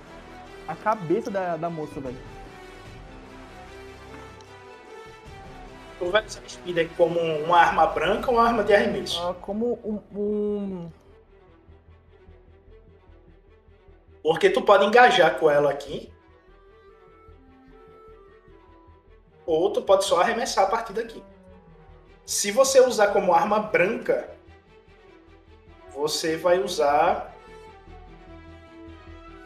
[0.68, 2.16] A cabeça da, da moça, velho.
[5.98, 9.20] Tu vai usar a Speeder como uma arma branca ou uma arma de arremesso?
[9.20, 10.92] Ah, como um, um.
[14.22, 16.12] Porque tu pode engajar com ela aqui.
[19.46, 21.22] Ou tu pode só arremessar a partir daqui.
[22.26, 24.28] Se você usar como arma branca,
[25.94, 27.27] você vai usar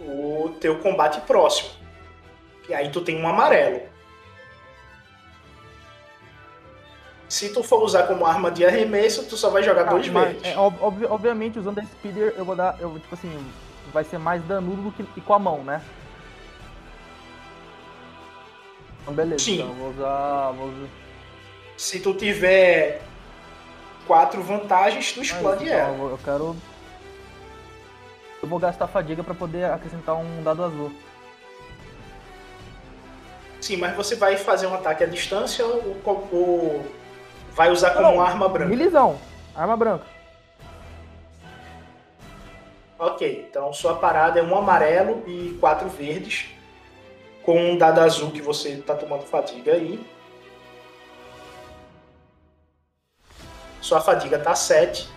[0.06, 1.70] o teu combate próximo.
[2.68, 3.80] E aí tu tem um amarelo.
[7.28, 10.24] Se tu for usar como arma de arremesso, tu só vai jogar dois Ah, mas,
[10.32, 10.44] verdes.
[10.52, 13.32] é, ob- obvi- obviamente, usando a Speeder, eu vou dar, eu, tipo assim,
[13.92, 15.80] vai ser mais danudo do que, com a mão, né?
[19.00, 19.54] Então, beleza, Sim.
[19.62, 20.88] então vou usar, vou usar...
[21.76, 23.00] Se tu tiver
[24.06, 26.10] quatro vantagens, tu explode Então, ela.
[26.10, 26.56] eu quero.
[28.42, 30.92] Eu vou gastar fadiga pra poder acrescentar um dado azul.
[33.60, 35.96] Sim, mas você vai fazer um ataque à distância ou,
[36.32, 36.86] ou-
[37.52, 38.68] vai usar como Não, arma branca?
[38.68, 39.18] Milizão,
[39.54, 40.04] arma branca.
[42.98, 46.46] Ok, então sua parada é um amarelo e quatro verdes,
[47.44, 50.04] com um dado azul que você tá tomando fadiga aí.
[53.80, 55.08] Sua fadiga tá 7.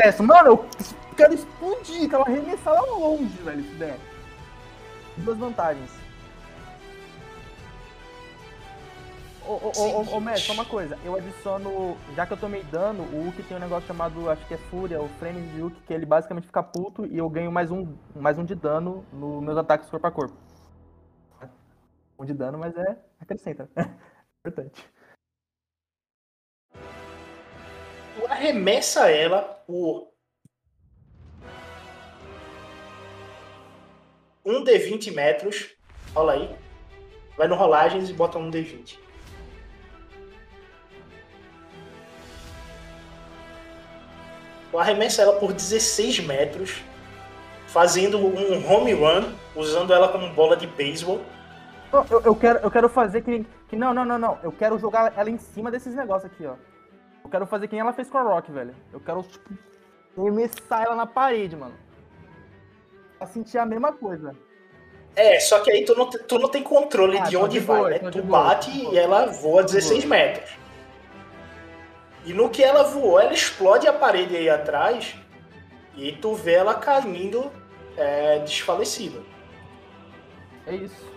[0.00, 0.26] Cinco sucessos.
[0.26, 0.66] Mano, eu
[1.16, 3.98] quero explodir, quero arremessar lá longe, velho, se der.
[5.18, 5.90] Duas vantagens.
[9.46, 10.98] Ô, ô, ô, ô, ô, Mestre, só uma coisa.
[11.04, 14.54] Eu adiciono, já que eu tomei dano, o Hulk tem um negócio chamado, acho que
[14.54, 17.70] é Fúria, o Frame de Hulk, que ele basicamente fica puto e eu ganho mais
[17.70, 20.36] um, mais um de dano nos meus ataques corpo a corpo.
[22.18, 23.68] Um de dano, mas é acrescenta.
[24.40, 24.84] Importante.
[28.16, 30.10] Tu arremessa ela por
[34.44, 35.70] um D20 metros.
[36.14, 36.56] Rola aí.
[37.36, 38.98] Vai no rolagens e bota um D20.
[44.70, 46.80] Tu arremessa ela por 16 metros,
[47.66, 51.20] fazendo um home run, usando ela como bola de beisebol.
[51.92, 53.74] Eu, eu quero, eu quero fazer que, que.
[53.74, 54.38] Não, não, não, não.
[54.44, 56.54] Eu quero jogar ela em cima desses negócios aqui, ó.
[57.24, 58.74] Eu quero fazer que nem ela fez com a Rock, velho.
[58.92, 59.50] Eu quero, tipo,
[60.18, 61.74] arremessar ela na parede, mano.
[63.18, 64.34] Pra sentir a mesma coisa.
[65.14, 67.66] É, só que aí tu não, tu não tem controle Ah, de tô onde de
[67.66, 67.98] vai, boa, né?
[67.98, 68.94] Tu de boa, bate tô de boa.
[68.94, 70.50] e ela voa 16 metros.
[72.24, 75.16] E no que ela voou, ela explode a parede aí atrás
[75.96, 77.50] e tu vê ela caindo
[77.96, 79.20] é, desfalecida.
[80.66, 81.10] É isso.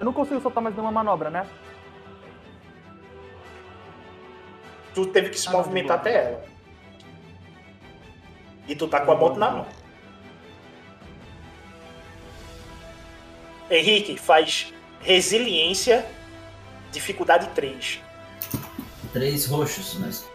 [0.00, 1.46] Eu não consigo soltar mais nenhuma manobra, né?
[4.94, 6.44] Tu teve que se Ah, movimentar até ela.
[8.68, 9.66] E tu tá com a moto na mão.
[13.70, 16.06] Henrique, faz resiliência,
[16.90, 18.00] dificuldade 3.
[19.12, 20.26] Três roxos, mas.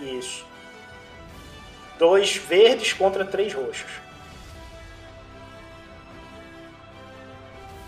[0.00, 0.44] Isso.
[1.98, 3.90] Dois verdes contra três roxos.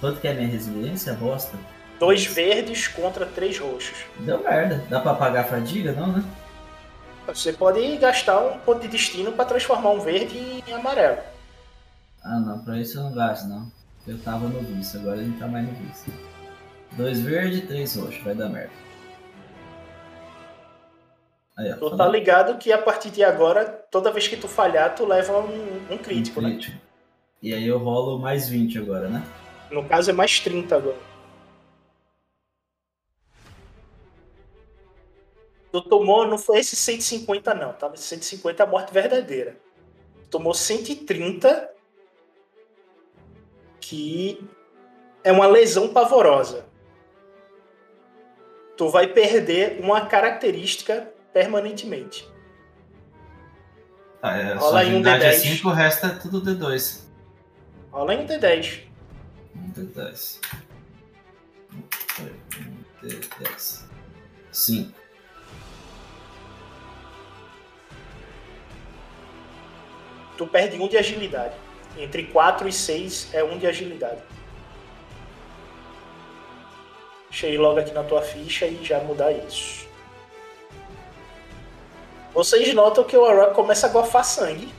[0.00, 1.14] Quanto que é a minha resiliência?
[1.14, 1.58] Bosta.
[2.04, 4.04] Dois verdes contra três roxos.
[4.20, 4.84] Deu merda.
[4.90, 5.92] Dá pra apagar a fadiga?
[5.92, 6.22] Não, né?
[7.26, 11.16] Você pode gastar um ponto de destino para transformar um verde em amarelo.
[12.22, 12.58] Ah, não.
[12.58, 13.72] Pra isso eu não gasto, não.
[14.06, 16.12] Eu tava no vice, agora ele tá mais no vice.
[16.92, 18.22] Dois verdes e três roxos.
[18.22, 18.70] Vai dar merda.
[21.56, 21.76] Aí, ó.
[21.76, 22.12] Tu tá falou.
[22.12, 25.96] ligado que a partir de agora, toda vez que tu falhar, tu leva um, um
[25.96, 26.50] crítico, né?
[26.50, 26.76] Crítico.
[27.42, 29.22] E aí eu rolo mais 20 agora, né?
[29.70, 31.13] No caso é mais 30 agora.
[35.74, 37.90] Tu tomou, não foi esse 150 não, tá?
[37.92, 39.56] Esse 150 é a morte verdadeira.
[40.22, 41.68] Tu tomou 130,
[43.80, 44.48] que
[45.24, 46.64] é uma lesão pavorosa.
[48.76, 52.32] Tu vai perder uma característica permanentemente.
[54.22, 55.56] Ah, é, Rola aí um agilidade é D10.
[55.56, 57.00] 5, o resto é tudo D2.
[57.90, 58.80] Rola aí um D10.
[59.56, 60.40] Um D10.
[61.72, 63.82] Um D10.
[64.52, 65.03] 5.
[70.36, 71.54] Tu perde um de agilidade.
[71.96, 74.20] Entre 4 e 6 é um de agilidade.
[77.42, 79.86] Ir logo aqui na tua ficha e já mudar isso.
[82.32, 84.72] Vocês notam que o Arak começa a gofar sangue.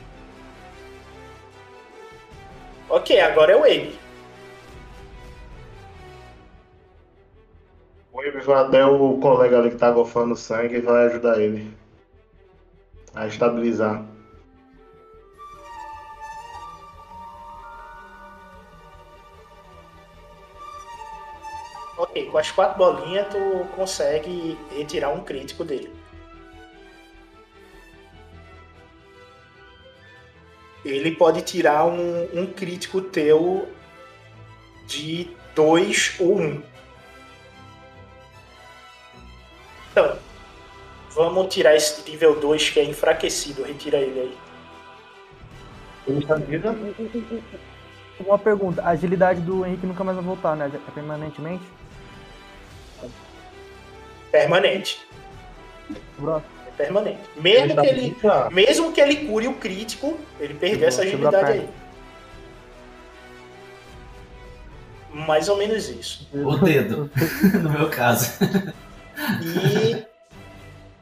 [2.89, 3.99] Ok, agora é o Abe.
[8.11, 11.75] O Wave vai até o colega ali que tá gofando sangue e vai ajudar ele
[13.13, 14.14] a estabilizar.
[22.35, 25.89] Com as quatro bolinhas tu consegue retirar um crítico dele.
[30.83, 33.69] Ele pode tirar um, um crítico teu
[34.85, 36.41] de 2 ou 1.
[36.41, 36.63] Um.
[39.91, 40.17] Então,
[41.11, 43.63] vamos tirar esse de nível 2 que é enfraquecido.
[43.63, 44.37] Retira ele aí.
[46.05, 46.75] Ele está vida?
[48.19, 50.69] Uma pergunta, a agilidade do Henrique nunca mais vai voltar, né?
[50.73, 51.63] É permanentemente?
[54.35, 54.99] Permanente.
[56.67, 57.19] É permanente.
[57.37, 58.53] Mesmo Ele tá que ele, fraco.
[58.53, 61.69] mesmo que ele cure o crítico, ele perdeu essa agilidade aí.
[65.13, 66.27] Mais ou menos isso.
[66.33, 67.09] O dedo,
[67.63, 68.33] no meu caso.
[69.41, 70.03] E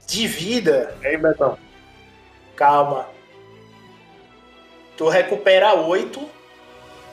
[0.06, 1.58] de vida, Ei, Betão.
[2.56, 3.08] calma.
[4.96, 6.30] Tu recupera 8.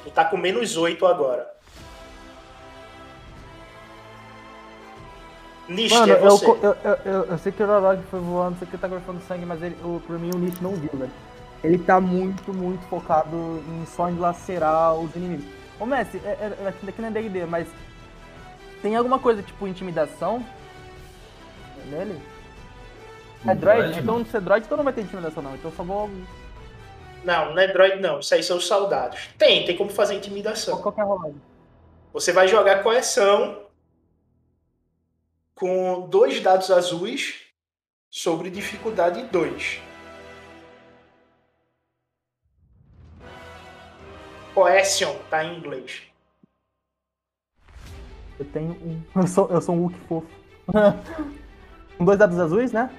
[0.04, 1.49] Tu tá com menos 8 agora.
[5.70, 6.46] Nish, Mano, é eu, você.
[6.46, 9.20] eu, eu, eu, eu sei que o Rorog foi voando, sei que ele tá gorfando
[9.20, 11.12] sangue, mas ele, o, por mim o Nish não viu, velho.
[11.62, 15.44] Ele tá muito, muito focado em só enlacerar os inimigos.
[15.78, 17.68] Ô, Messi, é, é, aqui daqui não é D&D, mas
[18.82, 20.44] tem alguma coisa tipo intimidação
[21.86, 22.20] nele?
[23.46, 23.82] É droid?
[23.82, 24.24] Droid, Então não.
[24.26, 25.54] se é droid, então não vai ter intimidação não.
[25.54, 26.10] Então eu só vou...
[27.22, 28.18] Não, não é droid não.
[28.20, 29.28] Isso aí são os soldados.
[29.38, 30.80] Tem, tem como fazer intimidação.
[30.80, 31.40] Qual que é a rolagem?
[32.12, 33.69] Você vai jogar coerção
[35.60, 37.42] com dois dados azuis
[38.10, 39.82] sobre dificuldade 2.
[44.54, 46.02] Coercion, tá em inglês.
[48.38, 49.02] Eu tenho um.
[49.20, 50.26] Eu sou, eu sou um Wookie fofo.
[51.98, 52.90] Com dois dados azuis, né?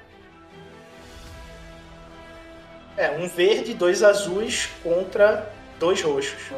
[2.95, 6.51] É, um verde, dois azuis contra dois roxos.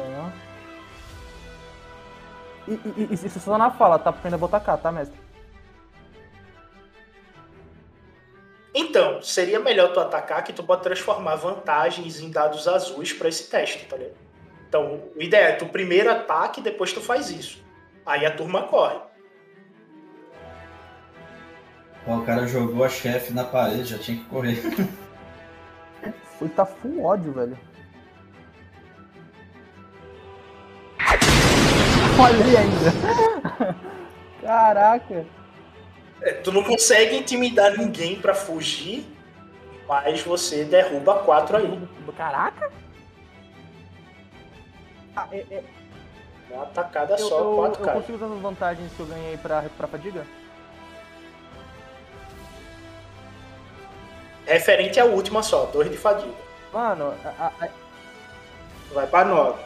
[2.68, 4.12] E, e, e isso só na fala, tá?
[4.12, 5.23] Porque ainda vou tacar, tá, mestre?
[8.74, 13.48] Então, seria melhor tu atacar que tu pode transformar vantagens em dados azuis pra esse
[13.48, 14.16] teste, tá ligado?
[14.68, 17.64] Então, o ideal é tu primeiro ataque e depois tu faz isso.
[18.04, 18.98] Aí a turma corre.
[22.04, 24.60] Ó, o cara jogou a chefe na parede, já tinha que correr.
[26.36, 27.56] Foi tá full ódio, velho.
[32.16, 33.76] Falei ainda.
[34.42, 35.24] Caraca.
[36.24, 39.06] É, tu não consegue intimidar ninguém pra fugir,
[39.86, 41.88] mas você derruba quatro aí.
[42.16, 42.72] Caraca!
[45.14, 45.62] Ah, é, é...
[46.50, 48.00] Uma atacada Eu, só, eu, quatro eu caras.
[48.06, 50.26] consigo usar as vantagens que eu ganhei pra recuperar fadiga?
[54.46, 56.32] Referente à última só, dois de fadiga.
[56.72, 57.68] Mano, a- a-
[58.92, 59.60] Vai pra nove.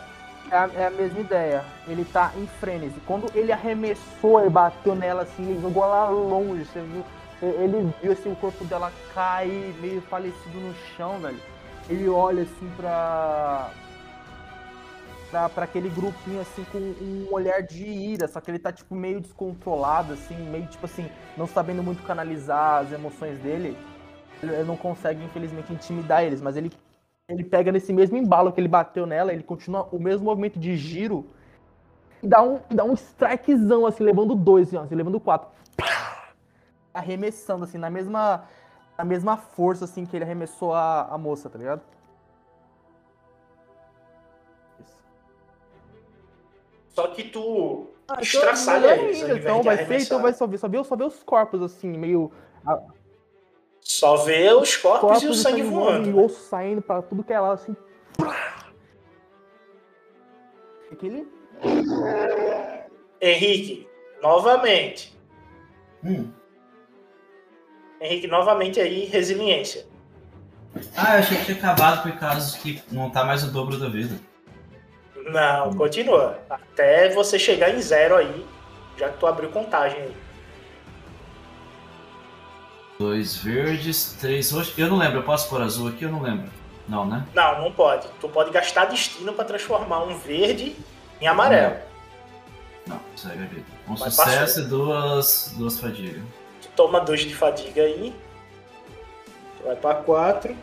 [0.50, 1.64] É a, é a mesma ideia.
[1.86, 3.00] Ele tá em frenesi.
[3.06, 6.64] Quando ele arremessou e bateu nela assim, ele jogou ela longe.
[6.64, 7.04] Você viu?
[7.40, 11.38] Ele viu assim, o corpo dela cair, meio falecido no chão, velho.
[11.88, 13.70] Ele olha assim pra.
[15.30, 18.94] Pra, pra aquele grupinho assim com um olhar de ira, só que ele tá tipo
[18.94, 21.06] meio descontrolado, assim, meio tipo assim,
[21.36, 23.76] não sabendo muito canalizar as emoções dele.
[24.42, 26.72] Ele ele não consegue, infelizmente, intimidar eles, mas ele
[27.28, 30.76] ele pega nesse mesmo embalo que ele bateu nela, ele continua o mesmo movimento de
[30.76, 31.26] giro
[32.22, 35.48] e dá um, dá um strikezão, assim, levando dois, assim, assim, levando quatro.
[36.92, 38.44] Arremessando, assim, na mesma,
[38.96, 41.82] na mesma força, assim, que ele arremessou a, a moça, tá ligado?
[46.88, 48.68] Só que tu Ah, então, eles.
[48.68, 51.60] ao ainda, então vai ser, então vai só ver, só ver, só ver os corpos,
[51.60, 52.32] assim, meio...
[52.66, 52.80] a-
[53.88, 56.10] Só vê os corpos, e o de sangue voando.
[56.10, 57.74] E o osso saindo pra tudo que é lá, assim.
[60.92, 61.26] Aquele...
[63.18, 63.88] Henrique,
[64.20, 65.18] novamente.
[66.04, 66.30] Hum.
[67.98, 69.86] Henrique, novamente aí, resiliência.
[70.94, 73.88] Ah, eu achei que tinha acabado por causa que não tá mais o dobro da
[73.88, 74.20] vida.
[75.32, 76.38] Não, continua.
[76.50, 78.46] Até você chegar em zero aí,
[78.98, 80.27] já que tu abriu contagem aí.
[82.98, 84.76] Dois verdes, três roxos.
[84.76, 86.04] Eu não lembro, eu posso pôr azul aqui?
[86.04, 86.50] Eu não lembro.
[86.88, 87.26] Não, né?
[87.34, 88.08] Não, não pode.
[88.20, 90.74] Tu pode gastar destino pra transformar um verde
[91.20, 91.76] em amarelo.
[92.86, 93.66] Não, segue a vida.
[93.86, 94.62] Um Mas sucesso passou.
[94.62, 96.22] e duas, duas fadigas.
[96.62, 98.14] Tu toma dois de fadiga aí.
[99.58, 100.56] Tu vai pra quatro.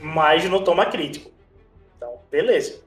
[0.00, 1.30] Mas não toma crítico.
[1.96, 2.80] Então, beleza.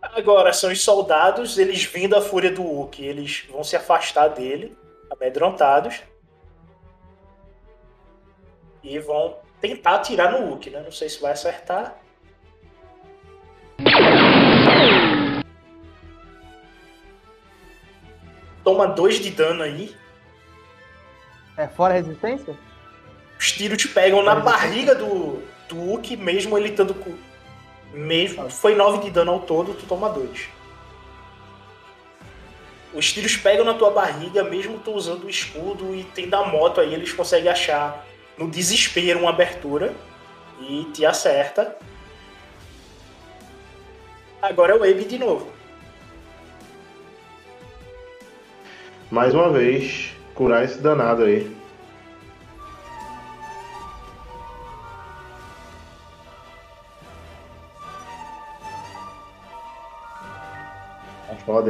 [0.00, 4.76] Agora são os soldados, eles vindo a fúria do Hulk, eles vão se afastar dele,
[5.12, 6.02] amedrontados.
[8.82, 10.82] E vão tentar atirar no Hulk, né?
[10.82, 11.96] Não sei se vai acertar.
[18.64, 19.94] Toma dois de dano aí.
[21.56, 22.56] É fora a resistência?
[23.38, 27.14] Os tiros te pegam na barriga do, do Hulk, mesmo ele estando com.
[27.92, 30.48] Mesmo, foi 9 de dano ao todo, tu toma 2.
[32.94, 36.80] Os tiros pegam na tua barriga, mesmo tu usando o escudo e tendo a moto
[36.80, 38.06] aí, eles conseguem achar
[38.36, 39.94] no desespero uma abertura
[40.60, 41.76] e te acerta.
[44.42, 45.50] Agora é o Abe de novo.
[49.10, 51.46] Mais uma vez, curar esse danado aí.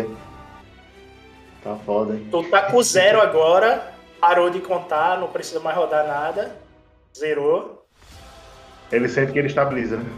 [0.00, 0.31] Hein?
[1.62, 2.26] Tá foda, hein?
[2.30, 6.56] Tu tá com zero agora, parou de contar, não precisa mais rodar nada.
[7.16, 7.86] Zerou.
[8.90, 10.10] Ele sente que ele estabiliza, né?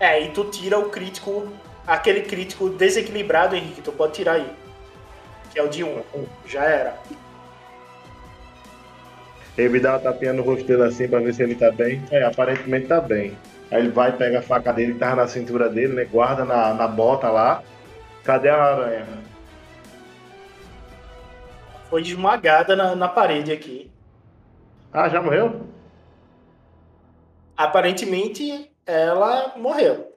[0.00, 1.48] É, e tu tira o crítico,
[1.86, 4.50] aquele crítico desequilibrado, Henrique, tu pode tirar aí.
[5.52, 6.02] Que é o de 1.
[6.46, 6.96] Já era.
[9.56, 12.02] Ele dá uma tapinha no rosto dele assim pra ver se ele tá bem.
[12.10, 13.36] É, aparentemente tá bem.
[13.70, 16.04] Aí ele vai, pega a faca dele que tava na cintura dele, né?
[16.04, 17.62] Guarda na, na bota lá.
[18.22, 19.06] Cadê a aranha?
[21.88, 23.90] Foi esmagada na, na parede aqui.
[24.92, 25.66] Ah, já morreu?
[27.56, 30.12] Aparentemente, ela morreu.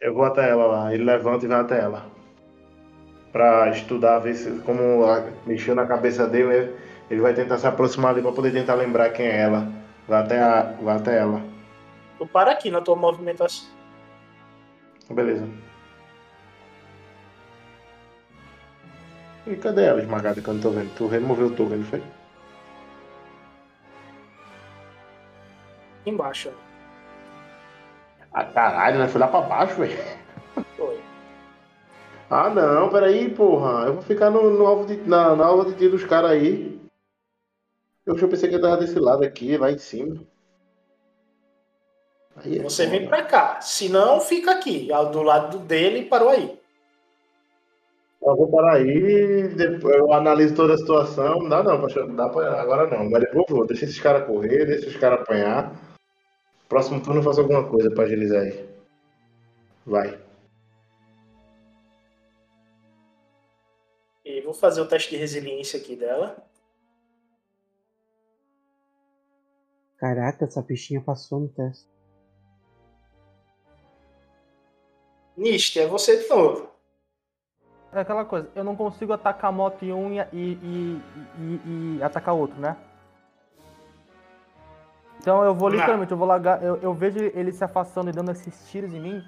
[0.00, 0.94] Eu vou até ela lá.
[0.94, 2.06] Ele levanta e vai até ela.
[3.32, 5.04] Pra estudar, ver se, como
[5.46, 6.76] mexeu na cabeça dele, ele-
[7.10, 9.68] ele vai tentar se aproximar ali pra poder tentar lembrar quem é ela.
[10.08, 11.40] Vai até, a, vai até ela.
[12.18, 13.68] Tu para aqui na tua movimentação.
[15.10, 15.48] Beleza.
[19.50, 20.94] E cadê ela esmagada que eu não tô vendo?
[20.94, 22.02] Tu removeu o token, não foi?
[26.06, 26.52] Embaixo.
[28.32, 29.08] Ah, caralho, né?
[29.08, 29.98] Foi lá pra baixo, velho.
[30.76, 31.04] Foi.
[32.30, 33.86] Ah, não, peraí, porra.
[33.86, 36.80] Eu vou ficar no, no alvo de, na, na alva de tiro dos caras aí.
[38.06, 40.24] Eu já pensei que eu tava desse lado aqui, lá em cima.
[42.36, 42.98] Aí é Você foda.
[42.98, 43.60] vem pra cá.
[43.60, 46.59] Se não, fica aqui, do lado dele e parou aí.
[48.30, 51.40] Eu vou parar aí, depois eu analiso toda a situação.
[51.40, 53.10] Não dá não, pra, não dá pra, agora não.
[53.10, 53.66] Mas depois eu vou.
[53.66, 55.74] Deixa esses caras correr, deixa os caras apanhar.
[56.68, 58.68] Próximo turno eu faço alguma coisa pra agilizar aí.
[59.84, 60.20] Vai.
[64.24, 66.36] E vou fazer o teste de resiliência aqui dela.
[69.98, 71.86] Caraca, essa bichinha passou no teste.
[75.36, 76.69] Nist, é você de novo.
[77.92, 81.00] É aquela coisa, eu não consigo atacar a moto em um e, e,
[81.38, 82.76] e, e- atacar outro, né?
[85.18, 88.30] Então eu vou literalmente, eu vou largar, eu, eu vejo ele se afastando e dando
[88.30, 89.24] esses tiros em mim.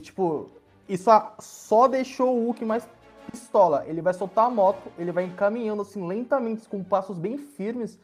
[0.00, 0.48] Tipo,
[0.88, 1.10] isso
[1.40, 2.88] só deixou o Hulk mais
[3.30, 3.84] pistola.
[3.86, 7.98] Ele vai soltar a moto, ele vai encaminhando assim lentamente, com passos bem firmes.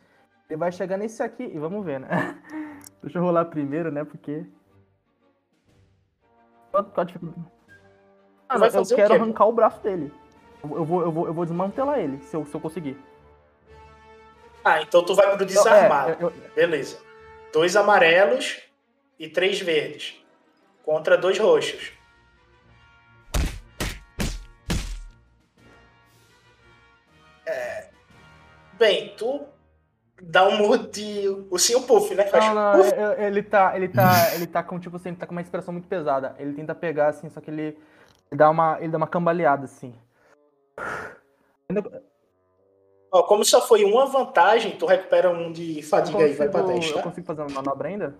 [0.51, 2.09] Ele vai chegar nesse aqui e vamos ver, né?
[3.03, 4.05] Deixa eu rolar primeiro, né?
[4.05, 4.45] Porque.
[6.70, 7.61] Qual, qual a dificuldade?
[8.55, 9.23] Ah, vai eu fazer o quero quê, pô?
[9.24, 10.12] arrancar o braço dele.
[10.62, 12.97] Eu eu vou, eu vou, eu vou desmantelar ele, se eu, se eu conseguir.
[14.65, 16.16] Ah, então tu vai pro é, desarmado.
[16.20, 16.99] eu- Beleza.
[17.53, 18.61] Dois amarelos
[19.19, 20.23] e três verdes.
[20.85, 21.93] Contra dois roxos.
[27.47, 27.89] É...
[28.79, 29.43] Bem, tu
[30.20, 32.24] dá um murro de ursinho puff, né?
[32.27, 32.93] Faz Não, não, puff.
[32.95, 35.41] é- é- ele tá, ele tá, ele tá com tipo assim, ele tá com uma
[35.41, 36.35] expressão muito pesada.
[36.39, 37.77] Ele tenta pegar assim, só que ele,
[38.33, 39.95] ele dá uma, ele dá uma cambaleada assim.
[43.11, 46.81] Ó, como só foi uma vantagem, tu recupera um de fadiga aí, vai pra Consigo-
[46.81, 47.03] 10, Eu tá?
[47.03, 48.15] consigo fazer uma manobra ainda?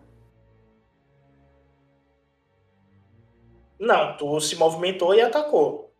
[3.81, 5.93] Não, tu se movimentou e atacou.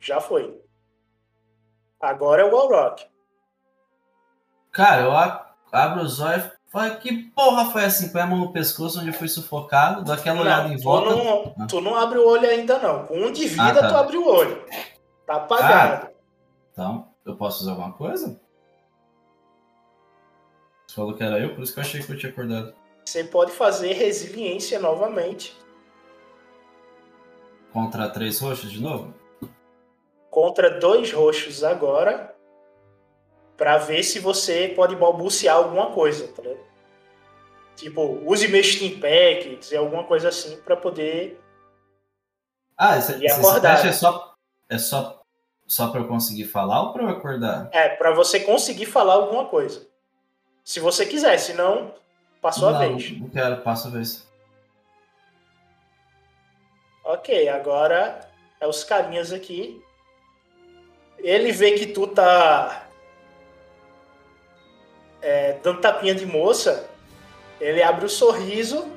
[0.00, 0.58] Já foi.
[2.00, 3.06] Agora é o Walrock.
[4.72, 5.12] Cara, eu
[5.70, 8.10] abro os olhos falo, que porra foi assim?
[8.10, 11.10] Põe a mão no pescoço onde eu fui sufocado, dou aquela olhada em tu volta.
[11.56, 13.06] não, tu não abre o olho ainda não.
[13.06, 13.88] Com um de vida Ah, tá.
[13.88, 14.64] tu abre o olho.
[15.26, 16.08] Tá apagado.
[16.72, 18.40] Então, eu posso fazer alguma coisa?
[20.86, 22.74] Você falou que era eu, por isso que eu achei que eu tinha acordado.
[23.04, 25.56] Você pode fazer resiliência novamente
[27.72, 29.14] Contra três roxos de novo?
[30.30, 32.34] contra dois roxos agora
[33.60, 36.60] pra ver se você pode balbuciar alguma coisa, tá ligado?
[37.76, 41.38] Tipo, use meu Steam Pack, dizer alguma coisa assim pra poder.
[42.74, 44.34] Ah, esse, E esse teste é só,
[44.66, 45.22] é só,
[45.66, 47.68] só pra eu conseguir falar ou pra eu acordar?
[47.70, 49.86] É, pra você conseguir falar alguma coisa.
[50.64, 51.92] Se você quiser, senão
[52.40, 53.20] passou a não, vez.
[53.20, 54.26] Não quero, passa a vez.
[57.04, 58.26] Ok, agora
[58.58, 59.84] é os carinhas aqui.
[61.18, 62.86] Ele vê que tu tá
[65.22, 66.88] é, dando tapinha de moça.
[67.60, 68.90] Ele abre o sorriso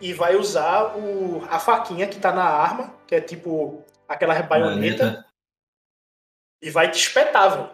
[0.00, 5.24] e vai usar o, a faquinha que tá na arma, que é tipo aquela baioneta,
[6.60, 7.70] e vai te espetar, velho.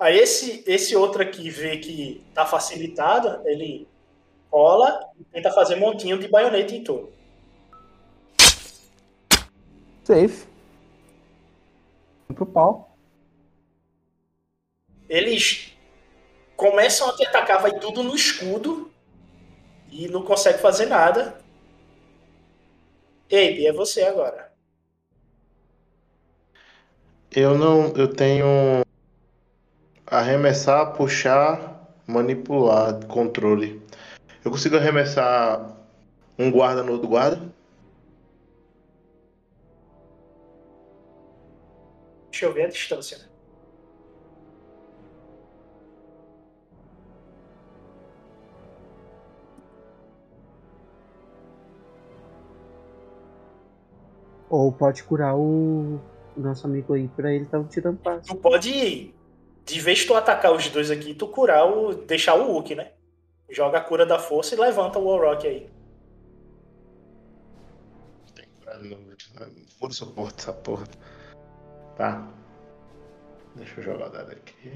[0.00, 3.88] Aí esse, esse outro aqui vê que tá facilitado, ele
[4.50, 7.12] cola e tenta fazer montinho de baioneta em tu.
[10.04, 10.46] Safe.
[12.28, 12.96] Vem pro pau.
[15.08, 15.76] Eles
[16.58, 18.90] começam a te atacar, vai tudo no escudo
[19.90, 21.40] e não consegue fazer nada.
[23.26, 24.52] Abe, é você agora.
[27.30, 27.94] Eu não.
[27.94, 28.82] Eu tenho.
[30.04, 33.80] Arremessar, puxar, manipular, controle.
[34.44, 35.76] Eu consigo arremessar
[36.38, 37.54] um guarda no outro guarda?
[42.30, 43.27] Deixa eu ver a distância.
[54.50, 56.00] Ou pode curar o
[56.36, 58.28] nosso amigo aí pra ele tá tirando passo.
[58.28, 59.14] Tu pode,
[59.64, 61.94] de vez tu atacar os dois aqui, tu curar o.
[61.94, 62.92] deixar o Hulk, né?
[63.50, 65.70] Joga a cura da força e levanta o Warrock aí.
[68.82, 68.98] não,
[69.80, 70.86] vou suporte essa porra.
[71.96, 72.28] Tá.
[73.56, 74.70] Deixa eu jogar o dado aqui.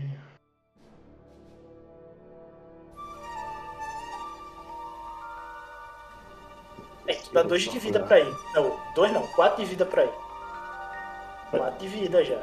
[7.07, 8.35] É, tu dá dois de vida pra ele.
[8.55, 10.13] Não, dois não, quatro de vida pra ele.
[11.51, 12.41] Quatro de vida já.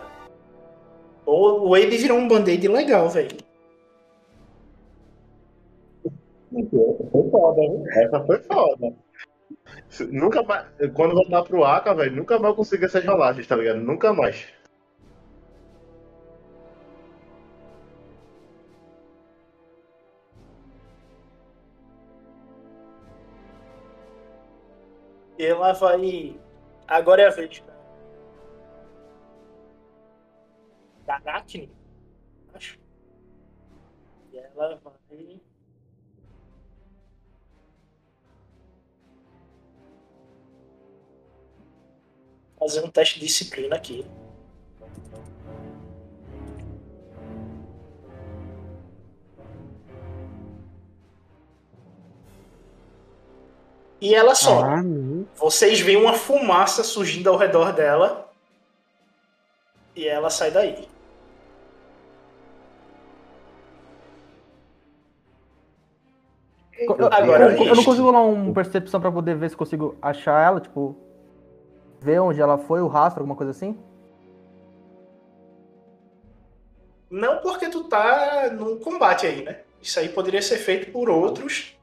[1.26, 3.38] O, o Abe virou um band-aid legal, velho.
[6.52, 7.84] Foi foda, hein?
[7.94, 8.94] Essa foi foda.
[10.11, 10.65] Nunca mais.
[10.94, 13.80] Quando voltar pro Aka, velho, nunca mais eu consigo essas rolagens, tá ligado?
[13.80, 14.48] Nunca mais.
[25.45, 26.40] Ela vai.
[26.88, 27.80] Agora é a vez da.
[31.07, 31.72] Arachne,
[32.53, 32.80] acho.
[34.32, 35.41] E ela vai.
[42.60, 44.06] Fazer um teste de disciplina aqui.
[54.02, 54.64] E ela só.
[54.64, 54.82] Ah.
[55.36, 58.30] Vocês veem uma fumaça surgindo ao redor dela.
[59.96, 60.88] E ela sai daí.
[67.12, 70.62] Agora, eu- eu não consigo rolar uma percepção pra poder ver se consigo achar ela,
[70.62, 70.96] tipo.
[72.02, 73.78] Ver onde ela foi, o rastro, alguma coisa assim?
[77.12, 79.60] Não porque tu tá num combate aí, né?
[79.82, 81.78] Isso aí poderia ser feito por outros.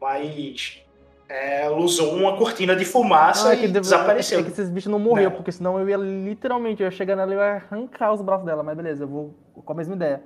[0.00, 0.82] Mas.
[1.32, 4.40] É, ela usou uma cortina de fumaça Ah, e que deve- desapareceu.
[4.40, 5.36] É que esses bichos não morreram, Não.
[5.36, 8.62] porque senão eu ia literalmente, eu ia chegar nela e ia arrancar os braços dela,
[8.64, 10.22] mas beleza, eu vou com a mesma ideia.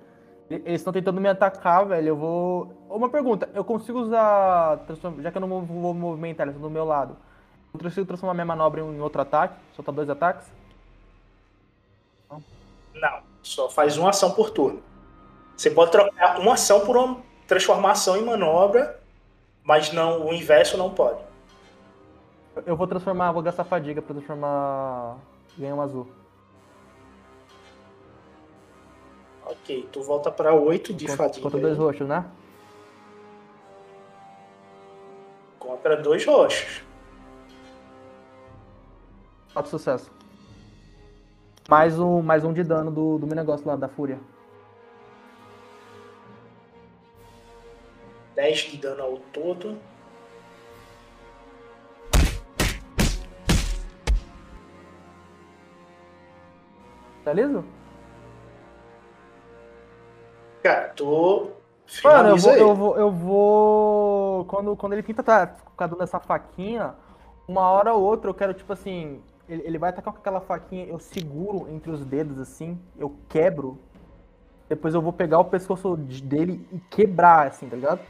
[0.51, 2.09] E- Eles estão tentando me atacar, velho.
[2.09, 2.73] Eu vou.
[2.89, 4.81] Uma pergunta, eu consigo usar.
[5.21, 7.17] Já que eu não vou- movimentar, eles estão do meu lado.
[7.73, 9.55] Eu consigo transformar minha manobra em outro ataque?
[9.75, 10.47] Soltar dois ataques?
[12.95, 14.81] Não, só faz uma ação por turno.
[15.57, 18.99] Você pode trocar uma ação por uma transformação em manobra,
[19.65, 21.21] mas não o inverso não pode.
[22.67, 25.17] Eu vou transformar, vou gastar fadiga pra transformar.
[25.59, 26.07] Ganhar um azul.
[29.47, 31.43] Ok, tu volta pra 8 de Contra, fadiga.
[31.43, 32.25] contra dois roxos, né?
[35.59, 36.83] Contra dois roxos.
[39.53, 40.11] Quatro sucesso.
[41.69, 44.19] Mais um, mais um de dano do, do meu negócio lá, da fúria.
[48.35, 49.79] 10 de dano ao todo.
[57.25, 57.65] Beleza?
[60.63, 61.51] Cara, tu.
[62.03, 64.45] Mano, eu vou, eu vou, eu vou.
[64.47, 66.95] Quando, quando ele tenta tá ficar dando essa faquinha,
[67.47, 69.23] uma hora ou outra eu quero, tipo assim.
[69.47, 73.79] Ele, ele vai atacar com aquela faquinha, eu seguro entre os dedos assim, eu quebro.
[74.67, 78.01] Depois eu vou pegar o pescoço de- dele e quebrar, assim, tá ligado?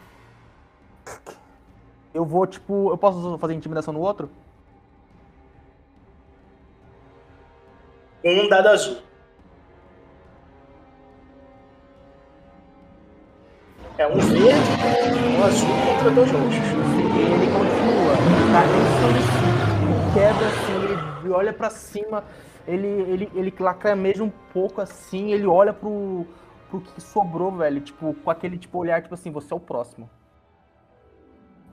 [2.13, 2.91] Eu vou, tipo.
[2.91, 4.31] Eu posso fazer intimidação no outro?
[8.25, 8.99] Um dado azul.
[13.99, 14.71] É um verde,
[15.39, 16.55] um azul contra dois roxos.
[17.17, 18.17] Ele continua,
[18.51, 22.25] tá ele quebra assim, ele olha pra cima,
[22.67, 26.27] ele, ele, ele lacrimeja um pouco assim, ele olha pro,
[26.71, 30.09] pro que sobrou, velho, tipo, com aquele tipo olhar, tipo assim, você é o próximo.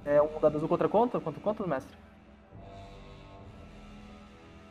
[0.05, 1.19] É um dado azul contra contra?
[1.19, 1.95] Contra quanto, mestre?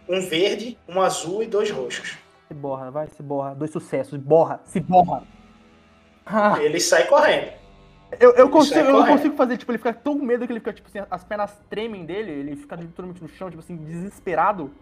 [0.08, 2.18] Um verde, um azul e dois roxos.
[2.48, 3.54] Se borra, vai, se borra.
[3.54, 5.22] Dois sucessos, borra, se borra.
[6.26, 7.52] Ah, Ele sai correndo.
[8.18, 9.16] eu, eu, Ele consigo, eu correndo.
[9.16, 11.52] consigo fazer, tipo, ele fica tão com medo que ele fica, tipo assim, as pernas
[11.68, 14.72] tremem dele, ele fica literalmente no chão, tipo assim, desesperado.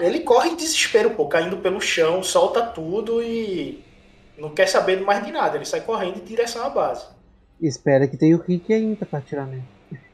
[0.00, 3.84] Ele corre em desespero, pô, caindo pelo chão, solta tudo e
[4.38, 5.56] não quer saber mais de nada.
[5.56, 7.06] Ele sai correndo em direção à base.
[7.60, 9.64] Espera que tem o Rick ainda pra atirar nele.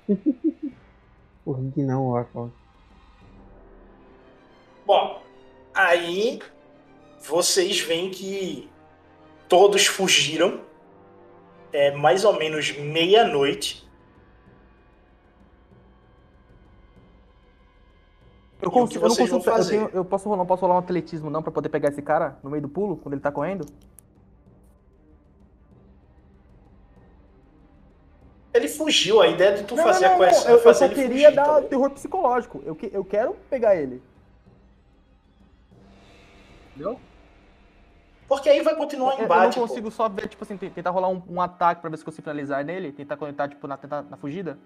[1.45, 2.51] o Rick não, o.
[4.85, 5.23] Bom,
[5.75, 6.41] aí
[7.21, 8.69] vocês veem que
[9.49, 10.61] todos fugiram.
[11.73, 13.87] É mais ou menos meia-noite.
[18.63, 19.37] Eu, consigo, eu não consigo.
[19.37, 19.77] Eu, fazer?
[19.77, 22.39] tenho- eu posso, rolar- não posso rolar um atletismo não pra poder pegar esse cara
[22.43, 23.67] no meio do pulo, quando ele tá correndo?
[28.57, 30.49] Ele fugiu, a ideia de tu não, fazer não, não, a quest.
[30.49, 31.69] Eu, fazer eu só queria tá dar também.
[31.69, 32.63] terror psicológico.
[32.65, 34.03] Eu, que, eu quero pegar ele.
[36.71, 36.99] Entendeu?
[38.29, 39.57] Porque aí vai continuar o embate.
[39.57, 39.97] Eu não consigo pô.
[39.97, 42.93] só ver, tipo assim, tentar rolar um, um, ataque pra ver se consigo finalizar nele,
[42.93, 44.59] tentar conectar, tipo, na, tentar, na fugida.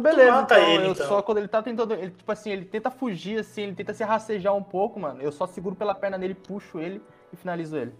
[0.00, 1.06] Beleza, mata então, ele, eu então.
[1.06, 4.02] só quando ele tá tentando, ele, tipo assim, ele tenta fugir, assim, ele tenta se
[4.02, 5.22] rastejar um pouco, mano.
[5.22, 7.00] Eu só seguro pela perna nele, puxo ele
[7.32, 7.94] e finalizo ele.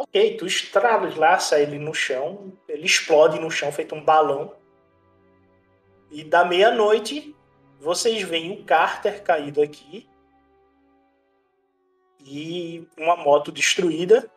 [0.00, 4.54] Ok, tu estralaça ele no chão, ele explode no chão feito um balão.
[6.08, 7.34] E da meia-noite,
[7.80, 10.08] vocês veem o Carter caído aqui.
[12.20, 14.30] E uma moto destruída.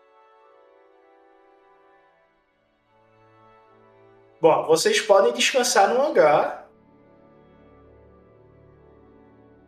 [4.41, 6.67] Bom, vocês podem descansar no hangar.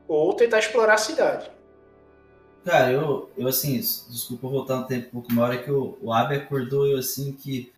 [0.08, 1.52] Ou tentar explorar a cidade.
[2.66, 6.14] Cara, eu, eu assim, desculpa voltar no tempo um pouco, uma hora que o, o
[6.14, 7.74] Abe acordou, eu assim que,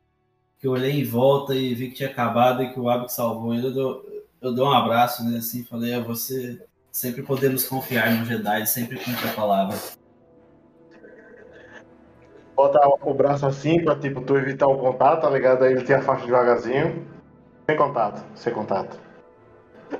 [0.59, 3.53] que eu olhei em volta e vi que tinha acabado e que o que salvou
[3.53, 4.05] ele, eu dou,
[4.39, 8.99] eu dou um abraço nele assim, falei, é você, sempre podemos confiar no Jedi, sempre
[8.99, 9.75] cumpre a palavra.
[12.55, 15.63] Bota o braço assim pra tipo, tu evitar o contato, tá ligado?
[15.63, 17.05] Aí ele te afasta devagarzinho.
[17.67, 18.99] Sem contato, sem contato.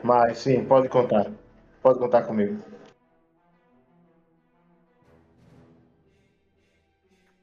[0.03, 1.31] Mas sim, pode contar.
[1.81, 2.74] Pode contar comigo.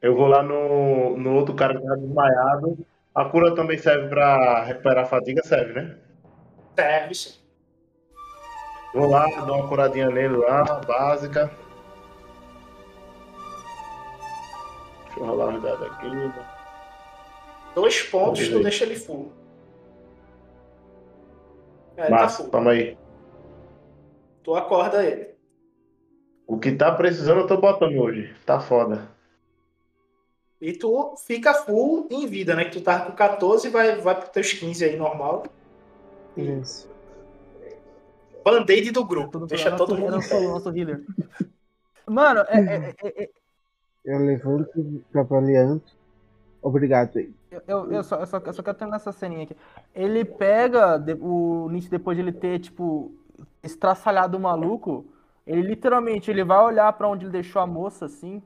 [0.02, 2.76] Eu vou lá no, no outro cara que tá desmaiado.
[3.14, 5.96] A cura também serve pra recuperar a fadiga, serve, né?
[6.74, 7.40] Serve, sim.
[8.92, 11.50] Vou lá, dou uma curadinha nele lá, básica.
[15.04, 16.08] Deixa eu rolar os dados aqui.
[17.74, 19.32] Dois pontos, tu deixa ele full.
[21.96, 22.50] É, tá Massa, full.
[22.50, 22.98] tamo aí.
[24.42, 25.32] Tu acorda ele.
[26.46, 28.34] O que tá precisando eu tô botando hoje.
[28.44, 29.11] Tá foda.
[30.62, 32.64] E tu fica full em vida, né?
[32.66, 35.43] Que tu tava com 14 e vai, vai pros teus 15 aí, normal.
[36.36, 36.89] Isso.
[38.44, 39.44] Band-aid do grupo.
[39.44, 40.12] Deixa todo mundo.
[40.12, 41.02] nosso, nosso healer.
[42.06, 43.30] Mano, é, é- é- é-
[44.05, 45.93] Eu levanto pra Valianto.
[46.62, 47.34] Obrigado aí.
[47.51, 49.56] eu, eu, eu só, eu, só, eu só quero terminar essa ceninha aqui.
[49.93, 53.12] Ele pega o Nietzsche depois de ele ter, tipo,
[53.64, 55.05] estraçalhado o maluco.
[55.44, 58.40] Ele literalmente ele vai olhar pra onde ele deixou a moça, assim,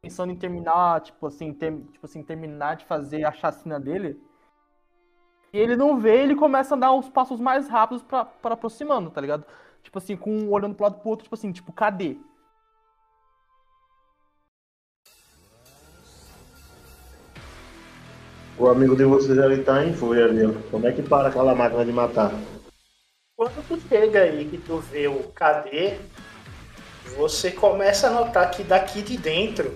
[0.00, 4.20] pensando em terminar, tipo assim, ter- tipo assim, terminar de fazer a chacina dele.
[5.52, 9.10] E ele não vê, ele começa a andar uns passos mais rápidos pra, pra aproximando,
[9.10, 9.44] tá ligado?
[9.82, 12.16] Tipo assim, com um olhando pro lado pro outro, tipo assim, tipo, cadê?
[18.58, 20.52] O amigo de vocês ali tá em fúria ali, ó.
[20.70, 22.32] Como é que para aquela máquina de matar?
[23.36, 25.98] Quando tu chega aí que tu vê o KD,
[27.16, 29.72] você começa a notar que daqui de dentro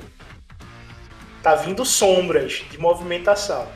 [1.43, 3.67] tá vindo sombras de movimentação.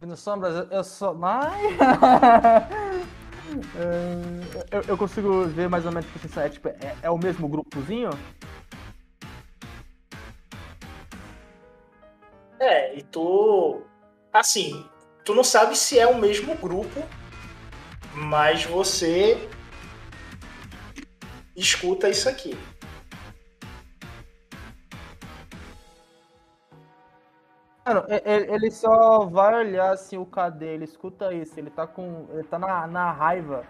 [0.00, 1.16] Vindo sombras, eu- só.
[1.22, 1.62] Ai!
[3.76, 7.16] É, eu, eu consigo ver mais ou menos tipo, assim, é, tipo, é, é o
[7.18, 8.10] mesmo grupozinho?
[12.58, 13.82] É, e tu.
[14.32, 14.88] Assim,
[15.24, 17.02] tu não sabe se é o mesmo grupo,
[18.14, 19.48] mas você
[21.56, 22.56] escuta isso aqui.
[27.86, 32.26] Mano, ele só vai olhar assim o KD, ele escuta isso, ele tá com.
[32.32, 33.64] Ele tá na, na raiva.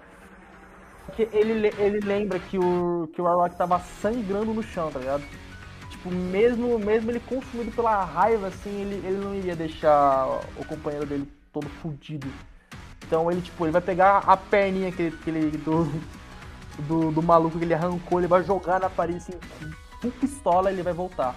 [1.06, 4.98] Porque ele, le- ele lembra que o, que o Arlok tava sangrando no chão, tá
[4.98, 5.22] ligado?
[5.90, 10.26] Tipo, mesmo, mesmo ele consumido pela raiva, assim, ele, ele não iria deixar
[10.56, 12.26] o companheiro dele todo fudido.
[13.06, 15.58] Então ele, tipo, ele vai pegar a perninha que, ele- que ele.
[15.58, 15.84] Do,
[16.88, 19.32] do, do maluco que ele arrancou, ele vai jogar na parede assim,
[20.02, 21.34] com pistola ele vai voltar.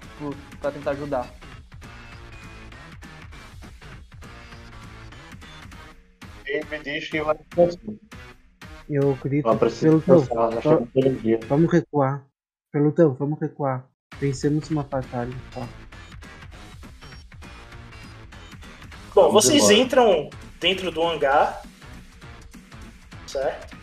[0.00, 1.28] Tipo, pra tentar ajudar.
[6.46, 8.00] Ele me diz que vai conseguir.
[8.88, 11.40] Eu va- chegou todo dia.
[11.48, 12.24] vamos recuar.
[12.72, 13.88] Pelotão, vamos recuar.
[14.20, 15.32] Vencemos uma batalha.
[15.52, 15.66] Tá?
[19.14, 19.74] Bom, Vamos vocês embora.
[19.78, 20.30] entram
[20.60, 21.62] dentro do hangar.
[23.26, 23.74] Certo?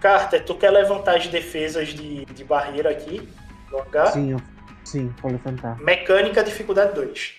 [0.00, 3.28] Carter, tu quer levantar as defesas de, de barreira aqui
[3.70, 4.12] no hangar?
[4.12, 4.40] Sim, eu,
[4.84, 5.78] sim, vou levantar.
[5.80, 7.34] Mecânica, dificuldade 2.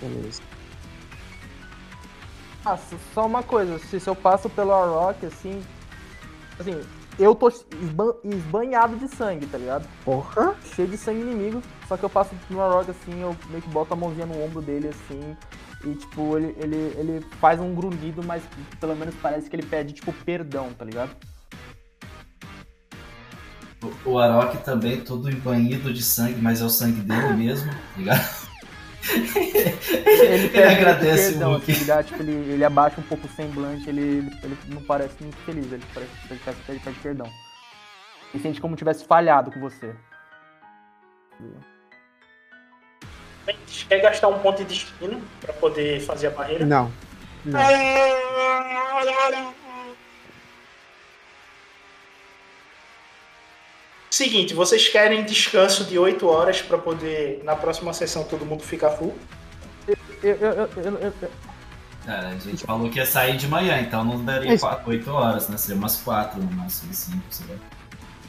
[0.00, 0.42] Beleza.
[2.64, 2.78] Ah,
[3.12, 5.62] só uma coisa, se, se eu passo pelo Rock, assim.
[6.58, 6.80] Assim,
[7.18, 9.86] eu tô esban- esbanhado de sangue, tá ligado?
[10.04, 10.54] Porra!
[10.74, 11.62] Cheio de sangue inimigo.
[11.86, 14.62] Só que eu passo no Rock, assim, eu meio que boto a mãozinha no ombro
[14.62, 15.36] dele, assim.
[15.84, 18.42] E, tipo, ele, ele, ele faz um grunhido, mas
[18.80, 21.14] pelo menos parece que ele pede, tipo, perdão, tá ligado?
[24.06, 27.98] O, o Arok também, todo embanhido de sangue, mas é o sangue dele mesmo, tá
[27.98, 28.43] ligado?
[29.12, 33.30] Ele pede agradece perdão, o assim, ele, dá, tipo, ele, ele abaixa um pouco o
[33.30, 37.30] semblante, ele, ele, ele não parece muito feliz, ele parece ele pede, ele pede perdão.
[38.32, 39.94] Ele sente como tivesse falhado com você.
[43.88, 46.64] Quer gastar um ponto de destino pra poder fazer a barreira?
[46.64, 46.90] Não.
[47.44, 47.60] Não.
[54.18, 58.90] Seguinte, vocês querem descanso de 8 horas pra poder, na próxima sessão, todo mundo ficar
[58.90, 59.12] full?
[59.88, 61.30] Eu, eu, eu, eu, eu-
[62.06, 65.10] Cara, a gente falou que ia sair de manhã, então não daria Mas- 4, 8
[65.10, 65.56] horas, né?
[65.56, 67.56] Seria umas 4, no máximo 5, sei lá.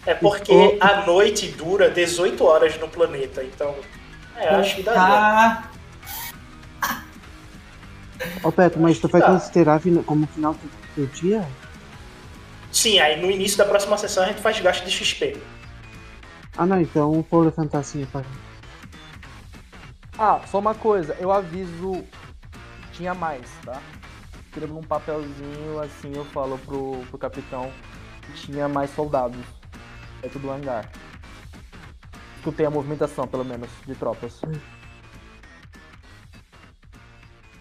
[0.07, 3.75] É porque a noite dura 18 horas no planeta, então.
[4.37, 5.01] É, acho que daria.
[5.03, 5.63] Ah,
[8.43, 9.27] Ô, Petro, mas tu vai Tá.
[9.27, 11.47] considerar como final do, do dia?
[12.71, 15.37] Sim, aí no início da próxima sessão a gente faz gasto de XP.
[16.57, 18.25] Ah, não, então por fantasia para.
[20.17, 22.05] Ah, só uma coisa, eu aviso.
[22.93, 23.81] Tinha mais, tá?
[24.45, 27.69] Escrevo num papelzinho, assim eu falo pro, pro capitão
[28.25, 29.45] que tinha mais soldados.
[30.23, 30.89] É tudo hangar.
[32.41, 34.39] Tu tem a movimentação, pelo menos, de tropas.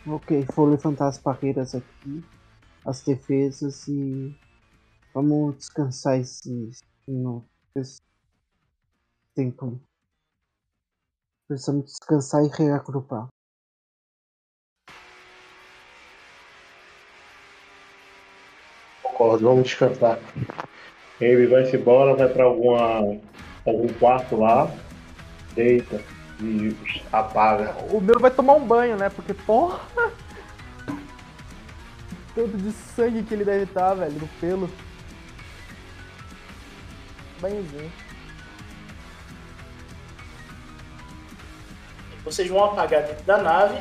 [0.06, 2.24] Ok, vou levantar as barreiras aqui,
[2.84, 4.32] as defesas e
[5.12, 7.96] vamos descansar esses minutos.
[9.34, 9.80] Tempo.
[11.48, 13.28] Precisamos descansar e reagrupar.
[19.02, 20.18] Concordo, vamos descansar.
[21.20, 23.20] Ele vai-se embora, vai pra alguma,
[23.66, 24.66] algum quarto lá,
[25.54, 26.00] deita
[26.40, 26.74] e
[27.12, 27.74] apaga.
[27.94, 29.10] O meu vai tomar um banho, né?
[29.10, 29.80] Porque, porra!
[32.34, 34.68] Tanto de sangue que ele deve estar, velho, no pelo.
[37.40, 38.03] Banhozinho.
[42.24, 43.78] Vocês vão apagar dentro da nave.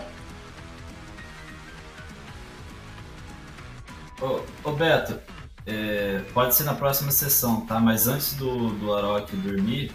[4.22, 5.20] Ô, ô Beto,
[5.65, 7.80] é, pode ser na próxima sessão, tá?
[7.80, 9.91] Mas antes do, do Arok dormir,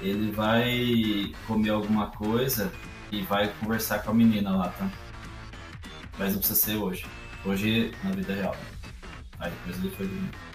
[0.00, 2.72] ele vai comer alguma coisa
[3.10, 4.90] e vai conversar com a menina lá, tá?
[6.18, 7.06] Mas não precisa ser hoje.
[7.44, 8.56] Hoje na vida real.
[9.38, 10.47] Aí depois ele foi dormir.